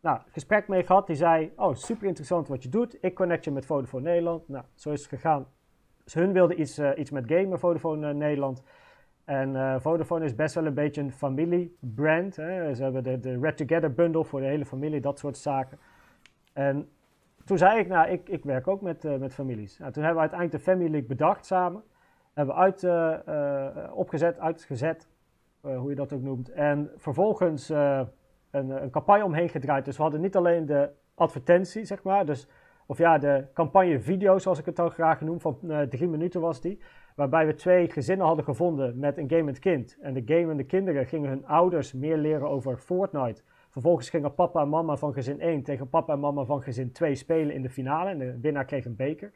Nou, 0.00 0.20
gesprek 0.30 0.68
mee 0.68 0.84
gehad. 0.84 1.06
Die 1.06 1.16
zei, 1.16 1.52
oh 1.56 1.74
super 1.74 2.06
interessant 2.06 2.48
wat 2.48 2.62
je 2.62 2.68
doet. 2.68 2.98
Ik 3.00 3.14
connect 3.14 3.44
je 3.44 3.50
met 3.50 3.66
Vodafone 3.66 4.02
Nederland. 4.02 4.48
Nou, 4.48 4.64
zo 4.74 4.90
is 4.90 5.00
het 5.00 5.08
gegaan. 5.08 5.46
Dus 6.04 6.14
hun 6.14 6.32
wilden 6.32 6.60
iets, 6.60 6.78
eh, 6.78 6.90
iets 6.96 7.10
met 7.10 7.24
gamen, 7.26 7.58
Vodafone 7.58 8.14
Nederland. 8.14 8.62
En 9.26 9.56
eh, 9.56 9.74
Vodafone 9.78 10.24
is 10.24 10.34
best 10.34 10.54
wel 10.54 10.66
een 10.66 10.74
beetje 10.74 11.00
een 11.00 11.12
familiebrand. 11.12 12.34
Ze 12.34 12.76
hebben 12.78 13.02
de, 13.02 13.20
de 13.20 13.38
Red 13.38 13.56
Together 13.56 13.94
bundle 13.94 14.24
voor 14.24 14.40
de 14.40 14.46
hele 14.46 14.66
familie, 14.66 15.00
dat 15.00 15.18
soort 15.18 15.36
zaken. 15.36 15.78
En 16.52 16.88
toen 17.44 17.58
zei 17.58 17.78
ik, 17.78 17.88
nou, 17.88 18.08
ik, 18.08 18.28
ik 18.28 18.44
werk 18.44 18.68
ook 18.68 18.80
met, 18.80 19.04
eh, 19.04 19.16
met 19.16 19.34
families. 19.34 19.78
Nou, 19.78 19.92
toen 19.92 20.02
hebben 20.02 20.22
we 20.22 20.28
uiteindelijk 20.28 20.64
de 20.64 20.70
Family 20.70 20.90
League 20.90 21.08
bedacht 21.08 21.46
samen. 21.46 21.82
Hebben 22.32 22.54
we 22.54 22.60
uit, 22.60 22.84
eh, 22.84 23.90
opgezet, 23.92 24.38
uitgezet, 24.38 25.08
hoe 25.60 25.88
je 25.88 25.94
dat 25.94 26.12
ook 26.12 26.22
noemt. 26.22 26.50
En 26.50 26.90
vervolgens 26.96 27.68
een, 27.68 28.08
een 28.50 28.90
campagne 28.90 29.24
omheen 29.24 29.48
gedraaid. 29.48 29.84
Dus 29.84 29.96
we 29.96 30.02
hadden 30.02 30.20
niet 30.20 30.36
alleen 30.36 30.66
de 30.66 30.90
advertentie, 31.14 31.84
zeg 31.84 32.02
maar. 32.02 32.26
Dus, 32.26 32.48
of 32.86 32.98
ja, 32.98 33.18
de 33.18 33.44
campagne 33.52 34.00
video, 34.00 34.38
zoals 34.38 34.58
ik 34.58 34.64
het 34.64 34.76
dan 34.76 34.90
graag 34.90 35.20
noem, 35.20 35.40
van 35.40 35.58
drie 35.88 36.08
minuten 36.08 36.40
was 36.40 36.60
die. 36.60 36.80
Waarbij 37.16 37.46
we 37.46 37.54
twee 37.54 37.90
gezinnen 37.90 38.26
hadden 38.26 38.44
gevonden 38.44 38.98
met 38.98 39.18
een 39.18 39.30
gamend 39.30 39.58
kind. 39.58 39.96
En 40.00 40.14
de 40.14 40.22
gamende 40.24 40.64
kinderen 40.64 41.06
gingen 41.06 41.28
hun 41.28 41.46
ouders 41.46 41.92
meer 41.92 42.16
leren 42.16 42.48
over 42.48 42.76
Fortnite. 42.76 43.42
Vervolgens 43.70 44.10
gingen 44.10 44.34
papa 44.34 44.60
en 44.60 44.68
mama 44.68 44.96
van 44.96 45.12
gezin 45.12 45.40
1 45.40 45.62
tegen 45.62 45.88
papa 45.88 46.12
en 46.12 46.20
mama 46.20 46.44
van 46.44 46.62
gezin 46.62 46.92
2 46.92 47.14
spelen 47.14 47.54
in 47.54 47.62
de 47.62 47.70
finale. 47.70 48.10
En 48.10 48.18
de 48.18 48.40
winnaar 48.40 48.64
kreeg 48.64 48.84
een 48.84 48.96
beker. 48.96 49.32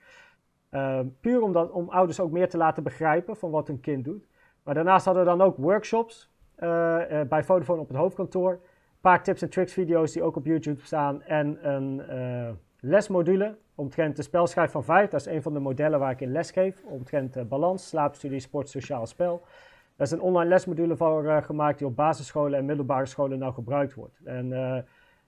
Ehm, 0.70 1.06
puur 1.20 1.42
omdat, 1.42 1.70
om 1.70 1.88
ouders 1.88 2.20
ook 2.20 2.30
meer 2.30 2.48
te 2.48 2.56
laten 2.56 2.82
begrijpen 2.82 3.36
van 3.36 3.50
wat 3.50 3.66
hun 3.66 3.80
kind 3.80 4.04
doet. 4.04 4.28
Maar 4.62 4.74
daarnaast 4.74 5.04
hadden 5.04 5.24
we 5.24 5.30
dan 5.30 5.40
ook 5.40 5.56
workshops 5.56 6.30
eh, 6.54 7.20
eh, 7.20 7.28
bij 7.28 7.44
Vodafone 7.44 7.80
op 7.80 7.88
het 7.88 7.96
hoofdkantoor. 7.96 8.52
Een 8.52 8.60
paar 9.00 9.22
tips 9.22 9.42
en 9.42 9.50
tricks 9.50 9.72
video's 9.72 10.12
die 10.12 10.22
ook 10.22 10.36
op 10.36 10.46
YouTube 10.46 10.84
staan. 10.84 11.22
En 11.22 11.68
een 11.74 12.00
eh, 12.00 12.50
lesmodule 12.80 13.56
omtrent 13.80 14.16
de 14.16 14.22
spelschrijf 14.22 14.70
van 14.70 14.84
5. 14.84 15.10
Dat 15.10 15.20
is 15.20 15.26
een 15.26 15.42
van 15.42 15.52
de 15.52 15.60
modellen 15.60 15.98
waar 15.98 16.10
ik 16.10 16.20
in 16.20 16.32
les 16.32 16.50
geef. 16.50 16.84
Omtrent 16.84 17.36
eh, 17.36 17.44
balans, 17.44 17.88
slaapstudie, 17.88 18.40
sport, 18.40 18.68
sociaal 18.68 19.06
spel. 19.06 19.42
Daar 19.96 20.06
is 20.06 20.12
een 20.12 20.20
online 20.20 20.48
lesmodule 20.48 20.96
voor 20.96 21.26
eh, 21.26 21.42
gemaakt 21.42 21.78
die 21.78 21.86
op 21.86 21.96
basisscholen 21.96 22.58
en 22.58 22.64
middelbare 22.64 23.06
scholen 23.06 23.38
nou 23.38 23.52
gebruikt 23.52 23.94
wordt. 23.94 24.20
En 24.24 24.52
eh, 24.52 24.82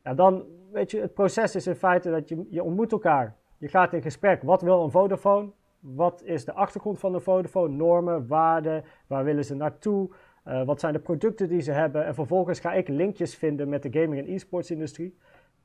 ja, 0.04 0.14
dan, 0.14 0.44
weet 0.72 0.90
je, 0.90 1.00
het 1.00 1.14
proces 1.14 1.54
is 1.54 1.66
in 1.66 1.74
feite 1.74 2.10
dat 2.10 2.28
je, 2.28 2.46
je 2.50 2.62
ontmoet 2.62 2.92
elkaar. 2.92 3.36
Je 3.58 3.68
gaat 3.68 3.92
in 3.92 4.02
gesprek. 4.02 4.42
Wat 4.42 4.62
wil 4.62 4.82
een 4.82 4.90
Vodafone? 4.90 5.50
Wat 5.80 6.22
is 6.24 6.44
de 6.44 6.52
achtergrond 6.52 6.98
van 6.98 7.14
een 7.14 7.20
Vodafone? 7.20 7.74
Normen, 7.74 8.26
waarden, 8.26 8.84
waar 9.06 9.24
willen 9.24 9.44
ze 9.44 9.54
naartoe? 9.54 10.10
Wat 10.64 10.80
zijn 10.80 10.92
de 10.92 10.98
producten 10.98 11.48
die 11.48 11.60
ze 11.60 11.72
hebben? 11.72 12.06
En 12.06 12.14
vervolgens 12.14 12.60
ga 12.60 12.72
ik 12.72 12.88
linkjes 12.88 13.34
vinden 13.34 13.68
met 13.68 13.82
de 13.82 14.00
gaming- 14.00 14.26
en 14.26 14.34
e-sports 14.34 14.70
industrie. 14.70 15.18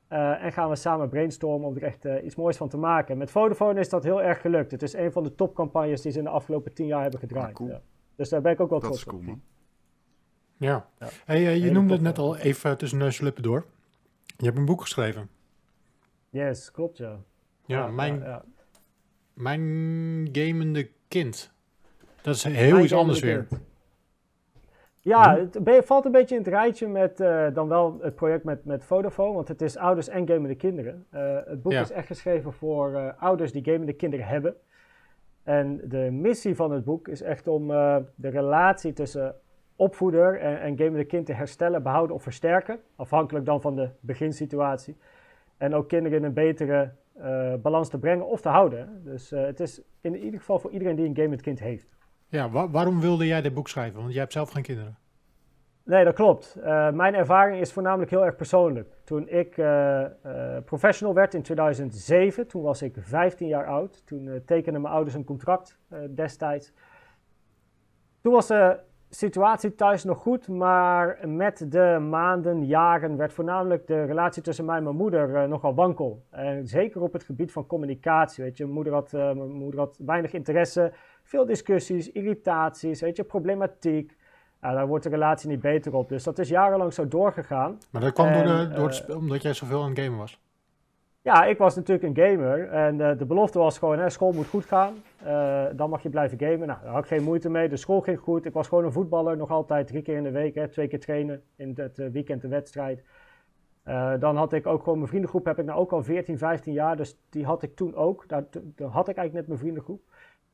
Eh, 0.08 0.44
en 0.44 0.52
gaan 0.52 0.68
we 0.68 0.76
samen 0.76 1.08
brainstormen 1.08 1.68
om 1.68 1.76
er 1.76 1.82
echt 1.82 2.04
eh, 2.04 2.24
iets 2.24 2.34
moois 2.36 2.56
van 2.56 2.68
te 2.68 2.76
maken. 2.76 3.18
Met 3.18 3.30
Vodafone 3.30 3.80
is 3.80 3.88
dat 3.88 4.04
heel 4.04 4.22
erg 4.22 4.40
gelukt. 4.40 4.70
Het 4.70 4.82
is 4.82 4.92
een 4.92 5.12
van 5.12 5.22
de 5.22 5.34
topcampagnes 5.34 6.00
die 6.02 6.12
ze 6.12 6.18
in 6.18 6.24
de 6.24 6.30
afgelopen 6.30 6.74
tien 6.74 6.86
jaar 6.86 7.02
hebben 7.02 7.20
gedraaid. 7.20 7.48
Ah, 7.48 7.54
cool. 7.54 7.68
ja. 7.68 7.80
Dus 8.16 8.28
daar 8.28 8.40
ben 8.40 8.52
ik 8.52 8.60
ook 8.60 8.70
wel 8.70 8.78
Dat 8.80 8.88
trots 8.88 9.04
is 9.04 9.08
cool, 9.10 9.20
op. 9.20 9.26
man. 9.26 9.42
Ja. 10.56 10.88
Ja. 10.98 11.08
Hey, 11.24 11.36
eh, 11.36 11.54
je 11.54 11.60
Hele 11.60 11.72
noemde 11.72 11.92
het 11.92 12.02
net 12.02 12.18
al 12.18 12.36
even 12.36 12.78
tussen 12.78 12.98
neus 12.98 13.18
en 13.18 13.24
lippen 13.24 13.42
door. 13.42 13.64
Je 14.36 14.44
hebt 14.44 14.56
een 14.58 14.64
boek 14.64 14.80
geschreven. 14.80 15.28
Yes, 16.30 16.70
klopt 16.70 16.96
ja. 16.96 17.16
Ja, 17.66 17.86
mijn, 17.86 18.18
ja, 18.18 18.26
ja. 18.26 18.44
mijn 19.32 20.28
gamende 20.32 20.90
kind. 21.08 21.52
Dat 22.20 22.34
is 22.34 22.42
heel 22.44 22.70
Mijn 22.72 22.84
iets 22.84 22.92
anders 22.92 23.20
weer. 23.20 23.44
kind. 23.44 23.60
Ja, 25.08 25.34
Hm? 25.34 25.40
het 25.40 25.64
be- 25.64 25.82
valt 25.84 26.04
een 26.04 26.12
beetje 26.12 26.34
in 26.36 26.40
het 26.40 26.50
rijtje 26.50 26.88
met 26.88 27.20
eh, 27.20 27.46
dan 27.52 27.68
wel 27.68 27.98
het 28.00 28.14
project 28.14 28.44
met, 28.44 28.64
met 28.64 28.84
Vodafone, 28.84 29.34
want 29.34 29.48
het 29.48 29.62
is 29.62 29.76
ouders 29.76 30.08
en 30.08 30.26
gamende 30.28 30.54
kinderen. 30.54 31.06
Eh, 31.10 31.36
het 31.44 31.62
boek 31.62 31.72
Ja. 31.72 31.80
is 31.80 31.90
echt 31.90 32.06
geschreven 32.06 32.52
voor 32.52 32.94
eh, 32.94 33.22
ouders 33.22 33.52
die 33.52 33.64
gamende 33.64 33.92
kinderen 33.92 34.26
hebben. 34.26 34.54
En 35.42 35.80
de 35.84 36.08
missie 36.10 36.56
van 36.56 36.70
het 36.72 36.84
boek 36.84 37.08
is 37.08 37.22
echt 37.22 37.46
om 37.48 37.66
de 38.14 38.28
relatie 38.28 38.92
tussen 38.92 39.34
opvoeder 39.76 40.40
en, 40.40 40.60
en 40.60 40.76
gamende 40.78 41.04
kind 41.04 41.26
te 41.26 41.32
herstellen, 41.32 41.82
behouden 41.82 42.16
of 42.16 42.22
versterken. 42.22 42.78
Afhankelijk 42.96 43.44
dan 43.44 43.60
van 43.60 43.74
de 43.76 43.88
beginsituatie. 44.00 44.96
En 45.56 45.74
ook 45.74 45.88
kinderen 45.88 46.18
in 46.18 46.24
een 46.24 46.32
betere 46.32 46.90
balans 47.62 47.88
te 47.88 47.98
brengen 47.98 48.26
of 48.26 48.40
te 48.40 48.48
houden. 48.48 49.00
Dus 49.04 49.30
het 49.30 49.60
is 49.60 49.82
in 50.00 50.16
ieder 50.16 50.40
geval 50.40 50.58
voor 50.58 50.70
iedereen 50.70 50.96
die 50.96 51.06
een 51.08 51.16
gamend 51.16 51.40
kind 51.40 51.60
heeft. 51.60 51.97
Ja, 52.28 52.50
wa- 52.50 52.70
waarom 52.70 53.00
wilde 53.00 53.26
jij 53.26 53.42
dit 53.42 53.54
boek 53.54 53.68
schrijven? 53.68 54.00
Want 54.00 54.10
jij 54.12 54.20
hebt 54.20 54.32
zelf 54.32 54.50
geen 54.50 54.62
kinderen. 54.62 54.98
Nee, 55.84 56.04
dat 56.04 56.14
klopt. 56.14 56.54
Eh, 56.62 56.90
mijn 56.90 57.14
ervaring 57.14 57.60
is 57.60 57.72
voornamelijk 57.72 58.10
heel 58.10 58.24
erg 58.24 58.36
persoonlijk. 58.36 58.94
Toen 59.04 59.28
ik 59.28 59.58
eh, 59.58 60.04
eh, 60.04 60.64
professional 60.64 61.14
werd 61.14 61.34
in 61.34 61.42
2007, 61.42 62.46
toen 62.46 62.62
was 62.62 62.82
ik 62.82 62.96
15 63.00 63.48
jaar 63.48 63.66
oud. 63.66 64.06
Toen 64.06 64.42
tekenden 64.44 64.82
mijn 64.82 64.94
ouders 64.94 65.14
een 65.16 65.24
contract 65.24 65.78
destijds. 66.10 66.72
Toen 68.22 68.32
was 68.32 68.46
de 68.46 68.78
situatie 69.10 69.74
thuis 69.74 70.04
nog 70.04 70.18
goed, 70.18 70.48
maar 70.48 71.28
met 71.28 71.66
de 71.68 71.98
maanden, 72.10 72.66
jaren 72.66 73.16
werd 73.16 73.32
voornamelijk 73.32 73.86
de 73.86 74.04
relatie 74.04 74.42
tussen 74.42 74.64
mij 74.64 74.76
en 74.76 74.82
mijn 74.82 74.96
moeder 74.96 75.48
nogal 75.48 75.74
wankel. 75.74 76.24
En 76.30 76.66
zeker 76.66 77.00
op 77.00 77.12
het 77.12 77.22
gebied 77.22 77.52
van 77.52 77.66
communicatie. 77.66 78.44
Weet 78.44 78.56
je, 78.56 78.62
mijn 78.62 78.74
moeder 78.74 78.92
had, 78.92 79.12
mijn 79.12 79.50
moeder 79.52 79.80
had 79.80 79.98
weinig 80.04 80.32
interesse, 80.32 80.92
veel 81.28 81.46
discussies, 81.46 82.12
irritaties, 82.12 83.00
weet 83.00 83.16
je, 83.16 83.24
problematiek. 83.24 84.16
Daar 84.60 84.86
wordt 84.86 85.04
de 85.04 85.10
relatie 85.10 85.48
niet 85.48 85.60
beter 85.60 85.94
op. 85.94 86.08
Dus 86.08 86.24
dat 86.24 86.38
is 86.38 86.48
jarenlang 86.48 86.92
zo 86.92 87.08
doorgegaan. 87.08 87.78
Maar 87.90 88.02
dat 88.02 88.12
kwam 88.12 88.32
door, 88.32 88.42
de, 88.42 88.68
door 88.68 88.86
het 88.86 88.96
eh, 88.96 89.02
spel, 89.02 89.16
omdat 89.16 89.42
jij 89.42 89.52
zoveel 89.52 89.82
aan 89.82 89.90
het 89.90 89.98
gamen 89.98 90.18
was. 90.18 90.40
Ja, 91.22 91.44
ik 91.44 91.58
was 91.58 91.76
natuurlijk 91.76 92.08
een 92.08 92.24
gamer 92.24 92.68
en 92.68 93.00
eh, 93.00 93.18
de 93.18 93.26
belofte 93.26 93.58
was 93.58 93.78
gewoon, 93.78 93.98
hè, 93.98 94.10
school 94.10 94.32
moet 94.32 94.46
goed 94.46 94.64
gaan. 94.64 94.94
Eh, 95.22 95.64
dan 95.72 95.90
mag 95.90 96.02
je 96.02 96.08
blijven 96.08 96.38
gamen. 96.38 96.66
Nou, 96.66 96.80
daar 96.82 96.92
had 96.92 97.02
ik 97.02 97.08
geen 97.08 97.22
moeite 97.22 97.50
mee. 97.50 97.68
De 97.68 97.76
school 97.76 98.00
ging 98.00 98.18
goed. 98.18 98.44
Ik 98.44 98.52
was 98.52 98.68
gewoon 98.68 98.84
een 98.84 98.92
voetballer, 98.92 99.36
nog 99.36 99.50
altijd 99.50 99.86
drie 99.86 100.02
keer 100.02 100.16
in 100.16 100.22
de 100.22 100.30
week. 100.30 100.54
Hè, 100.54 100.68
twee 100.68 100.88
keer 100.88 101.00
trainen, 101.00 101.42
in 101.56 101.72
het 101.76 101.96
weekend 102.12 102.42
een 102.42 102.50
wedstrijd. 102.50 103.02
Dan 104.18 104.36
had 104.36 104.52
ik 104.52 104.66
ook 104.66 104.82
gewoon 104.82 104.98
mijn 104.98 105.08
vriendengroep, 105.08 105.44
heb 105.44 105.58
ik 105.58 105.64
nou 105.64 105.78
ook 105.78 105.92
al 105.92 106.02
14, 106.02 106.38
15 106.38 106.72
jaar. 106.72 106.96
Dus 106.96 107.18
die 107.30 107.44
had 107.44 107.62
ik 107.62 107.76
toen 107.76 107.94
ook. 107.94 108.28
Daar, 108.28 108.44
daar 108.50 108.88
had 108.88 109.08
ik 109.08 109.16
eigenlijk 109.16 109.32
net 109.32 109.46
mijn 109.46 109.58
vriendengroep. 109.58 110.00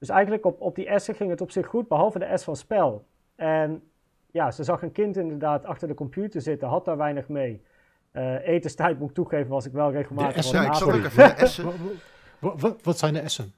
Dus 0.04 0.14
eigenlijk 0.14 0.46
op, 0.46 0.60
op 0.60 0.74
die 0.74 0.98
S'en 0.98 1.14
ging 1.14 1.30
het 1.30 1.40
op 1.40 1.50
zich 1.50 1.66
goed, 1.66 1.88
behalve 1.88 2.18
de 2.18 2.36
S 2.36 2.44
van 2.44 2.56
spel. 2.56 3.06
En 3.36 3.82
ja, 4.30 4.50
ze 4.50 4.64
zag 4.64 4.82
een 4.82 4.92
kind 4.92 5.16
inderdaad 5.16 5.64
achter 5.64 5.88
de 5.88 5.94
computer 5.94 6.40
zitten, 6.40 6.68
had 6.68 6.84
daar 6.84 6.96
weinig 6.96 7.28
mee. 7.28 7.62
Eh, 8.10 8.48
etenstijd 8.48 8.98
moet 8.98 9.08
ik 9.08 9.14
toegeven, 9.14 9.48
was 9.48 9.66
ik 9.66 9.72
wel 9.72 9.92
regelmatig 9.92 10.34
De 10.34 10.42
wat 10.42 10.50
Ja, 10.50 10.60
ik 10.60 10.66
later. 10.66 10.86
zat 10.86 10.94
ook 10.94 11.04
even 11.04 11.36
de 11.36 11.46
S'en. 11.46 12.76
Wat 12.82 12.98
zijn 12.98 13.14
de 13.14 13.28
S'en? 13.28 13.52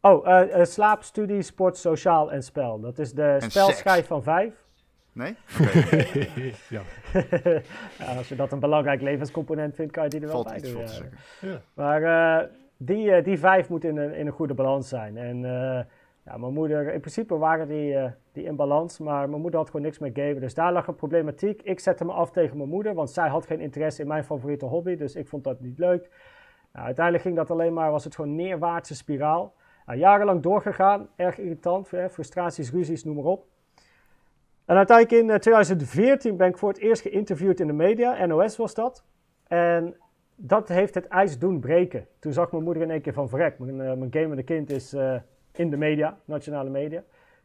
Oh, 0.00 0.28
eh, 0.28 0.60
eh, 0.60 0.66
slaap, 0.66 1.02
studie, 1.02 1.42
sport, 1.42 1.76
sociaal 1.76 2.32
en 2.32 2.42
spel. 2.42 2.80
Dat 2.80 2.98
is 2.98 3.12
de 3.12 3.36
spelschijf 3.48 4.06
van 4.06 4.22
vijf. 4.22 4.54
Nee? 5.12 5.36
Ja. 6.68 6.82
ja, 7.98 8.16
als 8.16 8.28
je 8.28 8.36
dat 8.36 8.52
een 8.52 8.60
belangrijk 8.60 9.00
levenscomponent 9.00 9.74
vindt, 9.74 9.92
kan 9.92 10.04
je 10.04 10.10
die 10.10 10.20
er 10.20 10.26
wel 10.26 10.34
valt 10.34 10.48
bij 10.48 10.56
iets 10.56 10.72
doen. 10.72 11.08
ja. 11.40 11.48
ja. 11.48 11.60
Maar 11.74 12.02
eh, 12.02 12.48
die, 12.78 13.12
eh, 13.12 13.24
die 13.24 13.38
vijf 13.38 13.68
moeten 13.68 13.88
in 13.90 13.96
een, 13.96 14.14
in 14.14 14.26
een 14.26 14.32
goede 14.32 14.54
balans 14.54 14.88
zijn. 14.88 15.16
En 15.16 15.44
eh, 15.44 15.84
ja, 16.24 16.36
mijn 16.36 16.52
moeder, 16.52 16.92
in 16.92 17.00
principe 17.00 17.36
waren 17.36 17.68
die, 17.68 17.94
eh, 17.94 18.10
die 18.32 18.44
in 18.44 18.56
balans, 18.56 18.98
maar 18.98 19.28
mijn 19.28 19.40
moeder 19.40 19.60
had 19.60 19.70
gewoon 19.70 19.84
niks 19.84 19.98
met 19.98 20.18
gamen. 20.18 20.40
Dus 20.40 20.54
daar 20.54 20.72
lag 20.72 20.86
een 20.86 20.94
problematiek. 20.94 21.62
Ik 21.62 21.80
zette 21.80 22.04
me 22.04 22.12
af 22.12 22.30
tegen 22.30 22.56
mijn 22.56 22.68
moeder, 22.68 22.94
want 22.94 23.10
zij 23.10 23.28
had 23.28 23.46
geen 23.46 23.60
interesse 23.60 24.02
in 24.02 24.08
mijn 24.08 24.24
favoriete 24.24 24.64
hobby, 24.64 24.96
dus 24.96 25.14
ik 25.14 25.28
vond 25.28 25.44
dat 25.44 25.60
niet 25.60 25.78
leuk. 25.78 26.10
Nou, 26.72 26.86
uiteindelijk 26.86 27.24
ging 27.24 27.36
dat 27.36 27.50
alleen 27.50 27.72
maar, 27.72 27.90
was 27.90 28.04
het 28.04 28.14
gewoon 28.14 28.34
neerwaartse 28.34 28.94
spiraal. 28.94 29.54
Nou, 29.86 29.98
jarenlang 29.98 30.42
doorgegaan, 30.42 31.08
erg 31.16 31.38
irritant, 31.38 31.88
frustraties, 31.88 32.70
ruzies, 32.70 33.04
noem 33.04 33.14
maar 33.14 33.24
op. 33.24 33.46
En 34.68 34.76
uiteindelijk 34.76 35.22
in 35.22 35.30
eh, 35.30 35.36
2014 35.36 36.36
ben 36.36 36.48
ik 36.48 36.58
voor 36.58 36.68
het 36.68 36.78
eerst 36.78 37.02
geïnterviewd 37.02 37.60
in 37.60 37.66
de 37.66 37.72
media, 37.72 38.26
NOS 38.26 38.56
was 38.56 38.74
dat. 38.74 39.04
En 39.46 39.96
dat 40.40 40.68
heeft 40.68 40.94
het 40.94 41.06
ijs 41.06 41.38
doen 41.38 41.60
breken. 41.60 42.06
Toen 42.18 42.32
zag 42.32 42.52
mijn 42.52 42.64
moeder 42.64 42.82
in 42.82 42.90
één 42.90 43.00
keer 43.00 43.12
van 43.12 43.28
vrek. 43.28 43.58
Mijn, 43.58 43.74
uh, 43.74 43.98
mijn 43.98 44.12
gamende 44.12 44.42
kind 44.42 44.70
is 44.70 44.94
uh, 44.94 45.14
in 45.52 45.70
de 45.70 45.76
media, 45.76 46.18
nationale 46.24 46.70
media. 46.70 47.02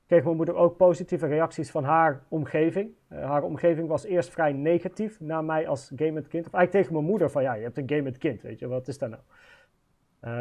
Kreeg 0.07 0.23
mijn 0.23 0.35
moeder 0.35 0.55
ook 0.55 0.77
positieve 0.77 1.27
reacties 1.27 1.71
van 1.71 1.83
haar 1.83 2.23
omgeving. 2.27 2.89
Uh, 3.09 3.25
haar 3.25 3.43
omgeving 3.43 3.87
was 3.87 4.03
eerst 4.03 4.29
vrij 4.29 4.51
negatief 4.51 5.19
naar 5.19 5.43
mij 5.43 5.67
als 5.67 5.91
gamend 5.95 6.27
kind. 6.27 6.45
Of 6.45 6.53
eigenlijk 6.53 6.71
tegen 6.71 6.93
mijn 6.93 7.05
moeder 7.05 7.29
van 7.29 7.41
ja, 7.41 7.53
je 7.53 7.63
hebt 7.63 7.77
een 7.77 7.89
gamend 7.89 8.17
kind, 8.17 8.41
weet 8.41 8.59
je, 8.59 8.67
wat 8.67 8.87
is 8.87 8.97
dat 8.97 9.09
nou? 9.09 9.21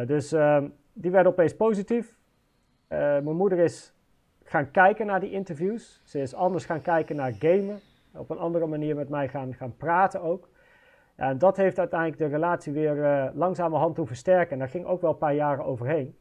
Dus 0.06 0.32
ehm, 0.32 0.68
die 0.92 1.10
werd 1.10 1.26
opeens 1.26 1.56
positief. 1.56 2.18
Mijn 2.88 3.36
moeder 3.36 3.58
is 3.58 3.94
gaan 4.44 4.70
kijken 4.70 5.06
naar 5.06 5.20
die 5.20 5.30
interviews. 5.30 6.02
Ze 6.04 6.20
is 6.20 6.34
anders 6.34 6.64
gaan 6.64 6.82
kijken 6.82 7.16
naar 7.16 7.32
gamen. 7.38 7.78
Op 8.14 8.30
een 8.30 8.38
andere 8.38 8.66
manier 8.66 8.96
met 8.96 9.08
mij 9.08 9.28
gaan, 9.28 9.54
gaan 9.54 9.76
praten 9.76 10.22
ook. 10.22 10.48
Ja, 11.16 11.28
en 11.28 11.38
dat 11.38 11.56
heeft 11.56 11.78
uiteindelijk 11.78 12.18
de 12.18 12.26
relatie 12.26 12.72
weer 12.72 12.96
uh, 12.96 13.26
langzamerhand 13.34 13.94
toe 13.94 14.06
versterken. 14.06 14.52
En 14.52 14.58
daar 14.58 14.68
ging 14.68 14.86
ook 14.86 15.00
wel 15.00 15.10
een 15.10 15.18
paar 15.18 15.34
jaren 15.34 15.64
overheen. 15.64 16.16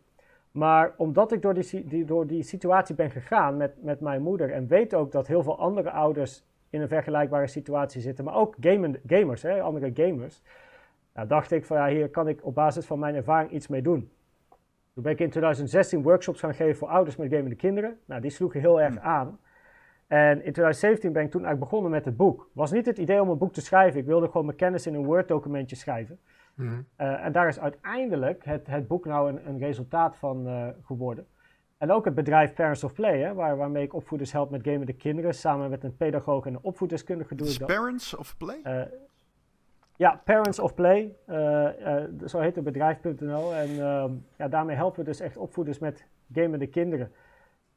Maar 0.51 0.93
omdat 0.97 1.31
ik 1.31 1.41
door 1.41 1.53
die, 1.53 1.85
die, 1.85 2.05
door 2.05 2.27
die 2.27 2.43
situatie 2.43 2.95
ben 2.95 3.11
gegaan 3.11 3.57
met, 3.57 3.83
met 3.83 3.99
mijn 3.99 4.21
moeder 4.21 4.51
en 4.51 4.67
weet 4.67 4.93
ook 4.93 5.11
dat 5.11 5.27
heel 5.27 5.43
veel 5.43 5.59
andere 5.59 5.91
ouders 5.91 6.45
in 6.69 6.81
een 6.81 6.87
vergelijkbare 6.87 7.47
situatie 7.47 8.01
zitten, 8.01 8.23
maar 8.23 8.35
ook 8.35 8.55
gamen, 8.59 8.99
gamers, 9.07 9.41
hè, 9.41 9.61
andere 9.61 9.91
gamers, 9.93 10.41
ja, 11.15 11.25
dacht 11.25 11.51
ik 11.51 11.65
van 11.65 11.77
ja, 11.77 11.87
hier 11.87 12.09
kan 12.09 12.27
ik 12.27 12.45
op 12.45 12.55
basis 12.55 12.85
van 12.85 12.99
mijn 12.99 13.15
ervaring 13.15 13.51
iets 13.51 13.67
mee 13.67 13.81
doen. 13.81 14.11
Toen 14.93 15.03
ben 15.03 15.11
ik 15.11 15.19
in 15.19 15.29
2016 15.29 16.01
workshops 16.01 16.39
gaan 16.39 16.53
geven 16.53 16.75
voor 16.75 16.87
ouders 16.87 17.15
met 17.15 17.33
gamende 17.33 17.55
kinderen. 17.55 17.99
Nou, 18.05 18.21
die 18.21 18.31
sloegen 18.31 18.59
heel 18.59 18.81
erg 18.81 18.97
aan. 18.97 19.39
En 20.11 20.43
in 20.43 20.53
2017 20.53 21.13
ben 21.13 21.23
ik 21.23 21.31
toen 21.31 21.45
eigenlijk 21.45 21.71
begonnen 21.71 21.91
met 21.91 22.05
het 22.05 22.17
boek. 22.17 22.49
Was 22.53 22.71
niet 22.71 22.85
het 22.85 22.97
idee 22.97 23.21
om 23.21 23.29
een 23.29 23.37
boek 23.37 23.53
te 23.53 23.61
schrijven. 23.61 23.99
Ik 23.99 24.05
wilde 24.05 24.25
gewoon 24.25 24.45
mijn 24.45 24.57
kennis 24.57 24.87
in 24.87 24.93
een 24.93 25.05
Word-documentje 25.05 25.75
schrijven. 25.75 26.19
Mhm. 26.55 26.69
Uh, 26.97 27.25
en 27.25 27.31
daar 27.31 27.47
is 27.47 27.59
uiteindelijk 27.59 28.45
het, 28.45 28.67
het 28.67 28.87
boek 28.87 29.05
nou 29.05 29.29
een, 29.29 29.47
een 29.47 29.57
resultaat 29.57 30.17
van 30.17 30.47
uh, 30.47 30.67
geworden. 30.83 31.27
En 31.77 31.91
ook 31.91 32.05
het 32.05 32.15
bedrijf 32.15 32.53
Parents 32.53 32.83
of 32.83 32.93
Play, 32.93 33.19
hè, 33.19 33.33
waar, 33.33 33.57
waarmee 33.57 33.83
ik 33.83 33.93
opvoeders 33.93 34.31
help 34.31 34.49
met 34.49 34.63
gamende 34.63 34.93
kinderen. 34.93 35.33
Samen 35.33 35.69
met 35.69 35.83
een 35.83 35.97
pedagoog 35.97 36.45
en 36.45 36.53
een 36.53 36.63
opvoeddeskundige 36.63 37.35
doe 37.35 37.47
ik 37.47 37.59
dat. 37.59 37.67
Parents 37.67 38.15
of 38.15 38.37
Play? 38.37 38.59
Uh, 38.63 38.81
ja, 39.95 40.21
Parents 40.23 40.59
of 40.59 40.73
Play, 40.73 41.15
zo 42.25 42.39
heet 42.39 42.55
het 42.55 42.63
bedrijf.nl. 42.63 43.53
En 43.53 43.69
ehm, 43.69 44.11
ja, 44.37 44.47
daarmee 44.47 44.75
helpen 44.75 44.99
we 44.99 45.05
dus 45.05 45.19
echt 45.19 45.37
opvoeders 45.37 45.79
met 45.79 46.05
gamende 46.33 46.67
kinderen. 46.67 47.11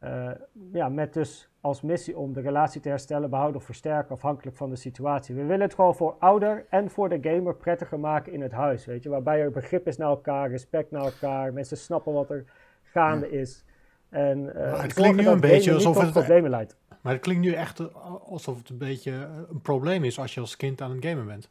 Uh, 0.04 0.30
ja, 0.72 0.88
met 0.88 1.12
dus 1.12 1.48
als 1.60 1.82
missie 1.82 2.18
om 2.18 2.32
de 2.32 2.40
relatie 2.40 2.80
te 2.80 2.88
herstellen, 2.88 3.30
behouden 3.30 3.60
of 3.60 3.64
versterken, 3.64 4.14
afhankelijk 4.14 4.56
van 4.56 4.70
de 4.70 4.76
situatie. 4.76 5.34
We 5.34 5.44
willen 5.44 5.60
het 5.60 5.74
gewoon 5.74 5.94
voor 5.94 6.16
ouder 6.18 6.66
en 6.70 6.90
voor 6.90 7.08
de 7.08 7.18
gamer 7.20 7.54
prettiger 7.54 8.00
maken 8.00 8.32
in 8.32 8.42
het 8.42 8.52
huis, 8.52 8.86
weet 8.86 9.02
je. 9.02 9.08
Waarbij 9.08 9.40
er 9.40 9.50
begrip 9.50 9.86
is 9.86 9.96
naar 9.96 10.08
elkaar, 10.08 10.50
respect 10.50 10.90
naar 10.90 11.04
elkaar, 11.04 11.52
mensen 11.52 11.76
snappen 11.76 12.12
wat 12.12 12.30
er 12.30 12.44
gaande 12.82 13.26
ja. 13.30 13.38
is. 13.38 13.64
En 14.08 14.38
uh, 14.38 14.82
het 14.82 14.92
klinkt 14.92 15.16
nu 15.16 15.26
een 15.26 15.40
beetje 15.40 15.74
alsof 15.74 16.00
het 16.00 16.12
problemen 16.12 16.50
leidt. 16.50 16.76
Maar 17.00 17.12
het 17.12 17.22
klinkt 17.22 17.42
nu 17.42 17.52
echt 17.52 17.94
alsof 18.24 18.58
het 18.58 18.68
een 18.68 18.78
beetje 18.78 19.12
een 19.50 19.60
probleem 19.60 20.04
is 20.04 20.18
als 20.18 20.34
je 20.34 20.40
als 20.40 20.56
kind 20.56 20.80
aan 20.80 20.90
het 20.90 21.04
gamen 21.04 21.26
bent. 21.26 21.50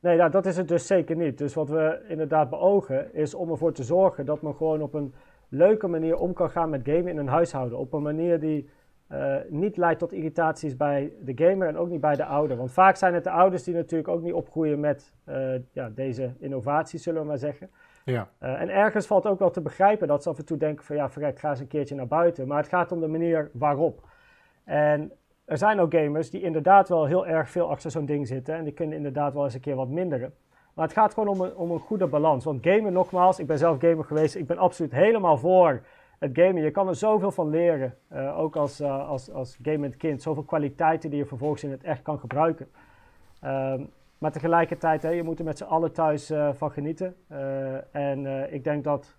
Nee, 0.00 0.16
nou, 0.16 0.30
dat 0.30 0.46
is 0.46 0.56
het 0.56 0.68
dus 0.68 0.86
zeker 0.86 1.16
niet. 1.16 1.38
Dus 1.38 1.54
wat 1.54 1.68
we 1.68 2.04
inderdaad 2.08 2.50
beogen 2.50 3.14
is 3.14 3.34
om 3.34 3.50
ervoor 3.50 3.72
te 3.72 3.82
zorgen 3.82 4.26
dat 4.26 4.42
men 4.42 4.54
gewoon 4.54 4.82
op 4.82 4.94
een 4.94 5.14
leuke 5.48 5.86
manier 5.86 6.16
om 6.16 6.32
kan 6.32 6.50
gaan 6.50 6.70
met 6.70 6.80
gamen 6.84 7.08
in 7.08 7.16
een 7.16 7.28
huishouden. 7.28 7.78
Op 7.78 7.92
een 7.92 8.02
manier 8.02 8.40
die 8.40 8.68
uh, 9.12 9.36
niet 9.48 9.76
leidt 9.76 9.98
tot 9.98 10.12
irritaties 10.12 10.76
bij 10.76 11.12
de 11.20 11.44
gamer 11.44 11.68
en 11.68 11.76
ook 11.76 11.88
niet 11.88 12.00
bij 12.00 12.16
de 12.16 12.24
ouder. 12.24 12.56
Want 12.56 12.72
vaak 12.72 12.96
zijn 12.96 13.14
het 13.14 13.24
de 13.24 13.30
ouders 13.30 13.62
die 13.62 13.74
natuurlijk 13.74 14.08
ook 14.08 14.22
niet 14.22 14.32
opgroeien 14.32 14.80
met 14.80 15.14
uh, 15.28 15.54
ja, 15.72 15.90
deze 15.94 16.32
innovaties, 16.38 17.02
zullen 17.02 17.20
we 17.20 17.26
maar 17.26 17.38
zeggen. 17.38 17.70
Ja. 18.04 18.28
Uh, 18.42 18.60
en 18.60 18.68
ergens 18.68 19.06
valt 19.06 19.26
ook 19.26 19.38
wel 19.38 19.50
te 19.50 19.60
begrijpen 19.60 20.08
dat 20.08 20.22
ze 20.22 20.28
af 20.28 20.38
en 20.38 20.44
toe 20.44 20.56
denken 20.56 20.84
van 20.84 20.96
ja, 20.96 21.10
verrek, 21.10 21.38
ga 21.38 21.50
eens 21.50 21.60
een 21.60 21.66
keertje 21.66 21.94
naar 21.94 22.06
buiten. 22.06 22.46
Maar 22.46 22.58
het 22.58 22.68
gaat 22.68 22.92
om 22.92 23.00
de 23.00 23.06
manier 23.06 23.50
waarop. 23.52 24.08
En 24.64 25.12
er 25.44 25.58
zijn 25.58 25.80
ook 25.80 25.94
gamers 25.94 26.30
die 26.30 26.42
inderdaad 26.42 26.88
wel 26.88 27.06
heel 27.06 27.26
erg 27.26 27.50
veel 27.50 27.70
achter 27.70 27.90
zo'n 27.90 28.06
ding 28.06 28.26
zitten. 28.26 28.54
En 28.54 28.64
die 28.64 28.72
kunnen 28.72 28.96
inderdaad 28.96 29.34
wel 29.34 29.44
eens 29.44 29.54
een 29.54 29.60
keer 29.60 29.76
wat 29.76 29.88
minderen. 29.88 30.34
Maar 30.78 30.86
het 30.86 30.96
gaat 30.96 31.14
gewoon 31.14 31.28
om 31.28 31.40
een, 31.40 31.56
om 31.56 31.70
een 31.70 31.78
goede 31.78 32.06
balans. 32.06 32.44
Want 32.44 32.66
gamen, 32.66 32.92
nogmaals, 32.92 33.38
ik 33.38 33.46
ben 33.46 33.58
zelf 33.58 33.80
gamer 33.80 34.04
geweest. 34.04 34.34
Ik 34.34 34.46
ben 34.46 34.58
absoluut 34.58 34.92
helemaal 34.92 35.38
voor 35.38 35.82
het 36.18 36.30
gamen. 36.32 36.62
Je 36.62 36.70
kan 36.70 36.88
er 36.88 36.94
zoveel 36.94 37.30
van 37.30 37.50
leren. 37.50 37.94
Uh, 38.12 38.38
ook 38.38 38.56
als, 38.56 38.80
uh, 38.80 39.08
als, 39.08 39.30
als 39.32 39.58
gamend 39.62 39.96
kind. 39.96 40.22
Zoveel 40.22 40.42
kwaliteiten 40.42 41.10
die 41.10 41.18
je 41.18 41.26
vervolgens 41.26 41.64
in 41.64 41.70
het 41.70 41.82
echt 41.82 42.02
kan 42.02 42.18
gebruiken. 42.18 42.68
Um, 43.44 43.90
maar 44.18 44.32
tegelijkertijd, 44.32 45.02
hè, 45.02 45.10
je 45.10 45.22
moet 45.22 45.38
er 45.38 45.44
met 45.44 45.58
z'n 45.58 45.64
allen 45.64 45.92
thuis 45.92 46.30
uh, 46.30 46.48
van 46.52 46.70
genieten. 46.70 47.16
en 47.90 48.52
ik 48.52 48.64
denk 48.64 48.84
dat 48.84 49.16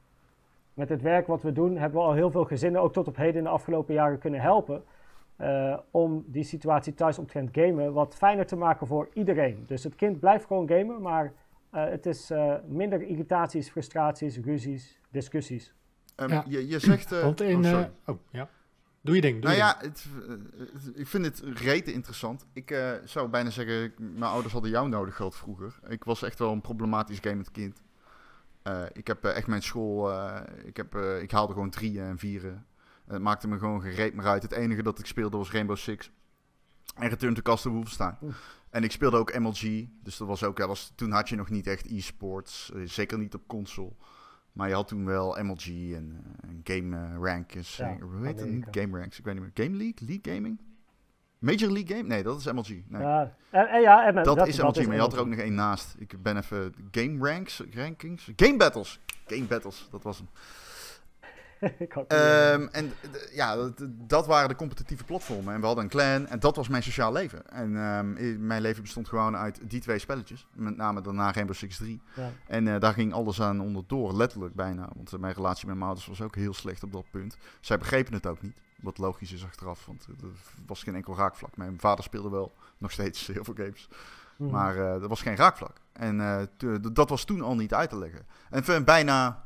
met 0.74 0.90
het 0.90 1.02
werk 1.02 1.28
wat 1.28 1.42
we 1.42 1.52
doen, 1.52 1.78
hebben 1.78 2.00
we 2.00 2.06
al 2.06 2.14
heel 2.14 2.32
veel 2.32 2.46
gezinnen, 2.46 2.82
ook 2.82 2.94
tot 2.94 3.08
op 3.08 3.16
heden 3.16 3.36
in 3.36 3.44
de 3.44 3.50
afgelopen 3.50 3.94
jaren, 3.94 4.20
kunnen 4.20 4.42
helpen. 4.42 4.84
Om 5.92 6.24
die 6.28 6.44
situatie 6.44 6.94
thuis 6.94 7.20
omtrent 7.20 7.50
gamen 7.52 7.94
wat 7.94 8.16
fijner 8.16 8.46
te 8.46 8.56
maken 8.56 8.88
voor 8.88 9.10
iedereen. 9.14 9.64
Dus 9.68 9.84
het 9.84 9.96
kind 9.96 10.20
blijft 10.20 10.46
gewoon 10.46 10.68
gamen, 10.68 11.02
maar 11.02 11.34
het 11.70 12.06
is 12.06 12.32
uh, 12.32 12.54
minder 12.68 13.02
irritaties, 13.02 13.70
frustraties, 13.70 14.38
ruzies, 14.38 15.00
discussies. 15.12 15.74
Um, 16.16 16.30
ja. 16.30 16.44
je, 16.48 16.68
je, 16.68 16.80
zegt... 16.80 17.10
Want 17.22 17.42
in... 17.42 17.66
Oh, 17.66 17.84
oh, 18.06 18.20
ja. 18.32 18.50
Doe 19.02 19.16
je 19.16 19.22
ding, 19.22 19.42
doe 19.42 19.52
nou 19.52 19.54
je 19.54 19.60
ja, 19.60 19.78
het, 19.80 20.06
het, 20.28 20.92
ik 20.98 21.08
vind 21.08 21.26
het 21.26 21.40
rete 21.40 21.94
interessant. 21.94 22.46
Ik 22.54 22.78
zou 23.04 23.30
bijna 23.30 23.50
zeggen, 23.50 23.94
mijn 23.98 24.32
ouders 24.32 24.54
hadden 24.54 24.72
jou 24.72 24.90
nodig 24.90 25.16
gehad 25.16 25.36
vroeger. 25.36 25.80
Ik 25.88 26.04
was 26.04 26.24
echt 26.24 26.40
wel 26.40 26.52
een 26.52 26.62
problematisch 26.62 27.20
gamend 27.20 27.52
kind. 27.52 27.82
ik 28.94 29.08
heb 29.08 29.24
echt 29.26 29.48
mijn 29.48 29.62
school... 29.62 30.12
ik, 30.64 30.78
heb, 30.78 30.96
ik 30.96 31.32
haalde 31.32 31.54
gewoon 31.54 31.70
drieën 31.70 32.04
en 32.04 32.18
vieren. 32.18 32.66
Het 33.08 33.22
maakte 33.22 33.48
me 33.48 33.58
gewoon 33.58 33.82
gereed 33.82 34.14
maar 34.14 34.26
uit. 34.26 34.44
Het 34.44 34.52
enige 34.52 34.84
dat 34.84 35.00
ik 35.00 35.06
speelde 35.06 35.38
was 35.38 35.52
Rainbow 35.52 35.78
Six. 35.78 36.12
En 36.96 37.10
Return 37.10 37.34
to 37.34 37.42
Castle 37.42 37.72
Wolfenstein. 37.72 38.18
En 38.70 38.84
ik 38.84 38.92
speelde 38.92 39.18
ook 39.18 39.40
MLG. 39.40 39.88
Dus 40.04 40.18
dat 40.18 40.28
was 40.28 40.44
ook 40.44 40.58
wel 40.58 40.70
eens... 40.70 40.92
Toen 40.96 41.12
had 41.12 41.30
je 41.30 41.36
nog 41.36 41.50
niet 41.50 41.68
echt 41.68 41.86
e-sports. 41.86 42.72
Uh, 42.76 42.88
zeker 42.88 43.18
niet 43.18 43.34
op 43.34 43.48
console. 43.48 43.92
Maar 44.54 44.68
je 44.68 44.74
had 44.74 44.88
toen 44.88 45.06
wel 45.06 45.38
MLG 45.44 45.66
en, 45.68 46.24
uh, 46.46 46.52
Game 46.64 46.98
uh, 46.98 47.16
Rankings. 47.22 47.78
Ja, 47.78 47.98
hoe 48.00 48.26
heet 48.26 48.38
dat? 48.38 48.48
Amerika. 48.48 48.82
Game 48.82 49.00
Ranks. 49.00 49.20
Ik 49.20 49.26
weet 49.26 49.34
niet 49.34 49.44
meer. 49.44 49.66
Game 49.66 49.78
League? 49.78 50.08
League 50.08 50.34
Gaming? 50.34 50.60
Major 51.40 51.72
League 51.72 51.96
Game? 51.96 52.08
Nee, 52.08 52.24
dat 52.24 52.40
is 52.40 52.52
MLG. 52.52 52.68
Nee. 52.68 53.02
Ja, 53.02 53.34
en, 53.50 53.68
en 53.68 53.82
ja, 53.82 54.06
en, 54.06 54.24
dat, 54.24 54.48
is 54.48 54.62
MLG, 54.62 54.78
is 54.78 54.86
maar 54.86 54.96
je 54.96 55.02
had 55.02 55.14
er 55.14 55.20
ook 55.20 55.28
nog 55.28 55.40
één 55.40 55.54
naast. 55.54 55.96
Ik 55.98 56.24
ben 56.24 56.38
even... 56.38 56.74
Game 56.92 57.32
Ranks? 57.32 57.64
Rankings? 57.74 58.32
Game 58.36 58.58
Battles. 58.58 59.00
Game 59.28 59.46
Battles, 59.46 59.88
dat 59.92 60.04
was 60.04 60.18
hem. 60.18 60.28
ik 61.78 61.92
had 61.94 62.08
Ehm, 62.08 62.68
en 62.72 62.94
ja, 63.32 63.56
dat, 63.56 63.74
dat 63.90 64.26
waren 64.26 64.50
de 64.50 64.56
competitieve 64.56 65.04
platformen. 65.04 65.54
En 65.54 65.60
we 65.60 65.66
hadden 65.66 65.84
een 65.84 65.90
clan 65.90 66.28
en 66.28 66.40
dat 66.40 66.56
was 66.56 66.68
mijn 66.68 66.84
sociaal 66.84 67.12
leven. 67.12 67.50
En 67.50 67.78
ehm, 67.78 68.46
mijn 68.48 68.62
leven 68.62 68.82
bestond 68.82 69.08
gewoon 69.08 69.36
uit 69.36 69.60
die 69.64 69.82
twee 69.82 70.00
spelletjes. 70.00 70.48
Met 70.54 70.78
name 70.78 71.02
daarna 71.02 71.32
Rainbow 71.32 71.56
Six 71.56 71.78
3. 71.78 72.02
ja. 72.16 72.32
En 72.48 72.68
eh, 72.68 72.80
daar 72.80 72.94
ging 72.94 73.14
alles 73.14 73.42
aan 73.42 73.62
onderdoor, 73.62 74.14
letterlijk 74.14 74.56
bijna. 74.56 74.90
Want 74.96 75.14
eh, 75.14 75.20
mijn 75.20 75.34
relatie 75.34 75.66
met 75.66 75.76
mijn 75.76 75.88
ouders 75.88 76.08
was 76.08 76.22
ook 76.22 76.36
heel 76.36 76.54
slecht 76.54 76.84
op 76.84 76.92
dat 76.92 77.06
punt. 77.12 77.38
Zij 77.60 77.78
begrepen 77.78 78.14
het 78.14 78.28
ook 78.28 78.42
niet. 78.42 78.62
Wat 78.82 78.98
logisch 78.98 79.32
is 79.34 79.46
achteraf, 79.46 79.86
want 79.86 80.06
eh, 80.10 80.24
er 80.24 80.34
was 80.66 80.84
geen 80.84 80.96
enkel 80.96 81.16
raakvlak. 81.16 81.58
Mijn 81.58 81.80
vader 81.80 82.04
speelde 82.04 82.30
wel 82.30 82.54
nog 82.78 82.92
steeds 82.92 83.28
heel 83.28 83.44
veel 83.44 83.56
games. 83.58 83.88
Mhm. 84.38 84.52
Maar 84.52 84.76
eh 84.76 85.02
er 85.02 85.08
was 85.08 85.22
geen 85.22 85.36
raakvlak. 85.36 85.78
En 85.94 86.22
eh, 86.22 86.76
dat 86.92 87.10
was 87.10 87.24
toen 87.24 87.42
al 87.42 87.56
niet 87.56 87.74
uit 87.74 87.90
te 87.90 87.98
leggen. 87.98 88.26
En 88.50 88.86
bijna, 88.86 89.44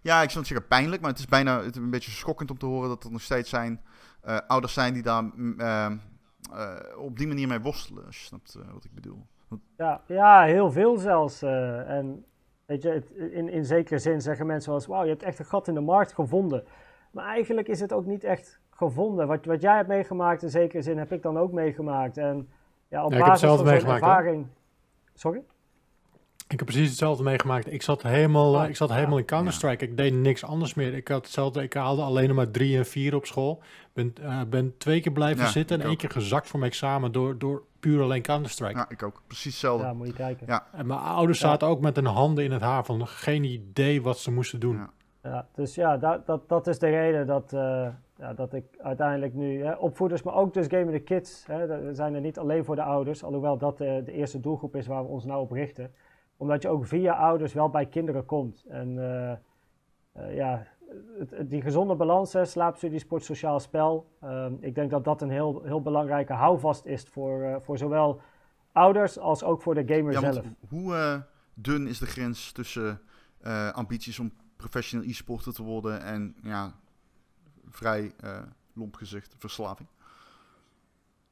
ja, 0.00 0.22
ik 0.22 0.28
zou 0.28 0.38
niet 0.38 0.46
zeggen 0.48 0.68
pijnlijk, 0.68 1.00
maar 1.02 1.10
het 1.10 1.18
is 1.18 1.26
bijna 1.26 1.62
het 1.62 1.76
is 1.76 1.82
een 1.82 1.90
beetje 1.90 2.10
schokkend 2.10 2.50
om 2.50 2.58
te 2.58 2.66
horen 2.66 2.88
dat 2.88 3.04
er 3.04 3.10
nog 3.12 3.20
steeds 3.22 3.50
zijn 3.50 3.80
eh, 4.22 4.38
ouders 4.46 4.72
zijn 4.72 4.92
die 4.92 5.02
daar 5.02 5.22
mm, 5.22 5.60
eh, 5.60 5.84
eh, 6.52 6.76
op 6.98 7.18
die 7.18 7.26
manier 7.26 7.48
mee 7.48 7.60
worstelen. 7.60 8.06
Als 8.06 8.18
je 8.18 8.24
snapt 8.24 8.54
eh, 8.54 8.72
wat 8.72 8.84
ik 8.84 8.94
bedoel. 8.94 9.26
Ja, 9.76 10.00
ja, 10.06 10.42
heel 10.42 10.70
veel 10.72 10.96
zelfs. 10.98 11.42
eh, 11.42 11.90
en 11.90 12.24
weet 12.66 12.82
je, 12.82 12.88
het, 12.88 13.10
in, 13.10 13.48
in 13.48 13.64
zekere 13.64 13.98
zin 13.98 14.20
zeggen 14.20 14.46
mensen 14.46 14.70
wel 14.70 14.78
eens, 14.78 14.88
wauw, 14.88 15.02
je 15.02 15.08
hebt 15.10 15.22
echt 15.22 15.38
een 15.38 15.44
gat 15.44 15.68
in 15.68 15.74
de 15.74 15.80
markt 15.80 16.12
gevonden. 16.12 16.64
Maar 17.10 17.26
eigenlijk 17.26 17.68
is 17.68 17.80
het 17.80 17.92
ook 17.92 18.06
niet 18.06 18.24
echt 18.24 18.60
gevonden. 18.70 19.26
Wat, 19.26 19.44
wat 19.44 19.60
jij 19.60 19.76
hebt 19.76 19.88
meegemaakt, 19.88 20.42
in 20.42 20.50
zekere 20.50 20.82
zin, 20.82 20.98
heb 20.98 21.12
ik 21.12 21.22
dan 21.22 21.38
ook 21.38 21.52
meegemaakt. 21.52 22.16
En 22.16 22.48
ja, 22.88 23.04
op 23.04 23.10
Ja, 23.12 23.18
ik 23.18 23.24
heb 23.24 23.32
basis 23.32 23.48
van 23.48 23.56
zo'n 23.58 23.66
meegemaakt, 23.66 24.00
hè. 24.00 24.06
ervaring... 24.06 24.46
Sorry? 25.14 25.42
Ik 26.48 26.58
heb 26.58 26.66
precies 26.68 26.88
hetzelfde 26.88 27.22
meegemaakt. 27.22 27.72
Ik 27.72 27.82
zat 27.82 28.02
helemaal, 28.02 28.60
Ah, 28.60 28.68
ik 28.68 28.76
zat 28.76 28.92
helemaal 28.92 29.18
in 29.18 29.24
Counter-Strike. 29.24 29.84
Ik 29.84 29.96
deed 29.96 30.14
niks 30.14 30.44
anders 30.44 30.74
meer. 30.74 30.94
Ik 30.94 31.08
had 31.08 31.22
hetzelfde. 31.24 31.62
Ik 31.62 31.72
haalde 31.74 32.02
alleen 32.02 32.26
nog 32.28 32.36
maar 32.36 32.50
drie 32.50 32.76
en 32.76 32.86
vier 32.86 33.14
op 33.14 33.26
school. 33.26 33.62
Ben, 33.92 34.12
eh, 34.22 34.40
ben 34.50 34.74
twee 34.78 35.00
keer 35.00 35.12
blijven 35.12 35.44
Ja, 35.44 35.50
zitten 35.50 35.76
en 35.76 35.82
één 35.82 35.92
ook. 35.92 35.98
keer 35.98 36.10
gezakt 36.10 36.48
voor 36.48 36.58
mijn 36.58 36.70
examen 36.70 37.12
door, 37.12 37.38
door 37.38 37.62
puur 37.80 38.02
alleen 38.02 38.22
Counter-Strike. 38.22 38.78
Ja, 38.78 38.86
ik 38.88 39.02
ook. 39.02 39.22
Precies 39.26 39.44
hetzelfde. 39.52 39.86
Ja, 39.86 39.92
moet 39.92 40.06
je 40.06 40.12
kijken. 40.12 40.46
Ja. 40.46 40.66
En 40.72 40.86
mijn 40.86 41.00
ouders 41.00 41.40
Ja. 41.40 41.48
zaten 41.48 41.68
ook 41.68 41.80
met 41.80 41.96
hun 41.96 42.06
handen 42.06 42.44
in 42.44 42.52
het 42.52 42.62
haar 42.62 42.84
van 42.84 43.06
geen 43.06 43.44
idee 43.44 44.02
wat 44.02 44.18
ze 44.18 44.30
moesten 44.32 44.60
doen. 44.60 44.76
Ja. 44.76 44.90
Ja, 45.22 45.46
dus 45.54 45.74
ja, 45.74 45.96
dat, 45.96 46.26
dat, 46.26 46.48
dat 46.48 46.66
is 46.66 46.78
de 46.78 46.88
reden 46.88 47.26
dat, 47.26 47.52
eh, 47.52 47.88
ja, 48.18 48.34
dat 48.34 48.52
ik 48.52 48.64
uiteindelijk 48.78 49.34
nu 49.34 49.64
hè, 49.64 49.72
opvoeders, 49.72 50.22
maar 50.22 50.34
ook 50.34 50.54
dus 50.54 50.66
Game 50.66 50.92
the 50.92 50.98
Kids, 50.98 51.44
hè, 51.46 51.66
dat- 51.66 51.80
we 51.82 51.94
zijn 51.94 52.14
er 52.14 52.20
niet 52.20 52.38
alleen 52.38 52.64
voor 52.64 52.74
de 52.74 52.82
ouders, 52.82 53.24
alhoewel 53.24 53.58
dat 53.58 53.80
eh, 53.80 54.04
de 54.04 54.12
eerste 54.12 54.40
doelgroep 54.40 54.76
is 54.76 54.86
waar 54.86 55.02
we 55.02 55.08
ons 55.08 55.24
nou 55.24 55.40
op 55.40 55.50
richten. 55.50 55.90
Omdat 56.38 56.62
je 56.62 56.68
ook 56.68 56.86
via 56.86 57.12
ouders 57.12 57.52
wel 57.52 57.68
bij 57.68 57.86
kinderen 57.86 58.24
komt. 58.24 58.64
En 58.68 58.98
eh, 58.98 59.32
eh, 60.12 60.34
ja, 60.36 60.66
het, 61.18 61.50
die 61.50 61.62
gezonde 61.62 61.94
balans, 61.94 62.36
slaapstudie, 62.42 62.98
sport, 62.98 63.24
sociaal 63.24 63.60
spel, 63.60 64.12
ehm, 64.20 64.52
ik 64.60 64.74
denk 64.74 64.90
dat 64.90 65.04
dat 65.04 65.22
een 65.22 65.30
heel, 65.30 65.62
heel 65.64 65.82
belangrijke 65.82 66.32
houvast 66.32 66.84
is 66.84 67.02
voor, 67.02 67.42
eh, 67.42 67.56
voor 67.60 67.78
zowel 67.78 68.20
ouders 68.72 69.18
als 69.18 69.42
ook 69.42 69.62
voor 69.62 69.74
de 69.74 69.94
gamer 69.94 70.12
Ja, 70.12 70.32
zelf. 70.32 70.46
hoe 70.68 71.24
dun 71.54 71.86
is 71.86 71.98
de 71.98 72.06
grens 72.06 72.52
tussen 72.52 73.00
ambities 73.72 74.18
om 74.18 74.32
professioneel 74.56 75.08
e-sporter 75.08 75.52
te 75.52 75.62
worden 75.62 76.02
en 76.02 76.36
ja, 76.42 76.74
vrij 77.68 78.12
lomp 78.72 78.94
gezegd 78.94 79.34
verslaving? 79.38 79.88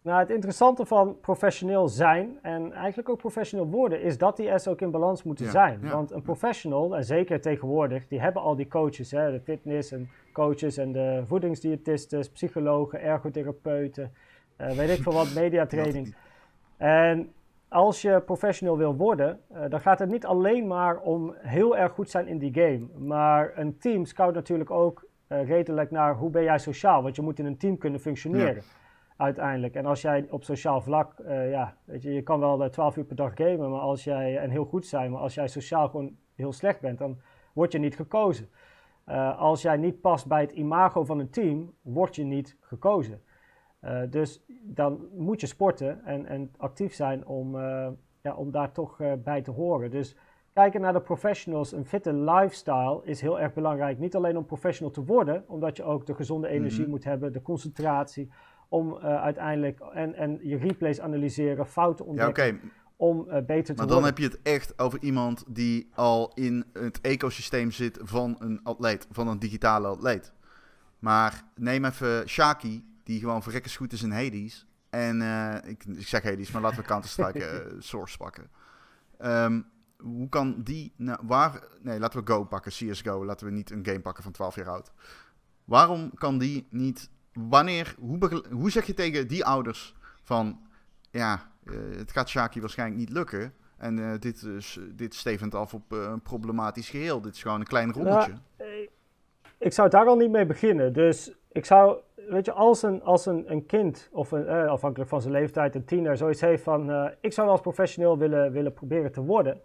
Nou, 0.06 0.18
het 0.18 0.30
interessante 0.30 0.86
van 0.86 1.16
professioneel 1.20 1.88
zijn 1.88 2.38
en 2.42 2.72
eigenlijk 2.72 3.08
ook 3.08 3.18
professioneel 3.18 3.66
worden, 3.66 4.00
is 4.02 4.18
dat 4.18 4.36
die 4.36 4.58
S 4.58 4.66
ook 4.66 4.80
in 4.80 4.90
balans 4.90 5.22
moeten 5.22 5.44
Ja, 5.44 5.50
zijn. 5.50 5.78
ja. 5.82 5.90
Want 5.90 6.10
een 6.10 6.22
professional, 6.22 6.96
en 6.96 7.04
zeker 7.04 7.40
tegenwoordig, 7.40 8.06
die 8.06 8.20
hebben 8.20 8.42
al 8.42 8.56
die 8.56 8.68
coaches, 8.68 9.10
hè, 9.10 9.30
de 9.32 9.40
fitness 9.40 9.92
en 9.92 10.08
coaches 10.32 10.76
en 10.76 10.92
de 10.92 11.22
voedingsdiëtisten, 11.24 12.24
psychologen, 12.32 13.00
ergotherapeuten, 13.00 14.12
eh, 14.56 14.70
weet 14.70 14.98
ik 14.98 15.02
veel 15.02 15.12
wat, 15.12 15.34
mediatraining. 15.42 16.14
En 16.76 17.32
als 17.68 18.02
je 18.02 18.20
professional 18.20 18.76
wil 18.76 18.96
worden, 18.96 19.40
eh, 19.52 19.62
dan 19.68 19.80
gaat 19.80 19.98
het 19.98 20.10
niet 20.10 20.26
alleen 20.26 20.66
maar 20.66 20.98
om 20.98 21.34
heel 21.38 21.76
erg 21.76 21.92
goed 21.92 22.10
zijn 22.10 22.26
in 22.26 22.38
die 22.38 22.52
game. 22.54 22.86
Maar 22.98 23.52
een 23.54 23.78
team 23.78 24.04
scout 24.04 24.34
natuurlijk 24.34 24.70
ook 24.70 25.04
eh, 25.26 25.48
redelijk 25.48 25.90
naar 25.90 26.14
hoe 26.14 26.30
ben 26.30 26.42
jij 26.42 26.58
sociaal. 26.58 27.02
Want 27.02 27.16
je 27.16 27.22
moet 27.22 27.38
in 27.38 27.46
een 27.46 27.58
team 27.58 27.78
kunnen 27.78 28.00
functioneren 28.00 28.62
uiteindelijk. 29.16 29.74
En 29.74 29.86
als 29.86 30.00
jij 30.02 30.26
op 30.30 30.44
sociaal 30.44 30.80
vlak, 30.80 31.18
eh, 31.18 31.50
ja, 31.50 31.76
weet 31.84 32.02
je, 32.02 32.12
je 32.12 32.22
kan 32.22 32.40
wel 32.40 32.64
eh, 32.64 32.70
12 32.70 32.96
uur 32.96 33.04
per 33.04 33.16
dag 33.16 33.32
gamen, 33.34 33.70
maar 33.70 33.80
als 33.80 34.04
jij, 34.04 34.38
en 34.38 34.50
heel 34.50 34.64
goed 34.64 34.86
zijn, 34.86 35.10
maar 35.10 35.20
als 35.20 35.34
jij 35.34 35.48
sociaal 35.48 35.88
gewoon 35.88 36.16
heel 36.34 36.52
slecht 36.52 36.80
bent, 36.80 36.98
dan 36.98 37.20
word 37.52 37.72
je 37.72 37.78
niet 37.78 37.96
gekozen. 37.96 38.48
Eh, 39.04 39.38
als 39.38 39.62
jij 39.62 39.76
niet 39.76 40.00
past 40.00 40.26
bij 40.26 40.40
het 40.40 40.52
imago 40.52 41.04
van 41.04 41.18
een 41.18 41.30
team, 41.30 41.72
word 41.82 42.16
je 42.16 42.24
niet 42.24 42.56
gekozen. 42.60 43.20
Dus 44.10 44.44
dan 44.62 45.08
moet 45.12 45.40
je 45.40 45.46
sporten 45.46 46.04
en, 46.04 46.26
en 46.26 46.52
actief 46.56 46.94
zijn 46.94 47.26
om, 47.26 47.58
ja, 48.22 48.34
om 48.36 48.50
daar 48.50 48.72
toch 48.72 49.00
bij 49.18 49.42
te 49.42 49.50
horen. 49.50 49.90
Dus 49.90 50.16
kijken 50.52 50.80
naar 50.80 50.92
de 50.92 51.00
professionals, 51.00 51.72
een 51.72 51.86
fitte 51.86 52.12
lifestyle 52.12 53.00
is 53.04 53.20
heel 53.20 53.40
erg 53.40 53.54
belangrijk. 53.54 53.98
Niet 53.98 54.16
alleen 54.16 54.36
om 54.36 54.44
professional 54.46 54.92
te 54.92 55.04
worden, 55.04 55.44
omdat 55.46 55.76
je 55.76 55.82
ook 55.84 56.06
de 56.06 56.14
gezonde 56.14 56.48
energie 56.48 56.80
Mhm. 56.80 56.90
moet 56.90 57.04
hebben, 57.04 57.32
de 57.32 57.42
concentratie, 57.42 58.30
om 58.68 58.96
eh, 58.96 59.22
uiteindelijk 59.22 59.80
en, 59.80 60.14
en 60.14 60.38
je 60.42 60.56
replays 60.56 61.00
analyseren, 61.00 61.66
fouten 61.66 62.04
Ja, 62.04 62.10
ontdekken, 62.10 62.54
oké. 62.54 62.70
om 62.96 63.28
eh, 63.28 63.44
beter 63.44 63.74
te 63.74 63.82
Maar 63.82 63.90
dan 63.90 64.04
heb 64.04 64.18
je 64.18 64.24
het 64.24 64.42
echt 64.42 64.78
over 64.78 65.02
iemand 65.02 65.44
die 65.48 65.90
al 65.94 66.32
in 66.34 66.64
het 66.72 67.00
ecosysteem 67.00 67.70
zit 67.70 67.98
van 68.02 68.36
een 68.38 68.60
atleet, 68.62 69.06
van 69.10 69.28
een 69.28 69.38
digitale 69.38 69.86
atleet. 69.86 70.32
Maar 70.98 71.42
neem 71.54 71.84
even 71.84 72.28
Shaki, 72.28 72.84
die 73.02 73.20
gewoon 73.20 73.42
verrekkers 73.42 73.76
goed 73.76 73.92
is 73.92 74.02
in 74.02 74.10
Hades. 74.12 74.66
En 74.90 75.22
eh, 75.22 75.70
ik, 75.70 75.84
ik 75.84 76.06
zeg 76.06 76.22
Hades, 76.22 76.50
maar 76.50 76.62
laten 76.62 76.78
we 76.78 76.84
Counter-Strike 76.84 77.74
Source 77.78 78.16
pakken. 78.16 78.50
Ehm, 79.18 79.60
hoe 79.98 80.28
kan 80.28 80.62
die, 80.62 80.92
nou, 80.96 81.18
waar, 81.22 81.62
nee, 81.82 81.98
laten 81.98 82.24
we 82.24 82.32
Go 82.32 82.44
pakken, 82.44 82.72
CSGO. 82.72 83.24
Laten 83.24 83.46
we 83.46 83.52
niet 83.52 83.70
een 83.70 83.86
game 83.86 84.00
pakken 84.00 84.22
van 84.22 84.32
12 84.32 84.56
jaar 84.56 84.68
oud. 84.68 84.92
Waarom 85.64 86.14
kan 86.14 86.38
die 86.38 86.66
niet, 86.70 87.10
wanneer, 87.48 87.94
hoe, 87.98 88.44
hoe 88.50 88.70
zeg 88.70 88.86
je 88.86 88.94
tegen 88.94 89.28
die 89.28 89.44
ouders 89.44 89.94
van, 90.22 90.60
ja, 91.10 91.50
eh, 91.64 91.74
het 91.96 92.12
gaat 92.12 92.28
Shaki 92.28 92.60
waarschijnlijk 92.60 92.98
niet 92.98 93.10
lukken. 93.10 93.52
En 93.76 93.98
eh, 93.98 94.18
dit, 94.18 94.42
is, 94.42 94.78
dit 94.92 95.14
stevend 95.14 95.54
af 95.54 95.74
op 95.74 95.92
eh, 95.92 95.98
een 95.98 96.22
problematisch 96.22 96.90
geheel. 96.90 97.20
Dit 97.20 97.34
is 97.34 97.42
gewoon 97.42 97.60
een 97.60 97.66
klein 97.66 97.92
rondetje. 97.92 98.32
Eh, 98.56 98.66
ik 99.58 99.72
zou 99.72 99.88
daar 99.88 100.06
al 100.06 100.16
niet 100.16 100.30
mee 100.30 100.46
beginnen. 100.46 100.92
Dus 100.92 101.34
ik 101.52 101.64
zou, 101.64 101.98
weet 102.28 102.44
je, 102.44 102.52
als 102.52 102.82
een, 102.82 103.02
als 103.02 103.26
een, 103.26 103.50
een 103.50 103.66
kind, 103.66 104.08
of 104.12 104.30
een, 104.30 104.46
eh, 104.46 104.66
afhankelijk 104.66 105.10
van 105.10 105.20
zijn 105.20 105.32
leeftijd, 105.32 105.74
een 105.74 105.84
tiener, 105.84 106.16
zoiets 106.16 106.40
heeft 106.40 106.62
van: 106.62 106.90
eh, 106.90 107.10
ik 107.20 107.32
zou 107.32 107.46
wel 107.46 107.56
als 107.56 107.64
professioneel 107.64 108.18
willen, 108.18 108.52
willen 108.52 108.72
proberen 108.72 109.12
te 109.12 109.20
worden. 109.20 109.60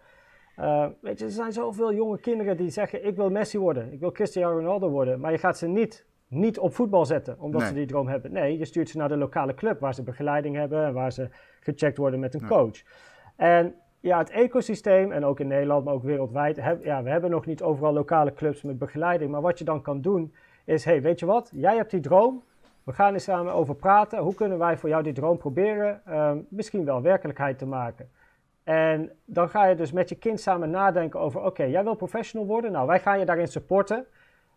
Eh, 0.56 0.86
weet 1.00 1.18
je, 1.18 1.24
er 1.24 1.30
zijn 1.30 1.52
zoveel 1.52 1.92
jonge 1.94 2.20
kinderen 2.20 2.56
die 2.56 2.70
zeggen: 2.70 3.06
Ik 3.06 3.16
wil 3.16 3.30
Messi 3.30 3.58
worden, 3.58 3.92
ik 3.92 4.00
wil 4.00 4.12
Cristiano 4.12 4.56
Ronaldo 4.56 4.88
worden. 4.88 5.20
Maar 5.20 5.32
je 5.32 5.38
gaat 5.38 5.58
ze 5.58 5.66
niet, 5.66 6.06
niet 6.32 6.58
op 6.58 6.74
voetbal 6.74 7.06
zetten, 7.06 7.36
omdat 7.38 7.60
Nee. 7.60 7.68
ze 7.70 7.74
die 7.76 7.86
droom 7.86 8.08
hebben. 8.08 8.32
Nee, 8.32 8.58
je 8.58 8.64
stuurt 8.64 8.88
ze 8.88 8.96
naar 8.96 9.08
de 9.08 9.16
lokale 9.16 9.54
club 9.54 9.80
waar 9.80 9.94
ze 9.94 10.02
begeleiding 10.02 10.56
hebben 10.56 10.84
en 10.84 10.92
waar 10.92 11.12
ze 11.12 11.28
gecheckt 11.60 11.96
worden 11.96 12.20
met 12.20 12.34
een 12.34 12.40
Ja. 12.40 12.46
coach. 12.46 12.82
En 13.36 13.74
ja, 14.00 14.18
het 14.18 14.30
ecosysteem, 14.30 15.12
en 15.12 15.24
ook 15.24 15.40
in 15.40 15.46
Nederland, 15.46 15.84
maar 15.84 15.94
ook 15.94 16.02
wereldwijd, 16.02 16.60
heb, 16.60 16.84
ja, 16.84 17.02
we 17.02 17.10
hebben 17.10 17.30
nog 17.30 17.46
niet 17.46 17.62
overal 17.62 17.92
lokale 17.92 18.32
clubs 18.34 18.62
met 18.62 18.78
begeleiding. 18.78 19.30
Maar 19.30 19.40
wat 19.40 19.58
je 19.58 19.64
dan 19.64 19.82
kan 19.82 20.00
doen, 20.00 20.34
is: 20.64 20.84
hey, 20.84 21.02
weet 21.02 21.20
je 21.20 21.26
wat? 21.26 21.50
Jij 21.54 21.76
hebt 21.76 21.90
die 21.90 22.00
droom. 22.00 22.42
We 22.84 22.92
gaan 22.92 23.14
er 23.14 23.20
samen 23.20 23.52
over 23.52 23.74
praten. 23.74 24.18
Hoe 24.18 24.34
kunnen 24.34 24.58
wij 24.58 24.76
voor 24.78 24.88
jou 24.88 25.02
die 25.02 25.12
droom 25.12 25.36
proberen 25.38 26.00
ehm, 26.06 26.38
misschien 26.48 26.84
wel 26.84 27.02
werkelijkheid 27.02 27.58
te 27.58 27.66
maken? 27.66 28.08
En 28.64 29.10
dan 29.24 29.48
ga 29.48 29.66
je 29.66 29.74
dus 29.74 29.92
met 29.92 30.08
je 30.08 30.14
kind 30.14 30.40
samen 30.40 30.70
nadenken 30.70 31.20
over: 31.20 31.42
oké, 31.44 31.62
jij 31.64 31.84
wil 31.84 31.94
professional 31.94 32.46
worden. 32.46 32.72
Nou, 32.72 32.86
wij 32.86 33.00
gaan 33.00 33.18
je 33.18 33.24
daarin 33.24 33.48
supporten. 33.48 34.06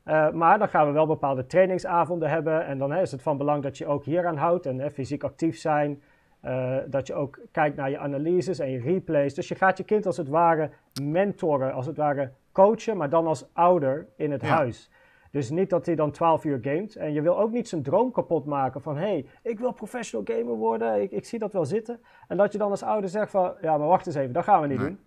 Eh, 0.05 0.31
maar 0.31 0.59
dan 0.59 0.67
gaan 0.69 0.87
we 0.87 0.91
wel 0.93 1.05
bepaalde 1.07 1.45
trainingsavonden 1.45 2.29
hebben. 2.29 2.65
En 2.65 2.77
dan 2.77 2.91
hè, 2.91 3.01
is 3.01 3.11
het 3.11 3.21
van 3.21 3.37
belang 3.37 3.63
dat 3.63 3.77
je 3.77 3.85
ook 3.85 4.03
hieraan 4.05 4.37
houdt 4.37 4.65
en 4.65 4.79
hè, 4.79 4.91
fysiek 4.91 5.23
actief 5.23 5.57
zijn. 5.57 6.01
Eh, 6.41 6.77
dat 6.87 7.07
je 7.07 7.13
ook 7.13 7.39
kijkt 7.51 7.75
naar 7.75 7.89
je 7.89 7.97
analyses 7.97 8.59
en 8.59 8.69
je 8.71 8.79
replays. 8.79 9.33
Dus 9.33 9.47
je 9.47 9.55
gaat 9.55 9.77
je 9.77 9.83
kind 9.83 10.05
als 10.05 10.17
het 10.17 10.27
ware 10.27 10.69
mentoren, 11.03 11.73
als 11.73 11.85
het 11.85 11.97
ware 11.97 12.31
coachen, 12.51 12.97
maar 12.97 13.09
dan 13.09 13.27
als 13.27 13.49
ouder 13.53 14.07
in 14.17 14.31
het 14.31 14.41
Ja. 14.41 14.47
huis. 14.47 14.89
Dus 15.31 15.49
niet 15.49 15.69
dat 15.69 15.85
hij 15.85 15.95
dan 15.95 16.11
12 16.11 16.43
uur 16.45 16.59
gamet. 16.61 16.95
En 16.95 17.13
je 17.13 17.21
wil 17.21 17.39
ook 17.39 17.51
niet 17.51 17.67
zijn 17.69 17.83
droom 17.83 18.11
kapot 18.11 18.45
maken 18.45 18.81
van... 18.81 18.95
hé, 18.97 19.01
hey, 19.07 19.25
ik 19.43 19.59
wil 19.59 19.71
professional 19.71 20.25
gamer 20.35 20.55
worden, 20.55 21.01
ik, 21.01 21.11
ik 21.11 21.25
zie 21.25 21.39
dat 21.39 21.53
wel 21.53 21.65
zitten. 21.65 21.99
En 22.27 22.37
dat 22.37 22.51
je 22.51 22.57
dan 22.57 22.69
als 22.69 22.83
ouder 22.83 23.09
zegt 23.09 23.31
van... 23.31 23.53
ja, 23.61 23.77
maar 23.77 23.87
wacht 23.87 24.05
eens 24.07 24.15
even, 24.15 24.33
dat 24.33 24.43
gaan 24.43 24.61
we 24.61 24.67
niet 24.67 24.77
Nee. 24.79 24.87
doen. 24.87 24.99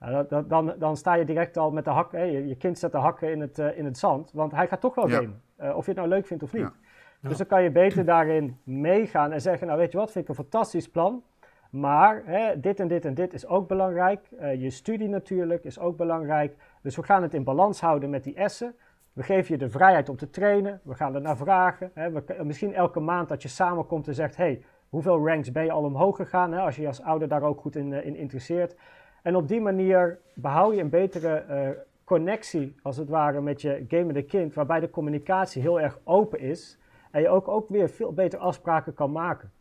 Nou, 0.00 0.12
dat, 0.12 0.28
dat- 0.30 0.48
dan, 0.48 0.74
dan 0.78 0.96
sta 0.96 1.14
je 1.14 1.24
direct 1.24 1.56
al 1.56 1.70
met 1.70 1.84
de 1.84 1.90
hakken... 1.90 2.18
hè, 2.18 2.24
je, 2.24 2.46
je 2.48 2.56
kind 2.56 2.78
zet 2.78 2.92
de 2.92 2.98
hakken 2.98 3.30
in 3.32 3.40
het, 3.40 3.58
eh, 3.58 3.78
in 3.78 3.84
het 3.84 3.98
zand. 3.98 4.30
Want 4.32 4.52
hij 4.52 4.66
gaat 4.68 4.80
toch 4.80 4.94
wel 4.94 5.08
Ja. 5.08 5.14
gamen. 5.16 5.42
eh, 5.56 5.76
of 5.76 5.84
je 5.84 5.90
het 5.90 6.00
nou 6.00 6.08
leuk 6.10 6.26
vindt 6.26 6.42
of 6.42 6.52
niet. 6.52 6.62
Ja. 6.62 6.72
Ja. 7.20 7.28
Dus 7.28 7.38
dan 7.38 7.46
kan 7.46 7.62
je 7.62 7.70
beter 7.70 8.04
daarin 8.04 8.58
meegaan 8.64 9.32
en 9.32 9.40
zeggen... 9.40 9.66
nou, 9.66 9.78
weet 9.78 9.92
je 9.92 9.98
wat, 9.98 10.10
vind 10.10 10.24
ik 10.24 10.30
een 10.30 10.42
fantastisch 10.44 10.88
plan... 10.88 11.22
Maar 11.70 12.22
hè, 12.24 12.60
dit 12.60 12.80
en 12.80 12.88
dit 12.88 13.04
en 13.04 13.14
dit 13.14 13.32
is 13.32 13.46
ook 13.46 13.68
belangrijk. 13.68 14.28
Eh, 14.38 14.62
je 14.62 14.70
studie 14.70 15.08
natuurlijk 15.08 15.64
is 15.64 15.78
ook 15.78 15.96
belangrijk. 15.96 16.56
Dus 16.82 16.96
we 16.96 17.02
gaan 17.02 17.22
het 17.22 17.34
in 17.34 17.44
balans 17.44 17.80
houden 17.80 18.10
met 18.10 18.24
die 18.24 18.48
S'en. 18.48 18.74
We 19.12 19.22
geven 19.22 19.52
je 19.52 19.58
de 19.58 19.70
vrijheid 19.70 20.08
om 20.08 20.16
te 20.16 20.30
trainen. 20.30 20.80
We 20.84 20.94
gaan 20.94 21.14
er 21.14 21.20
naar 21.20 21.36
vragen. 21.36 21.90
Hè. 21.94 22.10
We, 22.10 22.22
misschien 22.42 22.74
elke 22.74 23.00
maand 23.00 23.28
dat 23.28 23.42
je 23.42 23.48
samenkomt 23.48 24.08
en 24.08 24.14
zegt: 24.14 24.36
hey, 24.36 24.62
hoeveel 24.88 25.26
ranks 25.26 25.52
ben 25.52 25.64
je 25.64 25.72
al 25.72 25.82
omhoog 25.84 26.16
gegaan? 26.16 26.52
Hè, 26.52 26.60
als 26.60 26.76
je 26.76 26.86
als 26.86 27.02
ouder 27.02 27.28
daar 27.28 27.42
ook 27.42 27.60
goed 27.60 27.76
in, 27.76 27.92
in 27.92 28.16
interesseert. 28.16 28.76
En 29.22 29.36
op 29.36 29.48
die 29.48 29.60
manier 29.60 30.18
behoud 30.34 30.74
je 30.74 30.80
een 30.80 30.88
betere 30.88 31.44
uh, 31.50 31.68
connectie, 32.04 32.74
als 32.82 32.96
het 32.96 33.08
ware, 33.08 33.40
met 33.40 33.62
je 33.62 33.84
gamende 33.88 34.22
kind, 34.22 34.54
waarbij 34.54 34.80
de 34.80 34.90
communicatie 34.90 35.62
heel 35.62 35.80
erg 35.80 35.98
open 36.04 36.40
is 36.40 36.78
en 37.10 37.20
je 37.20 37.28
ook, 37.28 37.48
ook 37.48 37.68
weer 37.68 37.90
veel 37.90 38.12
beter 38.12 38.38
afspraken 38.38 38.94
kan 38.94 39.12
maken. 39.12 39.52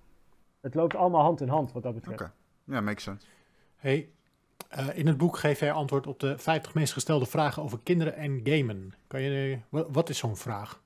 Het 0.62 0.76
loopt 0.76 0.96
allemaal 0.96 1.22
hand 1.22 1.42
in 1.42 1.48
hand 1.48 1.72
wat 1.72 1.84
dat 1.84 1.94
betreft. 1.94 2.22
Oké, 2.22 2.32
ja, 2.64 2.82
makes 2.82 3.04
sense. 3.04 3.28
Hey, 3.76 4.10
uh, 4.78 4.98
in 4.98 5.08
het 5.08 5.18
boek 5.18 5.38
geef 5.38 5.60
jij 5.60 5.72
antwoord 5.72 6.08
op 6.08 6.20
de 6.20 6.38
50 6.38 6.74
meest 6.74 6.94
gestelde 6.94 7.26
vragen 7.26 7.64
over 7.64 7.80
kinderen 7.84 8.16
en 8.16 8.40
gamen. 8.44 8.94
Kan 9.08 9.22
je, 9.22 9.60
wat 9.70 10.10
is 10.10 10.18
zo'n 10.18 10.36
vraag? 10.36 10.82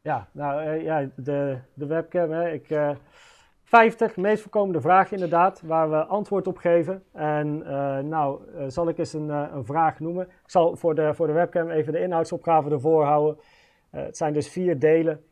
Ja, 0.00 0.28
nou 0.32 0.62
uh, 0.62 0.82
ja, 0.82 1.08
de, 1.16 1.58
de 1.74 1.86
webcam. 1.86 2.30
Hè, 2.30 2.50
ik, 2.50 2.70
uh, 2.70 2.90
50 3.68 4.16
meest 4.16 4.42
voorkomende 4.42 4.80
vragen 4.80 5.12
inderdaad, 5.12 5.62
waar 5.64 5.90
we 5.90 6.04
antwoord 6.04 6.46
op 6.46 6.56
geven. 6.56 7.02
En 7.12 7.62
uh, 7.66 7.98
nou, 7.98 8.40
uh, 8.54 8.64
zal 8.66 8.88
ik 8.88 8.98
eens 8.98 9.12
een, 9.12 9.28
uh, 9.28 9.44
een, 9.52 9.64
vraag 9.64 10.00
noemen. 10.00 10.24
Ik 10.24 10.50
zal 10.50 10.76
voor 10.76 10.94
de, 10.94 11.14
voor 11.14 11.26
de 11.26 11.32
webcam 11.32 11.70
even 11.70 11.92
de 11.92 12.00
inhoudsopgave 12.00 12.70
ervoor 12.70 13.04
houden. 13.04 13.38
het 13.90 14.16
zijn 14.16 14.32
dus 14.32 14.48
vier 14.48 14.78
delen. 14.78 15.24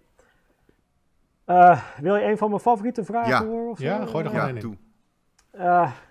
wil 2.01 2.17
je 2.17 2.25
een 2.25 2.39
van 2.39 2.49
mijn 2.49 2.61
favoriete 2.61 3.05
vragen 3.05 3.31
ja. 3.31 3.45
horen? 3.45 3.71
Of 3.71 3.79
ja, 3.79 4.07
gooi 4.07 4.25
er 4.25 4.31
gewoon 4.31 4.55
ja, 4.55 4.61
in. 4.61 4.79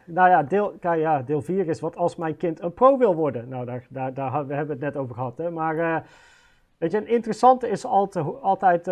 nou 0.06 0.30
ja, 0.30 0.44
deel, 0.44 0.74
kijk, 0.80 1.00
ja, 1.00 1.22
deel 1.22 1.42
4 1.42 1.68
is 1.68 1.80
wat 1.80 1.96
als 1.96 2.16
mijn 2.16 2.38
kind 2.38 2.62
een 2.62 2.74
pro 2.74 2.98
wil 2.98 3.16
worden. 3.16 3.48
Nou, 3.50 3.66
daar, 3.66 3.86
daar, 3.90 4.14
daar 4.14 4.48
we 4.48 4.54
hebben 4.54 4.76
het 4.76 4.86
net 4.86 4.98
over 4.98 5.16
gehad. 5.16 5.38
Hè? 5.38 5.52
Maar 5.52 6.06
weet 6.78 6.92
je, 6.92 6.98
een 6.98 7.08
interessante 7.08 7.70
is 7.70 7.86
altijd, 7.86 8.42
altijd 8.42 8.90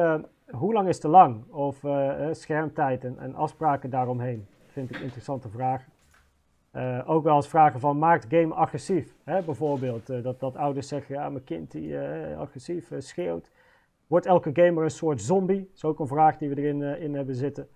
hoe 0.58 0.74
lang 0.74 0.88
is 0.88 1.00
te 1.00 1.08
lang? 1.08 1.52
Of 1.52 1.84
uh, 1.84 2.28
schermtijd 2.32 3.04
en, 3.04 3.20
en, 3.20 3.36
afspraken 3.36 3.90
daaromheen. 3.90 4.48
Vind 4.66 4.90
ik 4.90 5.02
interessante 5.02 5.50
vragen. 5.50 5.92
Uh, 6.76 7.02
ook 7.06 7.24
wel 7.24 7.36
eens 7.36 7.48
vragen 7.48 7.80
van, 7.80 7.98
maakt 7.98 8.26
game 8.30 8.54
agressief? 8.54 9.16
Hè, 9.24 9.42
bijvoorbeeld, 9.42 10.24
dat, 10.24 10.40
dat 10.40 10.56
ouders 10.56 10.88
zeggen, 10.88 11.16
ja, 11.16 11.30
mijn 11.30 11.44
kind 11.44 11.72
die 11.72 11.98
agressief 12.38 12.92
schreeuwt. 12.98 13.52
Wordt 14.08 14.26
elke 14.26 14.50
gamer 14.54 14.84
een 14.84 14.92
soort 14.92 15.22
zombie? 15.22 15.60
Dat 15.60 15.76
is 15.76 15.84
ook 15.84 16.00
een 16.00 16.08
vraag 16.08 16.38
die 16.38 16.50
we 16.50 16.58
erin 16.58 16.82
in 16.82 17.16
hebben 17.16 17.36
zitten. 17.36 17.68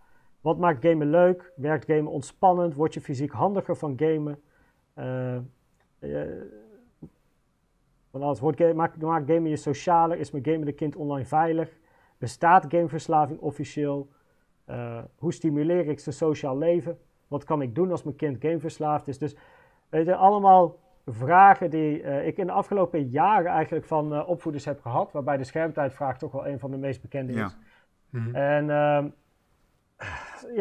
Wat 0.42 0.58
maakt 0.58 0.86
gamen 0.86 1.10
leuk? 1.10 1.52
Werkt 1.56 1.86
gamen 1.86 2.12
ontspannend? 2.12 2.74
Word 2.76 2.94
je 2.94 3.02
fysiek 3.02 3.32
handiger 3.32 3.76
van 3.76 3.98
gamen? 3.98 4.40
alles. 8.22 8.40
Wordt 8.40 8.58
game, 8.58 8.74
maakt, 8.74 9.02
maakt 9.02 9.32
gamen 9.32 9.50
je 9.50 9.56
socialer? 9.56 10.18
Is 10.18 10.32
mijn 10.32 10.46
gamende 10.46 10.72
kind 10.72 10.96
online 10.96 11.26
veilig? 11.26 11.78
Bestaat 12.18 12.66
gameverslaving 12.70 13.40
officieel? 13.40 14.10
Uh, 14.70 15.04
hoe 15.16 15.34
stimuleer 15.34 15.88
ik 15.88 16.00
zijn 16.00 16.16
sociaal 16.16 16.58
leven? 16.58 16.98
Wat 17.28 17.44
kan 17.44 17.62
ik 17.62 17.76
doen 17.76 17.92
als 17.92 18.04
mijn 18.04 18.16
kind 18.16 18.42
gameverslaafd 18.42 19.08
is? 19.08 19.18
Dus 19.18 19.36
weet 19.90 20.06
je, 20.06 20.16
allemaal 20.16 20.80
vragen 21.06 21.70
die 21.70 22.02
uh, 22.02 22.28
ik 22.28 22.38
in 22.38 22.46
de 22.46 22.52
afgelopen 22.52 23.08
jaren 23.08 23.52
eigenlijk 23.52 23.86
van 23.86 24.14
uh, 24.14 24.30
opvoeders 24.30 24.66
heb 24.66 24.82
gehad. 24.82 25.12
Waarbij 25.12 25.38
de 25.38 25.44
schermtijdvraag 25.44 26.18
toch 26.18 26.32
wel 26.32 26.48
een 26.48 26.60
van 26.60 26.72
de 26.72 26.78
meest 26.78 27.02
bekende 27.02 27.34
is. 27.34 27.38
Ja. 27.38 27.52
Mhm. 28.10 28.36
En 28.36 28.70
ehm, 28.70 29.10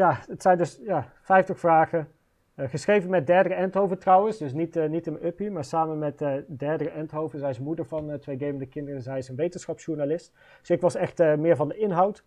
ja, 0.01 0.19
het 0.27 0.43
zijn 0.43 0.59
dus 0.59 0.81
ja, 0.83 1.13
50 1.21 1.59
vragen. 1.59 2.09
Uh, 2.57 2.69
geschreven 2.69 3.11
met 3.11 3.27
Derdere 3.27 3.55
Endhoven 3.55 3.99
trouwens, 3.99 4.39
dus 4.39 4.53
niet, 4.53 4.77
uh, 4.77 4.89
niet 4.89 5.07
een 5.07 5.27
uppie, 5.27 5.51
maar 5.51 5.65
samen 5.65 5.99
met 5.99 6.23
uh, 6.23 6.35
Derdere 6.47 6.91
Endhoven. 6.91 7.39
Zij 7.39 7.51
is 7.51 7.59
moeder 7.59 7.85
van 7.85 8.19
twee 8.19 8.39
gamende 8.39 8.67
kinderen, 8.67 9.03
zij 9.03 9.19
is 9.19 9.29
een 9.29 9.37
wetenschapsjournalist. 9.37 10.33
Dus 10.61 10.71
ik 10.71 10.81
was 10.81 10.95
echt 10.95 11.19
meer 11.19 11.57
van 11.57 11.69
de 11.69 11.77
inhoud. 11.77 12.25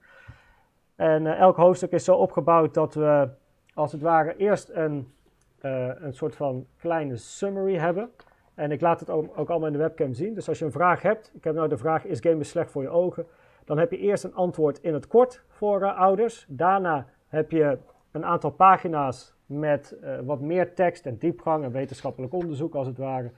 En 0.96 1.28
elk 1.28 1.56
hoofdstuk 1.56 1.92
is 1.92 2.04
zo 2.04 2.16
opgebouwd 2.16 2.74
dat 2.74 2.94
we 2.94 3.30
als 3.74 3.92
het 3.92 4.02
ware 4.02 4.36
eerst 4.36 4.70
een, 4.70 5.14
een 5.60 6.14
soort 6.14 6.36
van 6.36 6.66
kleine 6.78 7.16
summary 7.16 7.76
hebben. 7.76 8.10
En 8.54 8.72
ik 8.72 8.82
laat 8.82 9.00
het 9.00 9.10
ook, 9.10 9.38
ook, 9.38 9.50
allemaal 9.50 9.68
in 9.68 9.74
de 9.74 9.80
webcam 9.80 10.14
zien. 10.14 10.34
Dus 10.34 10.48
als 10.48 10.60
je 10.60 10.66
een 10.66 10.72
vraag 10.72 11.02
hebt, 11.02 11.32
ik 11.36 11.44
heb 11.44 11.56
nou 11.56 11.68
de 11.68 11.78
vraag, 11.78 12.06
is 12.06 12.20
gamen 12.20 12.46
slecht 12.46 12.72
voor 12.72 12.82
je 12.82 12.90
ogen? 12.90 13.26
Dan 13.66 13.78
heb 13.78 13.92
je 13.92 13.98
eerst 13.98 14.24
een 14.24 14.36
antwoord 14.36 14.80
in 14.82 14.94
het 14.94 15.08
kort 15.08 15.44
voor 15.48 15.94
ouders. 15.94 16.46
Daarna 16.50 17.06
heb 17.28 17.52
je 17.52 17.78
een 18.12 18.26
aantal 18.26 18.50
pagina's 18.50 19.38
met 19.50 19.96
uh, 20.04 20.20
wat 20.20 20.40
meer 20.40 20.74
tekst 20.74 21.06
en 21.06 21.18
diepgang 21.18 21.64
en 21.64 21.72
wetenschappelijk 21.72 22.34
onderzoek 22.34 22.76
als 22.76 22.88
het 22.88 22.98
ware. 22.98 23.32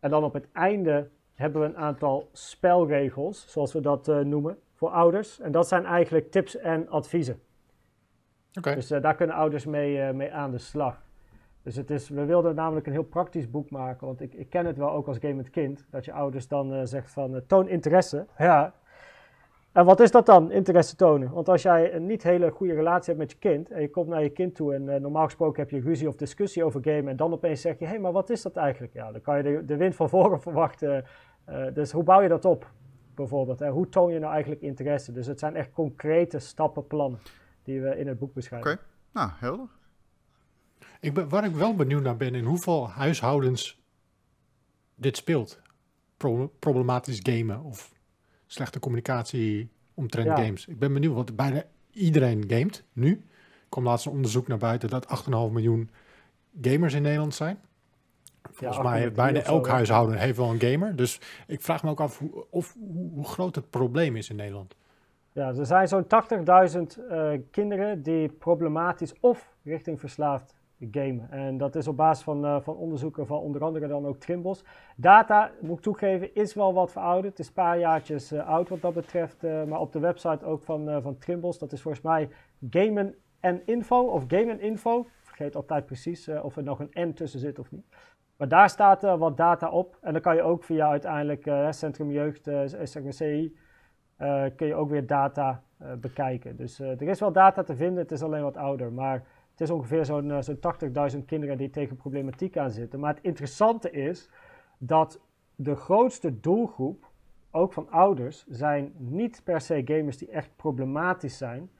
En 0.00 0.10
dan 0.10 0.24
op 0.24 0.32
het 0.32 0.46
einde 0.52 1.08
hebben 1.34 1.60
we 1.60 1.66
een 1.66 1.76
aantal 1.76 2.28
spelregels, 2.32 3.44
zoals 3.48 3.72
we 3.72 3.80
dat 3.80 4.08
uh, 4.08 4.18
noemen, 4.18 4.58
voor 4.74 4.90
ouders. 4.90 5.40
En 5.40 5.52
dat 5.52 5.68
zijn 5.68 5.84
eigenlijk 5.84 6.30
tips 6.30 6.56
en 6.56 6.88
adviezen. 6.88 7.40
Okay. 8.58 8.74
Dus 8.74 8.90
uh, 8.90 9.00
daar 9.00 9.14
kunnen 9.14 9.36
ouders 9.36 9.66
mee, 9.66 10.12
mee 10.12 10.32
aan 10.32 10.50
de 10.50 10.58
slag. 10.58 11.06
Dus 11.62 11.76
het 11.76 11.90
is, 11.90 12.08
we 12.08 12.24
wilden 12.24 12.54
namelijk 12.54 12.86
een 12.86 12.92
heel 12.92 13.02
praktisch 13.02 13.50
boek 13.50 13.70
maken, 13.70 14.06
want 14.06 14.20
ik, 14.20 14.34
ik 14.34 14.50
ken 14.50 14.66
het 14.66 14.76
wel 14.76 14.90
ook 14.90 15.06
als 15.06 15.18
gamend 15.18 15.50
kind, 15.50 15.86
dat 15.90 16.04
je 16.04 16.12
ouders 16.12 16.48
dan 16.48 16.86
zegt 16.86 17.10
van 17.10 17.42
toon 17.46 17.68
interesse. 17.68 18.26
Ja, 18.38 18.74
en 19.72 19.84
wat 19.84 20.00
is 20.00 20.10
dat 20.10 20.26
dan, 20.26 20.50
interesse 20.50 20.96
tonen? 20.96 21.30
Want 21.30 21.48
als 21.48 21.62
jij 21.62 21.94
een 21.94 22.06
niet 22.06 22.22
hele 22.22 22.50
goede 22.50 22.74
relatie 22.74 23.06
hebt 23.06 23.18
met 23.18 23.30
je 23.30 23.38
kind 23.38 23.70
en 23.70 23.80
je 23.80 23.90
komt 23.90 24.08
naar 24.08 24.22
je 24.22 24.30
kind 24.30 24.54
toe 24.54 24.74
en 24.74 24.82
uh, 24.82 24.94
normaal 24.94 25.24
gesproken 25.24 25.62
heb 25.62 25.70
je 25.70 25.80
ruzie 25.80 26.08
of 26.08 26.16
discussie 26.16 26.64
over 26.64 26.80
gamen 26.82 27.08
en 27.08 27.16
dan 27.16 27.32
opeens 27.32 27.60
zeg 27.60 27.78
je, 27.78 27.84
hé, 27.84 27.90
hey, 27.90 28.00
maar 28.00 28.12
wat 28.12 28.30
is 28.30 28.42
dat 28.42 28.56
eigenlijk? 28.56 28.92
Ja, 28.92 29.12
dan 29.12 29.20
kan 29.20 29.36
je 29.36 29.42
de, 29.42 29.64
de 29.64 29.76
wind 29.76 29.94
van 29.94 30.08
voren 30.08 30.40
verwachten. 30.48 31.04
Uh, 31.48 31.64
dus 31.74 31.92
hoe 31.92 32.02
bouw 32.02 32.20
je 32.20 32.28
dat 32.28 32.44
op, 32.44 32.70
bijvoorbeeld? 33.14 33.60
En 33.60 33.70
hoe 33.70 33.88
toon 33.88 34.12
je 34.12 34.18
nou 34.18 34.32
eigenlijk 34.32 34.62
interesse? 34.62 35.12
Dus 35.12 35.26
het 35.26 35.38
zijn 35.38 35.56
echt 35.56 35.72
concrete 35.72 36.38
stappenplannen 36.38 37.20
die 37.62 37.80
we 37.80 37.98
in 37.98 38.08
het 38.08 38.18
boek 38.18 38.34
beschrijven. 38.34 38.70
Oké, 38.70 38.80
okay. 38.80 39.26
nou, 39.26 39.30
helder. 39.38 39.68
Ik 41.00 41.14
ben, 41.14 41.28
waar 41.28 41.44
ik 41.44 41.54
wel 41.54 41.74
benieuwd 41.74 42.02
naar 42.02 42.16
ben, 42.16 42.34
in 42.34 42.44
hoeveel 42.44 42.88
huishoudens 42.88 43.82
dit 44.94 45.16
speelt. 45.16 45.60
Pro 46.16 46.52
problematisch 46.58 47.20
gamen 47.22 47.62
of 47.62 47.92
slechte 48.48 48.78
communicatie 48.78 49.68
omtrent 49.94 50.26
Ja. 50.26 50.36
games. 50.36 50.66
Ik 50.66 50.78
ben 50.78 50.92
benieuwd, 50.92 51.14
want 51.14 51.36
bijna 51.36 51.62
iedereen 51.90 52.44
gamet 52.48 52.84
nu. 52.92 53.10
Er 53.10 53.66
kwam 53.68 53.84
laatst 53.84 54.06
een 54.06 54.12
onderzoek 54.12 54.48
naar 54.48 54.58
buiten 54.58 54.88
dat 54.88 55.06
8,5 55.06 55.52
miljoen 55.52 55.90
gamers 56.60 56.94
in 56.94 57.02
Nederland 57.02 57.34
zijn. 57.34 57.58
Volgens 58.50 58.82
mij 58.82 58.98
heeft 58.98 59.10
8,3 59.10 59.14
bijna 59.16 59.40
zo, 59.44 59.46
elk 59.52 59.66
ja. 59.66 59.72
huishouden 59.72 60.18
heeft 60.18 60.36
wel 60.36 60.50
een 60.50 60.60
gamer. 60.60 60.96
Dus 60.96 61.20
ik 61.46 61.62
vraag 61.62 61.82
me 61.82 61.90
ook 61.90 62.00
af 62.00 62.18
hoe, 62.18 62.44
of, 62.50 62.76
hoe, 62.78 63.10
hoe 63.12 63.24
groot 63.24 63.54
het 63.54 63.70
probleem 63.70 64.16
is 64.16 64.30
in 64.30 64.36
Nederland. 64.36 64.76
Ja, 65.32 65.48
er 65.48 65.66
zijn 65.66 65.88
zo'n 65.88 66.04
80.000 66.04 67.04
eh, 67.08 67.30
kinderen 67.50 68.02
die 68.02 68.28
problematisch 68.28 69.12
of 69.20 69.54
richting 69.64 70.00
verslaafd 70.00 70.54
gamen. 70.80 71.30
En 71.30 71.56
dat 71.56 71.74
is 71.74 71.88
op 71.88 71.96
basis 71.96 72.24
van, 72.24 72.44
eh, 72.44 72.60
van 72.60 72.76
onderzoeken 72.76 73.26
van 73.26 73.38
onder 73.38 73.64
andere 73.64 73.86
dan 73.86 74.06
ook 74.06 74.16
Trimbos. 74.16 74.64
Data, 74.96 75.50
moet 75.60 75.76
ik 75.76 75.82
toegeven, 75.82 76.34
is 76.34 76.54
wel 76.54 76.74
wat 76.74 76.92
verouderd. 76.92 77.28
Het 77.28 77.38
is 77.38 77.46
een 77.46 77.52
paar 77.52 77.78
jaartjes 77.78 78.32
eh, 78.32 78.48
oud 78.48 78.68
wat 78.68 78.80
dat 78.80 78.94
betreft. 78.94 79.44
eh, 79.44 79.64
maar 79.64 79.80
op 79.80 79.92
de 79.92 79.98
website 79.98 80.44
ook 80.44 80.62
van, 80.62 81.02
van 81.02 81.18
Trimbos, 81.18 81.58
dat 81.58 81.72
is 81.72 81.82
volgens 81.82 82.04
mij 82.04 82.28
Gamen 82.70 83.14
en 83.40 83.62
Info 83.66 84.06
of 84.06 84.24
Gamen 84.28 84.60
Info. 84.60 85.06
Vergeet 85.22 85.56
altijd 85.56 85.86
precies 85.86 86.28
of 86.28 86.56
er 86.56 86.62
nog 86.62 86.80
een 86.80 87.08
N 87.08 87.12
tussen 87.12 87.40
zit 87.40 87.58
of 87.58 87.70
niet. 87.70 87.86
Maar 88.36 88.48
daar 88.48 88.68
staat 88.68 89.02
wat 89.02 89.36
data 89.36 89.70
op. 89.70 89.98
En 90.00 90.12
dan 90.12 90.22
kan 90.22 90.34
je 90.34 90.42
ook 90.42 90.64
via 90.64 90.88
uiteindelijk 90.88 91.50
Centrum 91.70 92.10
Jeugd, 92.10 92.46
maar 92.46 93.12
CI, 93.12 93.56
kun 94.56 94.66
je 94.66 94.74
ook 94.74 94.90
weer 94.90 95.06
data 95.06 95.62
bekijken. 96.00 96.56
Dus 96.56 96.78
er 96.78 97.02
is 97.02 97.20
wel 97.20 97.32
data 97.32 97.62
te 97.62 97.76
vinden, 97.76 98.02
het 98.02 98.12
is 98.12 98.22
alleen 98.22 98.42
wat 98.42 98.56
ouder. 98.56 98.92
Maar 98.92 99.22
het 99.58 99.68
is 99.68 99.74
ongeveer 99.74 100.04
zo'n 100.04 100.30
eh, 100.30 100.40
zo'n 100.40 100.58
80.000 101.16 101.24
kinderen 101.24 101.58
die 101.58 101.70
tegen 101.70 101.96
problematiek 101.96 102.56
aan 102.56 102.70
zitten. 102.70 103.00
Maar 103.00 103.14
het 103.14 103.24
interessante 103.24 103.90
is 103.90 104.30
dat 104.78 105.20
de 105.56 105.74
grootste 105.74 106.40
doelgroep, 106.40 107.10
ook 107.50 107.72
van 107.72 107.90
ouders, 107.90 108.44
zijn 108.48 108.92
niet 108.96 109.40
per 109.44 109.60
se 109.60 109.82
gamers 109.84 110.16
die 110.18 110.30
echt 110.30 110.50
problematisch 110.56 111.36
zijn. 111.38 111.70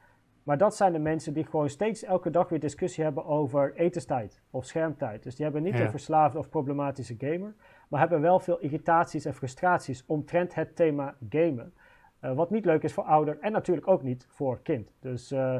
Maar 0.42 0.58
dat 0.58 0.76
zijn 0.76 0.92
de 0.92 0.98
mensen 0.98 1.32
die 1.32 1.44
gewoon 1.44 1.68
steeds 1.68 2.04
elke 2.04 2.30
dag 2.30 2.48
weer 2.48 2.60
discussie 2.60 3.04
hebben 3.04 3.24
over 3.24 3.74
etenstijd 3.74 4.42
of 4.50 4.64
schermtijd. 4.64 5.22
Dus 5.22 5.34
die 5.34 5.44
hebben 5.44 5.62
niet 5.62 5.74
Ja. 5.76 5.84
een 5.84 5.90
verslaafde 5.90 6.38
of 6.38 6.48
problematische 6.48 7.14
gamer, 7.18 7.54
maar 7.88 8.00
hebben 8.00 8.20
wel 8.20 8.40
veel 8.40 8.58
irritaties 8.58 9.24
en 9.24 9.34
frustraties 9.34 10.04
omtrent 10.06 10.54
het 10.54 10.76
thema 10.76 11.16
gamen. 11.28 11.72
Eh, 12.20 12.34
wat 12.34 12.50
niet 12.50 12.64
leuk 12.64 12.82
is 12.82 12.92
voor 12.92 13.04
ouder 13.04 13.38
en 13.40 13.52
natuurlijk 13.52 13.88
ook 13.88 14.02
niet 14.02 14.26
voor 14.28 14.60
kind. 14.62 14.92
Dus 15.00 15.30
eh, 15.30 15.56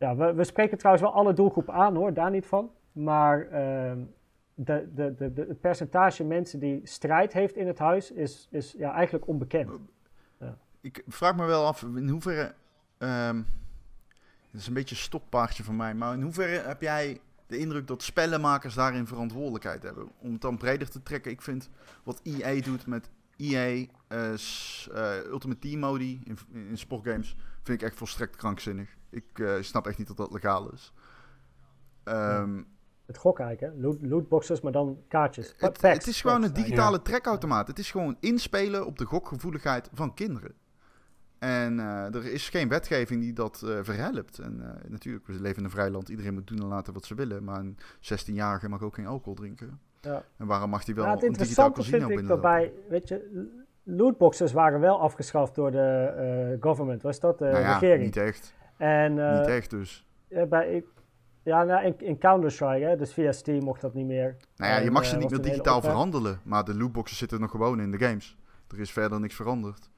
ja, 0.00 0.34
we, 0.34 0.44
spreken 0.44 0.78
trouwens 0.78 1.04
wel 1.04 1.14
alle 1.14 1.32
doelgroepen 1.32 1.74
aan 1.74 1.96
hoor, 1.96 2.12
daar 2.12 2.30
niet 2.30 2.46
van. 2.46 2.70
Maar 2.92 3.46
ehm, 3.46 3.98
de, 4.54 4.88
de, 4.94 5.14
de, 5.14 5.44
het 5.48 5.60
percentage 5.60 6.24
mensen 6.24 6.58
die 6.58 6.80
strijd 6.84 7.32
heeft 7.32 7.56
in 7.56 7.66
het 7.66 7.78
huis 7.78 8.10
is, 8.10 8.48
is 8.50 8.74
ja, 8.78 8.92
eigenlijk 8.92 9.26
onbekend. 9.26 9.70
Ik 10.80 11.04
vraag 11.06 11.36
me 11.36 11.44
wel 11.44 11.66
af, 11.66 11.82
in 11.82 12.08
hoeverre... 12.08 12.54
het 12.98 13.44
is 14.60 14.66
een 14.66 14.74
beetje 14.74 14.94
een 14.94 15.00
stokpaardje 15.00 15.64
van 15.64 15.76
mij, 15.76 15.94
maar 15.94 16.14
in 16.14 16.22
hoeverre 16.22 16.66
heb 16.66 16.80
jij 16.80 17.20
de 17.46 17.58
indruk 17.58 17.86
dat 17.86 18.02
spellenmakers 18.02 18.74
daarin 18.74 19.06
verantwoordelijkheid 19.06 19.82
hebben? 19.82 20.08
Om 20.18 20.32
het 20.32 20.40
dan 20.40 20.56
breder 20.56 20.90
te 20.90 21.02
trekken, 21.02 21.30
ik 21.30 21.42
vind 21.42 21.70
wat 22.02 22.20
EA 22.22 22.60
doet 22.62 22.86
met 22.86 23.10
EA 23.36 23.86
eh, 24.08 24.32
eh, 24.32 25.24
Ultimate 25.26 25.58
Team 25.58 25.78
modi 25.78 26.22
in 26.52 26.78
sportgames 26.78 27.36
vind 27.62 27.82
ik 27.82 27.88
echt 27.88 27.96
volstrekt 27.96 28.36
krankzinnig. 28.36 28.98
Ik 29.10 29.38
eh, 29.38 29.54
snap 29.60 29.86
echt 29.86 29.98
niet 29.98 30.06
dat 30.06 30.16
dat 30.16 30.32
legaal 30.32 30.72
is. 30.72 30.92
Ehm, 32.04 32.62
Het 33.06 33.18
gokken 33.18 33.44
eigenlijk, 33.44 33.74
hè? 33.74 33.82
Loot, 33.82 33.98
lootboxes, 34.02 34.60
maar 34.60 34.72
dan 34.72 34.98
kaartjes. 35.08 35.54
het, 35.56 35.80
Packs, 35.80 35.98
het 35.98 36.06
is 36.06 36.20
gewoon 36.20 36.40
packs 36.40 36.58
een 36.58 36.62
digitale 36.64 37.02
trekautomaat. 37.02 37.66
Het 37.66 37.78
is 37.78 37.90
gewoon 37.90 38.16
inspelen 38.20 38.86
op 38.86 38.98
de 38.98 39.04
gokgevoeligheid 39.04 39.88
van 39.92 40.14
kinderen. 40.14 40.54
En 41.38 41.80
eh, 41.80 42.14
er 42.14 42.26
is 42.26 42.48
geen 42.48 42.68
wetgeving 42.68 43.20
die 43.20 43.32
dat 43.32 43.62
eh 43.62 43.78
verhelpt. 43.82 44.38
En 44.38 44.78
natuurlijk, 44.88 45.26
we 45.26 45.40
leven 45.40 45.58
in 45.58 45.64
een 45.64 45.70
vrij 45.70 45.90
land. 45.90 46.08
Iedereen 46.08 46.34
moet 46.34 46.46
doen 46.46 46.58
en 46.60 46.66
laten 46.66 46.92
wat 46.92 47.04
ze 47.04 47.14
willen. 47.14 47.44
Maar 47.44 47.58
een 47.58 47.78
16-jarige 48.00 48.68
mag 48.68 48.82
ook 48.82 48.94
geen 48.94 49.06
alcohol 49.06 49.34
drinken. 49.34 49.80
Ja. 50.00 50.24
En 50.36 50.46
waarom 50.46 50.70
mag 50.70 50.86
hij 50.86 50.94
wel 50.94 51.04
Ja, 51.04 51.10
het 51.10 51.22
een 51.22 51.32
digitaal 51.32 51.72
casino 51.72 52.06
vind 52.06 52.20
ik 52.20 52.26
daarbij, 52.26 52.72
weet 52.88 53.08
je, 53.08 53.48
lootboxes 53.82 54.52
waren 54.52 54.80
wel 54.80 55.00
afgeschaft 55.00 55.54
door 55.54 55.70
de 55.70 56.56
government, 56.60 57.02
was 57.02 57.20
dat? 57.20 57.38
De 57.38 57.44
nou 57.44 57.58
ja, 57.58 57.72
regering. 57.72 58.04
niet 58.04 58.16
echt. 58.16 58.54
En 58.80 59.18
eh, 59.30 59.38
niet 59.38 59.48
echt 59.48 59.70
dus. 59.70 60.06
ja, 60.28 60.46
bij, 60.46 60.74
ik- 60.74 60.86
ja, 61.42 61.64
nou, 61.64 61.84
in, 61.84 61.94
in 61.98 62.18
Counter-Strike, 62.18 62.96
dus 62.96 63.12
via 63.12 63.32
Steam 63.32 63.64
mocht 63.64 63.80
dat 63.80 63.94
niet 63.94 64.06
meer. 64.06 64.36
Nou 64.56 64.70
ja, 64.72 64.78
je 64.78 64.86
En, 64.86 64.92
mag 64.92 65.02
eh, 65.02 65.08
ze 65.08 65.16
niet 65.16 65.30
meer 65.30 65.40
digitaal 65.42 65.80
verhandelen. 65.80 66.40
Maar 66.44 66.64
de 66.64 66.74
lootboxes 66.76 67.18
zitten 67.18 67.40
nog 67.40 67.50
gewoon 67.50 67.80
in 67.80 67.90
de 67.90 67.98
games. 67.98 68.38
Er 68.68 68.80
is 68.80 68.92
verder 68.92 69.20
niks 69.20 69.34
veranderd. 69.34 69.90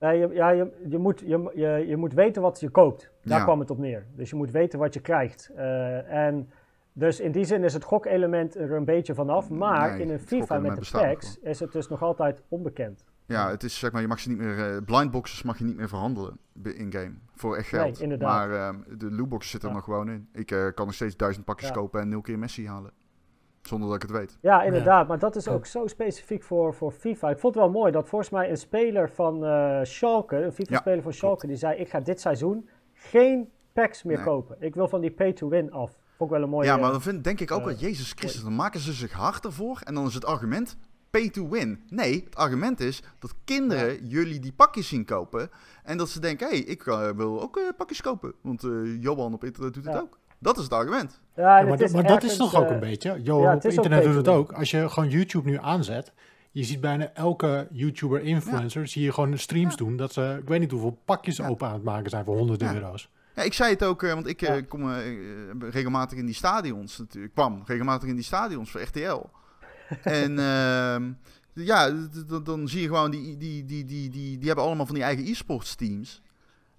Ja, 0.00 0.10
je, 0.10 0.28
ja, 0.32 0.48
je, 0.50 0.72
je, 0.88 0.98
moet, 0.98 1.20
je, 1.20 1.50
je, 1.54 1.84
je 1.86 1.96
moet 1.96 2.12
weten 2.12 2.42
wat 2.42 2.60
je 2.60 2.68
koopt. 2.70 3.10
Daar 3.22 3.38
Ja. 3.38 3.44
kwam 3.44 3.58
het 3.60 3.70
op 3.70 3.78
neer. 3.78 4.06
Dus 4.14 4.30
je 4.30 4.36
moet 4.36 4.50
weten 4.50 4.78
wat 4.78 4.94
je 4.94 5.00
krijgt. 5.00 5.50
Eh, 5.56 6.12
en 6.26 6.50
dus 6.92 7.20
in 7.20 7.32
die 7.32 7.44
zin 7.44 7.64
is 7.64 7.74
het 7.74 7.84
gokelement 7.84 8.56
er 8.56 8.72
een 8.72 8.84
beetje 8.84 9.14
vanaf. 9.14 9.50
Maar 9.50 9.90
Nee, 9.90 10.00
in 10.00 10.10
een 10.10 10.18
FIFA 10.20 10.58
met 10.58 10.76
de 10.84 10.88
packs 10.92 11.38
is 11.38 11.60
het 11.60 11.72
dus 11.72 11.88
nog 11.88 12.02
altijd 12.02 12.42
onbekend. 12.48 13.04
Ja, 13.28 13.50
het 13.50 13.62
is 13.62 13.78
zeg 13.78 13.92
maar, 13.92 14.00
je 14.00 14.08
mag 14.08 14.20
ze 14.20 14.28
niet 14.28 14.38
meer, 14.38 14.74
eh, 14.74 14.82
blindboxes 14.84 15.42
mag 15.42 15.58
je 15.58 15.64
niet 15.64 15.76
meer 15.76 15.88
verhandelen 15.88 16.38
in-game. 16.62 17.12
Voor 17.34 17.56
echt 17.56 17.72
Nee, 17.72 17.80
geld. 17.82 18.00
inderdaad. 18.00 18.48
maar 18.48 18.50
ehm, 18.68 18.98
de 18.98 19.10
lootboxes 19.10 19.50
zitten 19.50 19.68
Ja. 19.68 19.74
er 19.74 19.80
nog 19.80 19.94
gewoon 19.94 20.08
in. 20.14 20.28
Ik 20.32 20.50
eh, 20.50 20.66
kan 20.74 20.86
nog 20.86 20.94
steeds 20.94 21.16
duizend 21.16 21.44
pakjes 21.44 21.68
Ja. 21.68 21.74
kopen 21.74 22.00
en 22.00 22.08
nul 22.08 22.20
keer 22.20 22.38
Messi 22.38 22.68
halen. 22.68 22.90
Zonder 23.62 23.88
dat 23.88 23.96
ik 23.96 24.02
het 24.02 24.10
weet. 24.18 24.38
Ja, 24.40 24.62
inderdaad. 24.62 25.08
Maar 25.08 25.18
dat 25.18 25.36
is 25.36 25.48
ook 25.48 25.66
zo 25.66 25.86
specifiek 25.86 26.42
voor, 26.42 26.74
voor 26.74 26.92
FIFA. 26.92 27.30
Ik 27.30 27.38
vond 27.38 27.54
het 27.54 27.62
wel 27.62 27.72
mooi 27.72 27.92
dat 27.92 28.08
volgens 28.08 28.30
mij 28.30 28.50
een 28.50 28.56
speler 28.56 29.10
van 29.10 29.44
eh 29.44 29.80
Schalke, 29.82 30.36
een 30.36 30.52
FIFA-speler 30.52 31.02
van 31.02 31.12
Schalke, 31.12 31.46
die 31.46 31.56
zei: 31.56 31.78
Ik 31.78 31.88
ga 31.88 32.00
dit 32.00 32.20
seizoen 32.20 32.68
geen 32.92 33.48
packs 33.72 34.02
meer 34.02 34.16
Nee. 34.16 34.24
kopen. 34.26 34.56
Ik 34.60 34.74
wil 34.74 34.88
van 34.88 35.00
die 35.00 35.10
pay-to-win 35.10 35.72
af. 35.72 35.90
Vond 36.16 36.30
ik 36.30 36.36
wel 36.36 36.44
een 36.44 36.50
mooie. 36.52 36.66
ja, 36.66 36.76
maar 36.76 36.90
dan 36.90 37.02
vind, 37.02 37.24
denk 37.24 37.40
ik 37.40 37.50
ook 37.50 37.64
wel, 37.64 37.74
Jezus 37.74 38.12
Christus, 38.12 38.42
dan 38.42 38.54
maken 38.54 38.80
ze 38.80 38.92
zich 38.92 39.12
hard 39.12 39.44
ervoor. 39.44 39.80
En 39.84 39.94
dan 39.94 40.06
is 40.06 40.14
het 40.14 40.24
argument 40.24 40.76
pay 41.10 41.28
to 41.30 41.48
win. 41.48 41.82
Nee, 41.88 42.22
het 42.24 42.36
argument 42.36 42.80
is 42.80 43.02
dat 43.18 43.34
kinderen 43.44 44.06
jullie 44.06 44.38
die 44.40 44.52
pakjes 44.52 44.88
zien 44.88 45.04
kopen. 45.04 45.50
En 45.84 45.96
dat 45.98 46.08
ze 46.08 46.20
denken, 46.20 46.48
hé, 46.48 46.52
hey, 46.56 46.62
ik 46.64 46.86
eh, 46.86 47.10
wil 47.10 47.42
ook 47.42 47.56
eh, 47.56 47.62
pakjes 47.76 48.00
kopen. 48.00 48.32
Want 48.40 48.64
eh, 48.64 48.70
Johan 49.02 49.34
op 49.34 49.44
internet 49.44 49.74
doet 49.74 49.84
het 49.84 49.94
Ja. 49.94 50.00
ook. 50.00 50.18
Dat 50.38 50.56
is 50.56 50.62
het 50.62 50.72
argument. 50.72 51.20
Ja, 51.36 51.42
maar 51.42 51.58
het 51.66 51.68
dat, 51.68 51.80
is 51.88 51.92
maar 51.94 52.02
dat 52.02 52.22
is 52.22 52.30
ergens, 52.30 52.50
toch 52.50 52.62
ook 52.62 52.70
een 52.70 52.80
beetje. 52.80 53.20
Johan 53.22 53.42
ja, 53.42 53.54
op 53.54 53.64
internet 53.64 54.04
doet 54.04 54.14
het 54.14 54.28
ook. 54.28 54.52
Als 54.52 54.70
je 54.70 54.88
gewoon 54.90 55.08
YouTube 55.08 55.50
nu 55.50 55.58
aanzet, 55.58 56.12
je 56.50 56.64
ziet 56.64 56.80
bijna 56.80 57.10
elke 57.14 57.68
YouTuber 57.70 58.20
influencer, 58.22 58.86
zie 58.88 59.02
je 59.02 59.12
gewoon 59.12 59.38
streams 59.38 59.76
doen 59.76 59.96
dat 59.96 60.12
ze, 60.12 60.36
ik 60.42 60.48
weet 60.48 60.60
niet 60.60 60.70
hoeveel 60.70 60.98
pakjes 61.04 61.36
Ja. 61.36 61.48
open 61.48 61.66
aan 61.66 61.72
het 61.74 61.82
maken 61.82 62.10
zijn 62.10 62.24
voor 62.24 62.36
honderden 62.36 62.68
Ja. 62.68 62.74
euro's. 62.74 63.10
Ja, 63.34 63.42
ik 63.42 63.52
zei 63.52 63.72
het 63.72 63.84
ook, 63.84 64.02
eh, 64.02 64.12
want 64.12 64.26
ik 64.26 64.40
Ja. 64.40 64.60
kom 64.60 64.92
regelmatig 65.58 66.18
in 66.18 66.26
die 66.26 66.34
stadions 66.34 66.98
natuurlijk. 66.98 67.34
kwam 67.34 67.62
regelmatig 67.64 68.08
in 68.08 68.14
die 68.14 68.24
stadions 68.24 68.70
voor 68.70 68.80
RTL. 68.80 69.22
En 70.02 70.38
ehm, 70.38 71.12
ja, 71.52 71.90
dan 72.42 72.68
zie 72.68 72.80
je 72.80 72.86
gewoon, 72.86 73.10
die, 73.10 73.36
die, 73.36 73.64
die, 73.64 73.84
die, 73.84 74.10
die, 74.10 74.38
die 74.38 74.46
hebben 74.46 74.64
allemaal 74.64 74.86
van 74.86 74.94
die 74.94 75.04
eigen 75.04 75.24
e-sports 75.26 75.74
teams. 75.74 76.22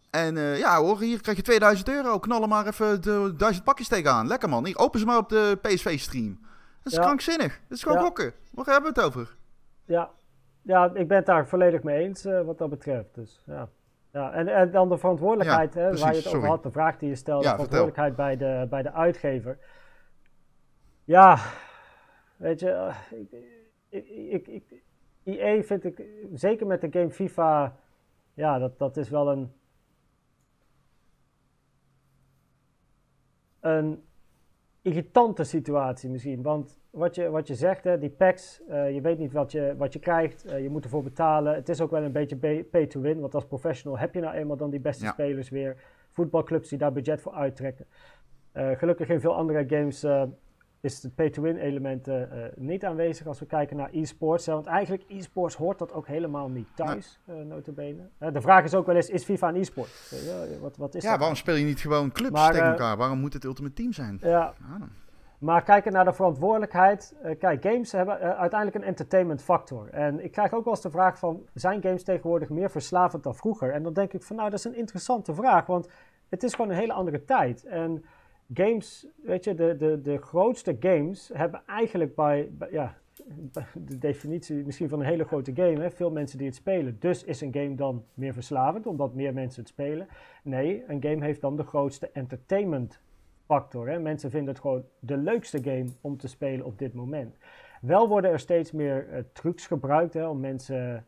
En 0.10 0.38
eh, 0.38 0.58
ja 0.58 0.78
hoor, 0.78 1.00
hier 1.00 1.22
krijg 1.22 1.38
je 1.38 1.44
2000 1.44 1.90
euro. 1.90 2.20
Knal 2.20 2.42
er 2.42 2.48
maar 2.48 2.68
even 2.68 3.02
de 3.02 3.34
duizend 3.38 3.66
pakjes 3.66 3.88
tegenaan. 3.88 4.28
Lekker 4.28 4.50
man. 4.50 4.66
Hier, 4.66 4.78
open 4.78 5.00
ze 5.00 5.06
maar 5.06 5.18
op 5.18 5.30
de 5.30 5.58
PSV-stream. 5.62 6.40
Dat 6.84 6.92
is 6.92 6.98
Ja. 6.98 7.04
krankzinnig. 7.04 7.60
Dat 7.68 7.78
is 7.78 7.84
gewoon 7.84 7.98
Ja. 7.98 8.04
gokken. 8.04 8.34
Waar 8.52 8.66
hebben 8.66 8.94
we 8.94 9.00
het 9.02 9.08
over? 9.08 9.36
Ja, 9.86 10.10
ja 10.62 10.92
ik 10.94 11.08
ben 11.08 11.18
het 11.18 11.26
daar 11.26 11.48
volledig 11.48 11.84
mee 11.84 12.04
eens 12.04 12.26
eh, 12.26 12.42
wat 12.42 12.58
dat 12.58 12.70
betreft. 12.70 13.16
Dus, 13.16 13.44
ja. 13.46 13.70
Ja, 14.14 14.32
en, 14.32 14.48
en 14.48 14.72
dan 14.72 14.90
de 14.90 14.98
verantwoordelijkheid, 14.98 15.74
Ja, 15.74 15.80
hè, 15.82 15.98
waar 15.98 16.12
je 16.16 16.18
het 16.22 16.28
over 16.36 16.48
had, 16.48 16.64
de 16.64 16.72
vraag 16.72 16.98
die 16.98 17.10
je 17.10 17.16
stelde, 17.16 17.44
Ja, 17.46 17.52
de 17.56 17.58
vertel. 17.60 17.78
verantwoordelijkheid 17.78 18.38
bij 18.40 18.60
de, 18.62 18.68
bij 18.70 18.82
de 18.82 18.92
uitgever. 18.94 19.58
Ja, 21.04 21.40
weet 22.40 22.60
je, 22.60 22.92
ik, 23.90 24.08
ik, 24.08 24.48
ik, 24.48 24.84
EA 25.24 25.62
vind 25.64 25.84
ik, 25.86 26.04
zeker 26.34 26.68
met 26.68 26.82
de 26.82 26.88
game 26.92 27.10
FIFA, 27.10 27.78
ja, 28.34 28.60
dat, 28.60 28.78
dat 28.80 28.98
is 28.98 29.10
wel 29.10 29.32
een, 29.32 29.52
een 33.60 34.04
irritante 34.82 35.44
situatie 35.44 36.10
misschien. 36.10 36.42
Want 36.42 36.80
wat 36.90 37.16
je, 37.16 37.30
wat 37.30 37.48
je 37.48 37.56
zegt, 37.56 37.84
hè, 37.84 37.98
die 37.98 38.10
packs, 38.10 38.62
eh, 38.68 38.94
je 38.94 39.02
weet 39.02 39.18
niet 39.18 39.32
wat 39.32 39.52
je, 39.52 39.74
wat 39.78 39.94
je 39.94 40.00
krijgt, 40.00 40.46
eh, 40.46 40.62
je 40.62 40.70
moet 40.70 40.84
ervoor 40.84 41.04
betalen. 41.04 41.54
Het 41.56 41.70
is 41.70 41.82
ook 41.82 41.92
wel 41.92 42.04
een 42.04 42.12
beetje 42.12 42.64
pay- 42.64 42.88
to 42.88 43.02
win, 43.02 43.20
want 43.20 43.36
als 43.36 43.46
professional 43.48 43.98
heb 44.00 44.14
je 44.14 44.20
nou 44.22 44.36
eenmaal 44.36 44.58
dan 44.58 44.70
die 44.70 44.80
beste 44.80 45.04
Ja. 45.06 45.12
spelers 45.12 45.50
weer. 45.50 45.84
Voetbalclubs 46.12 46.70
die 46.70 46.78
daar 46.78 46.92
budget 46.92 47.22
voor 47.22 47.34
uittrekken. 47.34 47.86
Eh, 48.52 48.72
gelukkig 48.72 49.10
in 49.10 49.20
veel 49.20 49.36
andere 49.36 49.66
games 49.68 50.04
is 50.82 51.04
het 51.04 51.16
pay-to-win 51.16 51.58
element 51.58 52.08
eh, 52.08 52.22
niet 52.56 52.86
aanwezig 52.86 53.28
als 53.28 53.40
we 53.40 53.46
kijken 53.46 53.78
naar 53.78 53.90
e-sports. 53.92 54.46
hè, 54.46 54.54
want 54.54 54.66
eigenlijk 54.66 55.04
e-sports 55.08 55.56
hoort 55.56 55.80
dat 55.80 55.94
ook 55.94 56.08
helemaal 56.08 56.50
niet 56.50 56.68
thuis, 56.76 57.20
eh 57.26 57.36
notabene. 57.36 58.10
Eh, 58.18 58.34
de 58.34 58.42
vraag 58.42 58.64
is 58.64 58.76
ook 58.76 58.86
wel 58.86 58.96
eens, 58.96 59.10
is 59.10 59.24
FIFA 59.24 59.48
een 59.48 59.56
e-sport? 59.56 59.90
Ja, 60.26 60.60
wat, 60.62 60.78
wat 60.78 60.96
is 60.96 61.04
Ja, 61.04 61.10
dat? 61.10 61.20
waarom 61.20 61.38
speel 61.38 61.56
je 61.56 61.66
niet 61.66 61.80
gewoon 61.80 62.12
clubs 62.12 62.32
Maar, 62.32 62.52
tegen 62.52 62.66
eh, 62.66 62.72
elkaar? 62.72 62.98
Waarom 62.98 63.20
moet 63.20 63.34
het 63.34 63.44
Ultimate 63.44 63.74
Team 63.74 63.94
zijn? 63.94 64.18
Ja. 64.22 64.54
Maar 65.40 65.64
kijken 65.64 65.92
naar 65.92 66.06
de 66.06 66.14
verantwoordelijkheid. 66.14 67.16
kijk, 67.40 67.62
games 67.64 67.92
hebben 67.92 68.20
uiteindelijk 68.20 68.76
een 68.76 68.88
entertainment 68.90 69.42
factor. 69.44 69.90
En 69.90 70.24
ik 70.24 70.32
krijg 70.32 70.54
ook 70.54 70.64
wel 70.64 70.74
eens 70.74 70.82
de 70.82 70.90
vraag 70.90 71.20
van, 71.20 71.42
zijn 71.54 71.82
games 71.82 72.04
tegenwoordig 72.04 72.50
meer 72.50 72.70
verslavend 72.72 73.24
dan 73.24 73.36
vroeger? 73.36 73.72
En 73.72 73.84
dan 73.84 73.94
denk 73.94 74.14
ik 74.14 74.24
van, 74.24 74.36
nou, 74.36 74.50
dat 74.50 74.60
is 74.60 74.66
een 74.66 74.76
interessante 74.76 75.34
vraag. 75.34 75.66
Want 75.66 75.90
het 76.30 76.44
is 76.44 76.54
gewoon 76.54 76.72
een 76.72 76.78
hele 76.78 76.94
andere 76.94 77.26
tijd. 77.26 77.66
En 77.66 78.04
games, 78.54 79.08
weet 79.24 79.44
je, 79.44 79.54
de, 79.54 79.76
de, 79.78 80.02
de 80.02 80.18
grootste 80.18 80.78
games 80.80 81.32
hebben 81.34 81.62
eigenlijk 81.66 82.16
bij, 82.16 82.50
ja, 82.72 82.98
de 83.74 83.98
definitie 83.98 84.66
misschien 84.66 84.90
van 84.90 85.00
een 85.00 85.06
hele 85.06 85.26
grote 85.26 85.52
game, 85.56 85.80
hè, 85.80 85.92
veel 85.92 86.12
mensen 86.12 86.38
die 86.38 86.48
het 86.48 86.56
spelen. 86.56 86.98
Dus 87.00 87.24
is 87.24 87.42
een 87.42 87.54
game 87.54 87.76
dan 87.76 88.04
meer 88.14 88.34
verslavend, 88.34 88.88
omdat 88.88 89.14
meer 89.14 89.34
mensen 89.34 89.62
het 89.62 89.70
spelen? 89.70 90.08
Nee, 90.44 90.84
een 90.88 91.04
game 91.04 91.26
heeft 91.26 91.42
dan 91.42 91.56
de 91.56 91.64
grootste 91.64 92.10
entertainment 92.12 93.02
factor. 93.46 93.90
Hè? 93.90 94.00
Mensen 94.00 94.32
vinden 94.32 94.50
het 94.54 94.62
gewoon 94.62 94.84
de 95.00 95.18
leukste 95.18 95.64
game 95.64 95.88
om 96.02 96.18
te 96.18 96.28
spelen 96.28 96.66
op 96.66 96.80
dit 96.80 96.94
moment. 96.94 97.38
Wel 97.82 98.08
worden 98.08 98.32
er 98.32 98.40
steeds 98.40 98.72
meer 98.72 99.10
eh, 99.10 99.24
trucs 99.34 99.68
gebruikt 99.68 100.14
hè, 100.14 100.28
om 100.28 100.40
mensen 100.40 101.06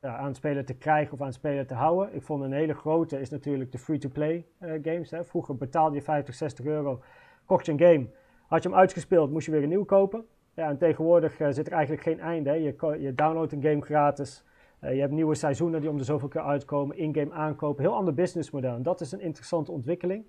ja, 0.00 0.16
aan 0.16 0.26
het 0.26 0.36
spelen 0.36 0.64
te 0.64 0.74
krijgen 0.74 1.12
of 1.12 1.20
aan 1.20 1.26
het 1.26 1.34
spelen 1.34 1.66
te 1.66 1.74
houden. 1.74 2.14
Ik 2.14 2.22
vond 2.22 2.42
een 2.42 2.52
hele 2.52 2.74
grote 2.74 3.20
is 3.20 3.30
natuurlijk 3.30 3.72
de 3.72 3.78
free-to-play 3.78 4.46
eh, 4.58 4.72
games. 4.82 5.10
Hè. 5.10 5.24
Vroeger 5.24 5.56
betaalde 5.56 5.94
je 5.94 6.02
50, 6.02 6.34
60 6.34 6.64
euro, 6.64 7.02
kocht 7.44 7.66
je 7.66 7.72
een 7.72 7.80
game. 7.80 8.06
Had 8.46 8.62
je 8.62 8.68
hem 8.68 8.78
uitgespeeld, 8.78 9.30
moest 9.30 9.46
je 9.46 9.52
weer 9.52 9.62
een 9.62 9.68
nieuw 9.68 9.84
kopen. 9.84 10.26
Ja, 10.54 10.68
en 10.68 10.78
tegenwoordig 10.78 11.40
eh, 11.40 11.48
zit 11.50 11.66
er 11.66 11.72
eigenlijk 11.72 12.02
geen 12.02 12.20
einde. 12.20 12.50
Hè. 12.50 12.56
Je, 12.56 12.96
je 13.00 13.14
downloadt 13.14 13.52
een 13.52 13.62
game 13.62 13.80
gratis. 13.80 14.44
Eh, 14.78 14.94
je 14.94 15.00
hebt 15.00 15.12
nieuwe 15.12 15.34
seizoenen 15.34 15.80
die 15.80 15.90
om 15.90 15.98
de 15.98 16.04
zoveel 16.04 16.28
keer 16.28 16.42
uitkomen. 16.42 16.96
In-game 16.96 17.32
aankopen. 17.32 17.82
Heel 17.82 17.94
ander 17.94 18.14
businessmodel. 18.14 18.74
En 18.74 18.82
dat 18.82 19.00
is 19.00 19.12
een 19.12 19.20
interessante 19.20 19.72
ontwikkeling. 19.72 20.26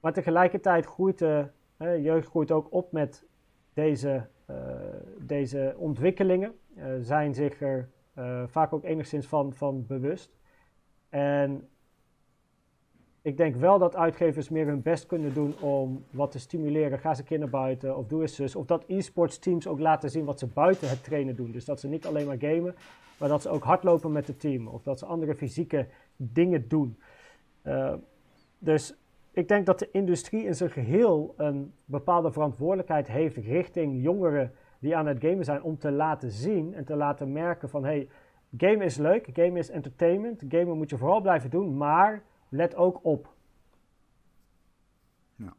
Maar 0.00 0.12
tegelijkertijd 0.12 0.86
groeit 0.86 1.18
de 1.18 1.46
jeugd 2.02 2.28
groeit 2.28 2.50
ook 2.50 2.72
op 2.72 2.92
met 2.92 3.24
deze, 3.74 4.26
eh, 4.46 4.56
deze 5.18 5.74
ontwikkelingen. 5.76 6.52
Eh, 6.74 6.86
zijn 7.00 7.34
zich 7.34 7.60
er 7.60 7.88
eh, 8.14 8.42
vaak 8.46 8.72
ook 8.72 8.84
enigszins 8.84 9.26
van, 9.26 9.52
van 9.52 9.86
bewust. 9.86 10.30
En 11.08 11.68
ik 13.22 13.36
denk 13.36 13.56
wel 13.56 13.78
dat 13.78 13.96
uitgevers 13.96 14.48
meer 14.48 14.66
hun 14.66 14.82
best 14.82 15.06
kunnen 15.06 15.34
doen 15.34 15.60
om 15.60 16.04
wat 16.10 16.30
te 16.30 16.38
stimuleren. 16.38 16.98
Ga 16.98 17.14
keer 17.24 17.38
naar 17.38 17.48
buiten 17.48 17.96
of 17.96 18.06
doe 18.06 18.20
eens. 18.20 18.56
Of 18.56 18.66
dat 18.66 18.84
e-sports 18.86 19.38
teams 19.38 19.66
ook 19.66 19.78
laten 19.78 20.10
zien 20.10 20.24
wat 20.24 20.38
ze 20.38 20.46
buiten 20.46 20.88
het 20.88 21.04
trainen 21.04 21.36
doen. 21.36 21.50
Dus 21.50 21.64
dat 21.64 21.80
ze 21.80 21.88
niet 21.88 22.06
alleen 22.06 22.26
maar 22.26 22.38
gamen, 22.38 22.74
maar 23.18 23.28
dat 23.28 23.42
ze 23.42 23.48
ook 23.48 23.64
hardlopen 23.64 24.12
met 24.12 24.26
het 24.26 24.40
team. 24.40 24.68
Of 24.68 24.82
dat 24.82 24.98
ze 24.98 25.06
andere 25.06 25.34
fysieke 25.34 25.86
dingen 26.16 26.68
doen. 26.68 26.98
Eh, 27.62 27.94
dus 28.58 28.94
ik 29.32 29.48
denk 29.48 29.66
dat 29.66 29.78
de 29.78 29.88
industrie 29.92 30.44
in 30.44 30.54
zijn 30.54 30.70
geheel 30.70 31.34
een 31.36 31.72
bepaalde 31.84 32.32
verantwoordelijkheid 32.32 33.08
heeft 33.08 33.36
richting 33.36 34.02
jongeren 34.02 34.52
die 34.82 34.96
aan 34.96 35.06
het 35.06 35.18
gamen 35.20 35.44
zijn 35.44 35.62
om 35.62 35.78
te 35.78 35.90
laten 35.90 36.30
zien 36.30 36.74
en 36.74 36.84
te 36.84 36.96
laten 36.96 37.32
merken 37.32 37.68
van 37.68 37.84
hey, 37.84 38.08
game 38.56 38.84
is 38.84 38.96
leuk, 38.96 39.28
game 39.32 39.58
is 39.58 39.70
entertainment, 39.70 40.42
gamen 40.48 40.76
moet 40.76 40.90
je 40.90 40.98
vooral 40.98 41.20
blijven 41.20 41.50
doen, 41.50 41.76
maar 41.76 42.22
let 42.48 42.74
ook 42.74 43.04
op. 43.04 43.34
Ja. 45.36 45.54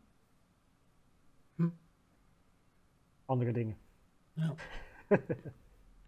Andere 3.26 3.52
dingen. 3.52 3.78
Ja. 4.34 4.54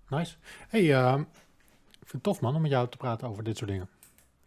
Nice. 0.10 0.36
Hey, 0.68 0.94
ehm, 0.94 1.20
ik 1.20 2.08
vind 2.08 2.12
het 2.12 2.24
tof 2.24 2.42
man 2.42 2.56
om 2.56 2.62
met 2.62 2.72
jou 2.72 2.90
te 2.90 2.98
praten 2.98 3.28
over 3.28 3.44
dit 3.44 3.58
soort 3.58 3.70
dingen. 3.70 3.90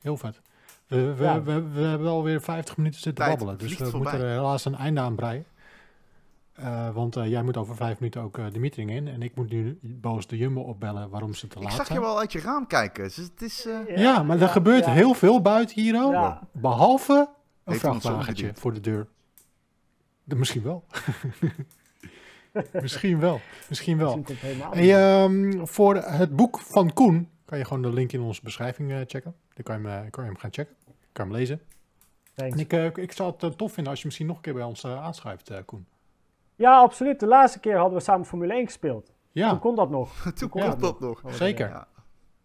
Heel 0.00 0.16
vet. 0.16 0.40
We, 0.86 1.14
we, 1.14 1.22
Ja. 1.22 1.42
we, 1.42 1.68
we 1.68 1.80
hebben 1.80 2.08
alweer 2.08 2.40
50 2.40 2.76
minuten 2.76 3.00
zitten 3.00 3.24
Tijd 3.24 3.38
babbelen. 3.38 3.58
Dus 3.58 3.78
we 3.78 3.98
moeten 3.98 4.20
er 4.20 4.30
helaas 4.30 4.64
een 4.64 4.74
einde 4.74 5.00
aan 5.00 5.14
breien. 5.14 5.44
Eh, 6.58 6.90
want 6.94 7.16
eh, 7.16 7.26
jij 7.26 7.42
moet 7.42 7.56
over 7.56 7.76
vijf 7.76 7.98
minuten 7.98 8.20
ook 8.22 8.38
eh, 8.38 8.44
de 8.52 8.58
meeting 8.58 8.90
in. 8.90 9.08
En 9.08 9.22
ik 9.22 9.34
moet 9.34 9.50
nu 9.50 9.78
boos 9.82 10.26
de 10.26 10.36
Jumbo 10.36 10.60
opbellen 10.60 11.10
waarom 11.10 11.34
ze 11.34 11.46
te 11.46 11.56
Ik 11.56 11.62
laat 11.62 11.72
zag 11.72 11.86
zijn. 11.86 11.98
je 11.98 12.04
wel 12.04 12.18
uit 12.18 12.32
je 12.32 12.40
raam 12.40 12.66
kijken. 12.66 13.04
Dus 13.04 13.16
het 13.16 13.42
is... 13.42 13.66
eh, 13.66 13.96
Ja, 13.96 14.22
maar 14.22 14.40
er 14.40 14.48
gebeurt 14.48 14.84
ja. 14.84 14.92
heel 14.92 15.14
veel 15.14 15.40
buiten 15.42 15.80
hier 15.82 16.02
ook. 16.04 16.12
Ja. 16.12 16.48
Behalve 16.52 17.28
een 17.64 17.72
zo 17.74 17.78
vrachtwagentje 17.78 18.50
voor 18.54 18.72
de 18.74 18.80
deur. 18.80 19.08
De- 20.24 20.36
misschien 20.36 20.62
wel. 20.62 20.84
misschien 22.82 23.18
wel. 23.20 23.40
Misschien 23.68 23.98
wel. 23.98 24.24
Hey, 24.70 24.94
ehm, 25.22 25.64
voor 25.66 25.94
het 25.96 26.36
boek 26.36 26.58
van 26.60 26.92
Koen 26.92 27.28
kan 27.44 27.58
je 27.58 27.64
gewoon 27.64 27.82
de 27.82 27.92
link 27.92 28.12
in 28.12 28.20
onze 28.20 28.40
beschrijving 28.42 28.90
eh, 28.92 28.98
checken. 29.06 29.34
Dan 29.54 29.64
kan 29.64 29.82
je, 29.82 29.88
hem, 29.88 30.10
kan 30.10 30.24
je 30.24 30.30
hem 30.30 30.38
gaan 30.38 30.52
checken. 30.52 30.74
Kan 31.12 31.26
je 31.26 31.30
hem 31.30 31.40
lezen. 31.40 31.60
Thanks. 32.34 32.54
En 32.62 32.86
ik, 32.86 32.96
ik 32.96 33.12
zou 33.12 33.34
het 33.38 33.58
tof 33.58 33.72
vinden 33.72 33.90
als 33.92 34.00
je 34.00 34.06
misschien 34.06 34.26
nog 34.26 34.36
een 34.36 34.42
keer 34.42 34.54
bij 34.54 34.62
ons 34.62 34.86
aanschrijft, 34.86 35.50
eh, 35.50 35.58
Koen. 35.64 35.86
Ja, 36.58 36.78
absoluut. 36.78 37.20
De 37.20 37.26
laatste 37.26 37.58
keer 37.60 37.76
hadden 37.76 37.98
we 37.98 38.04
samen 38.04 38.26
Formule 38.26 38.52
1 38.52 38.64
gespeeld. 38.64 39.04
Toen 39.06 39.14
Ja, 39.32 39.58
kon 39.60 39.74
dat 39.74 39.90
nog. 39.90 40.30
Toen 40.38 40.48
kon 40.48 40.78
dat 40.78 41.00
nog. 41.00 41.22
Zeker. 41.26 41.68
Ja. 41.68 41.86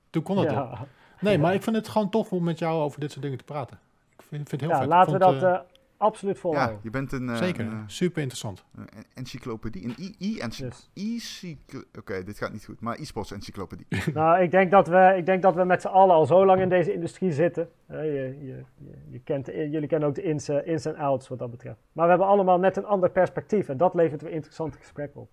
Toen 0.10 0.24
kon 0.24 0.36
dat 0.36 0.52
ja. 0.52 0.60
al. 0.60 0.78
Nee, 1.20 1.38
maar 1.38 1.54
ik 1.54 1.64
vind 1.64 1.76
het 1.76 1.88
gewoon 1.88 2.10
tof 2.10 2.32
om 2.32 2.44
met 2.44 2.60
jou 2.60 2.82
over 2.82 3.00
dit 3.00 3.12
soort 3.12 3.24
dingen 3.24 3.38
te 3.38 3.44
praten. 3.44 3.80
Ik 4.18 4.22
vind, 4.28 4.50
vind 4.50 4.52
het 4.52 4.62
heel 4.62 4.70
Ja, 4.70 4.78
vet. 4.80 4.88
laten 4.88 5.12
we 5.12 5.18
Ik 5.18 5.24
vond, 5.24 5.42
dat 5.42 5.52
eh, 5.54 5.60
eh, 6.04 6.10
absoluut 6.10 6.36
Ja, 6.36 6.42
volhouden. 6.42 6.80
je 6.84 6.90
bent 6.90 7.12
een, 7.12 7.30
eh, 7.30 7.36
zeker, 7.36 7.66
een, 7.66 7.72
eh, 7.72 7.78
super 7.88 8.18
interessant. 8.22 8.64
een 8.76 8.88
encyclopedie. 9.14 9.84
Een 9.86 9.96
e-cyclo- 10.94 11.84
Oké, 12.00 12.24
dit 12.24 12.38
gaat 12.38 12.52
niet 12.52 12.66
goed. 12.66 12.80
Maar 12.82 12.98
e-sports 13.00 13.32
encyclopedie. 13.32 13.86
Nou, 14.14 14.42
ik 14.42 14.52
denk 14.52 14.72
dat 14.72 14.88
we, 14.88 15.14
ik 15.18 15.26
denk 15.26 15.42
dat 15.42 15.56
we 15.56 15.64
met 15.64 15.82
z'n 15.82 15.88
allen 15.88 16.16
al 16.16 16.26
zo 16.26 16.46
lang 16.46 16.62
in 16.62 16.70
deze 16.70 16.94
industrie 16.94 17.32
zitten. 17.32 17.70
Eh, 17.86 18.04
je, 18.04 18.38
je, 18.42 18.64
je, 18.78 18.94
je 19.10 19.20
kent, 19.20 19.46
de- 19.46 19.70
jullie 19.70 19.88
kennen 19.88 20.10
ook 20.10 20.16
de 20.16 20.24
ins, 20.24 20.50
eh, 20.50 20.68
ins 20.68 20.86
en 20.86 20.96
outs 20.96 21.28
wat 21.28 21.40
dat 21.40 21.52
betreft. 21.52 21.78
Maar 21.92 22.04
we 22.04 22.10
hebben 22.10 22.28
allemaal 22.28 22.60
net 22.60 22.78
een 22.78 22.86
ander 22.86 23.10
perspectief 23.12 23.70
en 23.70 23.78
dat 23.78 23.94
levert 23.94 24.22
weer 24.22 24.32
interessante 24.32 24.78
gesprekken 24.78 25.22
op. 25.22 25.30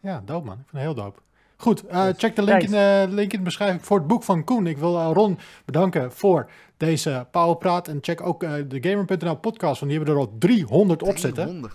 Ja, 0.00 0.20
dope 0.24 0.44
man. 0.46 0.54
Ik 0.58 0.68
vind 0.68 0.82
het 0.84 0.94
heel 0.94 0.94
dope. 1.04 1.20
Goed, 1.62 1.86
eh, 1.86 2.08
check 2.16 2.36
de 2.36 2.42
link 2.42 2.62
in, 2.62 3.14
link 3.14 3.32
in 3.32 3.38
de 3.38 3.44
beschrijving 3.44 3.84
voor 3.84 3.98
het 3.98 4.06
boek 4.06 4.22
van 4.22 4.44
Koen. 4.44 4.66
Ik 4.66 4.78
wil 4.78 4.98
eh, 4.98 5.10
Ron 5.12 5.38
bedanken 5.64 6.12
voor 6.12 6.50
deze 6.76 7.26
Powerpraat. 7.30 7.88
En 7.88 7.98
check 8.00 8.20
ook 8.20 8.42
eh, 8.42 8.52
de 8.68 8.88
Gamer.nl 8.88 9.36
podcast, 9.36 9.80
want 9.80 9.92
die 9.92 10.00
hebben 10.00 10.14
er 10.14 10.20
al 10.20 10.34
300 10.38 11.02
op 11.02 11.16
zitten. 11.18 11.44
300. 11.44 11.74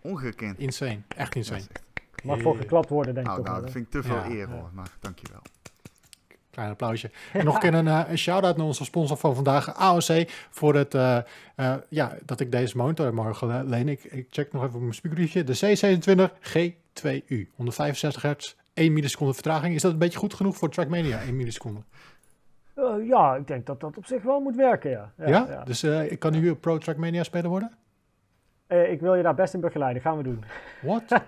Ongekend. 0.00 0.58
Insane, 0.58 1.00
echt 1.16 1.34
insane. 1.34 1.60
echt- 1.60 2.24
Mag 2.24 2.40
voor 2.40 2.56
geklapt 2.56 2.88
worden, 2.88 3.14
denk 3.14 3.26
ik 3.26 3.32
Nou, 3.32 3.42
nou, 3.44 3.54
wel, 3.54 3.64
dat 3.64 3.72
vind 3.72 3.84
ik 3.84 3.90
te 3.90 4.02
veel 4.02 4.16
Ja. 4.16 4.30
eer 4.30 4.48
hoor. 4.48 4.70
Maar 4.72 4.90
dankjewel. 5.00 5.40
Klein 6.50 6.70
applausje. 6.70 7.10
En 7.32 7.44
nog 7.44 7.62
een 7.62 7.86
een, 7.86 8.18
shout-out 8.18 8.56
naar 8.56 8.66
onze 8.66 8.84
sponsor 8.84 9.16
van 9.16 9.34
vandaag, 9.34 9.74
AOC, 9.74 10.28
voor 10.50 10.74
het, 10.74 10.94
eh, 10.94 11.16
eh, 11.56 11.74
ja, 11.88 12.16
dat 12.24 12.40
ik 12.40 12.52
deze 12.52 12.76
monitor 12.76 13.04
heb 13.04 13.14
mogen 13.14 13.68
lenen. 13.68 13.88
Ik, 13.88 14.04
ik 14.04 14.26
check 14.30 14.52
nog 14.52 14.62
even 14.62 14.74
op 14.74 14.80
mijn 14.80 14.94
speakerbriefje. 14.94 15.44
De 15.44 15.56
C27 15.56 16.32
G2U, 16.40 17.50
165 17.56 18.22
hertz, 18.22 18.54
1 18.74 18.92
milliseconde 18.92 19.34
vertraging. 19.34 19.74
Is 19.74 19.82
dat 19.82 19.92
een 19.92 19.98
beetje 19.98 20.18
goed 20.18 20.34
genoeg 20.34 20.56
voor 20.56 20.70
Trackmania, 20.70 21.20
1 21.20 21.36
milliseconde? 21.36 21.80
Eh, 22.74 23.06
ja, 23.06 23.34
ik 23.36 23.46
denk 23.46 23.66
dat 23.66 23.80
dat 23.80 23.96
op 23.96 24.06
zich 24.06 24.22
wel 24.22 24.40
moet 24.40 24.56
werken, 24.56 24.90
ja. 24.90 25.12
Ja? 25.16 25.26
ja, 25.26 25.46
ja. 25.48 25.64
Dus 25.64 25.82
eh, 25.82 26.12
ik 26.12 26.18
kan 26.18 26.32
nu 26.32 26.54
pro 26.54 26.78
Trackmania 26.78 27.22
speler 27.22 27.50
worden? 27.50 27.72
Eh, 28.66 28.92
ik 28.92 29.00
wil 29.00 29.14
je 29.14 29.22
daar 29.22 29.34
best 29.34 29.54
in 29.54 29.60
begeleiden, 29.60 30.02
gaan 30.02 30.16
we 30.16 30.22
doen. 30.22 30.44
What? 30.82 31.02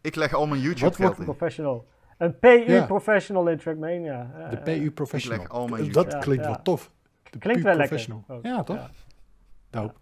Ik 0.00 0.14
leg 0.14 0.32
al 0.34 0.46
mijn 0.46 0.54
Wat 0.54 0.62
YouTube 0.62 0.80
wordt 0.80 0.96
geld 0.96 1.18
in. 1.18 1.24
Professional. 1.24 1.86
Een 2.18 2.38
PU 2.38 2.64
Ja. 2.72 2.86
professional 2.86 3.48
in 3.48 3.58
Trackmania. 3.58 4.30
De 4.50 4.56
PU 4.56 4.90
Professional. 4.90 5.40
Ik 5.40 5.48
leg 5.48 5.58
al 5.60 5.66
mijn 5.66 5.92
dat 5.92 6.12
Ja, 6.12 6.18
klinkt 6.18 6.44
ja. 6.44 6.50
wel 6.50 6.62
tof. 6.62 6.90
De 7.30 7.38
Klinkt 7.38 7.62
wel 7.62 7.74
lekker. 7.76 8.06
Ook. 8.28 8.44
Ja, 8.44 8.62
toch? 8.62 8.76
Ja. 8.76 8.90
Dope. 9.70 9.94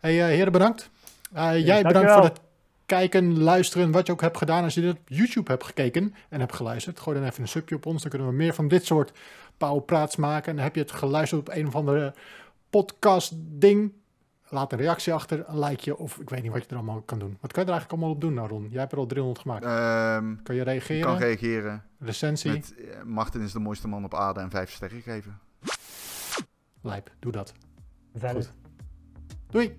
Hey, 0.00 0.20
eh, 0.20 0.26
heren, 0.26 0.52
bedankt. 0.52 0.90
Eh, 1.32 1.66
jij 1.66 1.82
bedankt 1.82 2.12
voor 2.12 2.22
het 2.22 2.40
kijken, 2.88 3.38
luisteren, 3.38 3.90
wat 3.90 4.06
je 4.06 4.12
ook 4.12 4.20
hebt 4.20 4.36
gedaan. 4.36 4.64
Als 4.64 4.74
je 4.74 4.80
dit 4.80 4.90
op 4.90 5.08
YouTube 5.08 5.50
hebt 5.50 5.64
gekeken 5.64 6.14
en 6.28 6.40
hebt 6.40 6.54
geluisterd, 6.54 7.00
gooi 7.00 7.18
dan 7.18 7.28
even 7.28 7.42
een 7.42 7.48
subje 7.48 7.74
op 7.74 7.86
ons. 7.86 8.02
Dan 8.02 8.10
kunnen 8.10 8.28
we 8.28 8.34
meer 8.34 8.54
van 8.54 8.68
dit 8.68 8.86
soort 8.86 9.12
pauwpraats 9.56 10.16
maken. 10.16 10.56
En 10.56 10.62
heb 10.62 10.74
je 10.74 10.80
het 10.80 10.92
geluisterd 10.92 11.40
op 11.40 11.48
een 11.54 11.66
of 11.66 11.74
andere 11.74 12.14
podcast 12.70 13.32
ding, 13.36 13.92
laat 14.48 14.72
een 14.72 14.78
reactie 14.78 15.12
achter, 15.12 15.44
een 15.48 15.58
likeje 15.58 15.96
of 15.96 16.18
ik 16.18 16.30
weet 16.30 16.42
niet 16.42 16.52
wat 16.52 16.62
je 16.62 16.68
er 16.68 16.76
allemaal 16.76 17.00
kan 17.00 17.18
doen. 17.18 17.38
Wat 17.40 17.52
kan 17.52 17.62
je 17.62 17.68
er 17.70 17.76
eigenlijk 17.76 17.92
allemaal 17.92 18.10
op 18.10 18.20
doen, 18.20 18.34
nou 18.34 18.48
Ron? 18.48 18.68
Jij 18.70 18.80
hebt 18.80 18.92
er 18.92 18.98
al 18.98 19.06
300 19.06 19.40
gemaakt. 19.40 19.64
Ehm, 19.64 20.42
kan 20.42 20.54
je 20.54 20.62
reageren? 20.62 21.02
kan 21.02 21.16
reageren 21.16 21.84
Recensie? 21.98 22.50
met 22.50 22.74
eh, 22.74 23.02
Martin 23.02 23.40
is 23.40 23.52
de 23.52 23.58
mooiste 23.58 23.88
man 23.88 24.04
op 24.04 24.14
aarde 24.14 24.40
en 24.40 24.50
vijf 24.50 24.70
sterren 24.70 25.00
geven. 25.00 25.38
Lijp, 26.82 27.10
doe 27.18 27.32
dat. 27.32 27.52
Valid. 28.14 28.46
Goed. 28.46 28.52
Doei! 29.50 29.76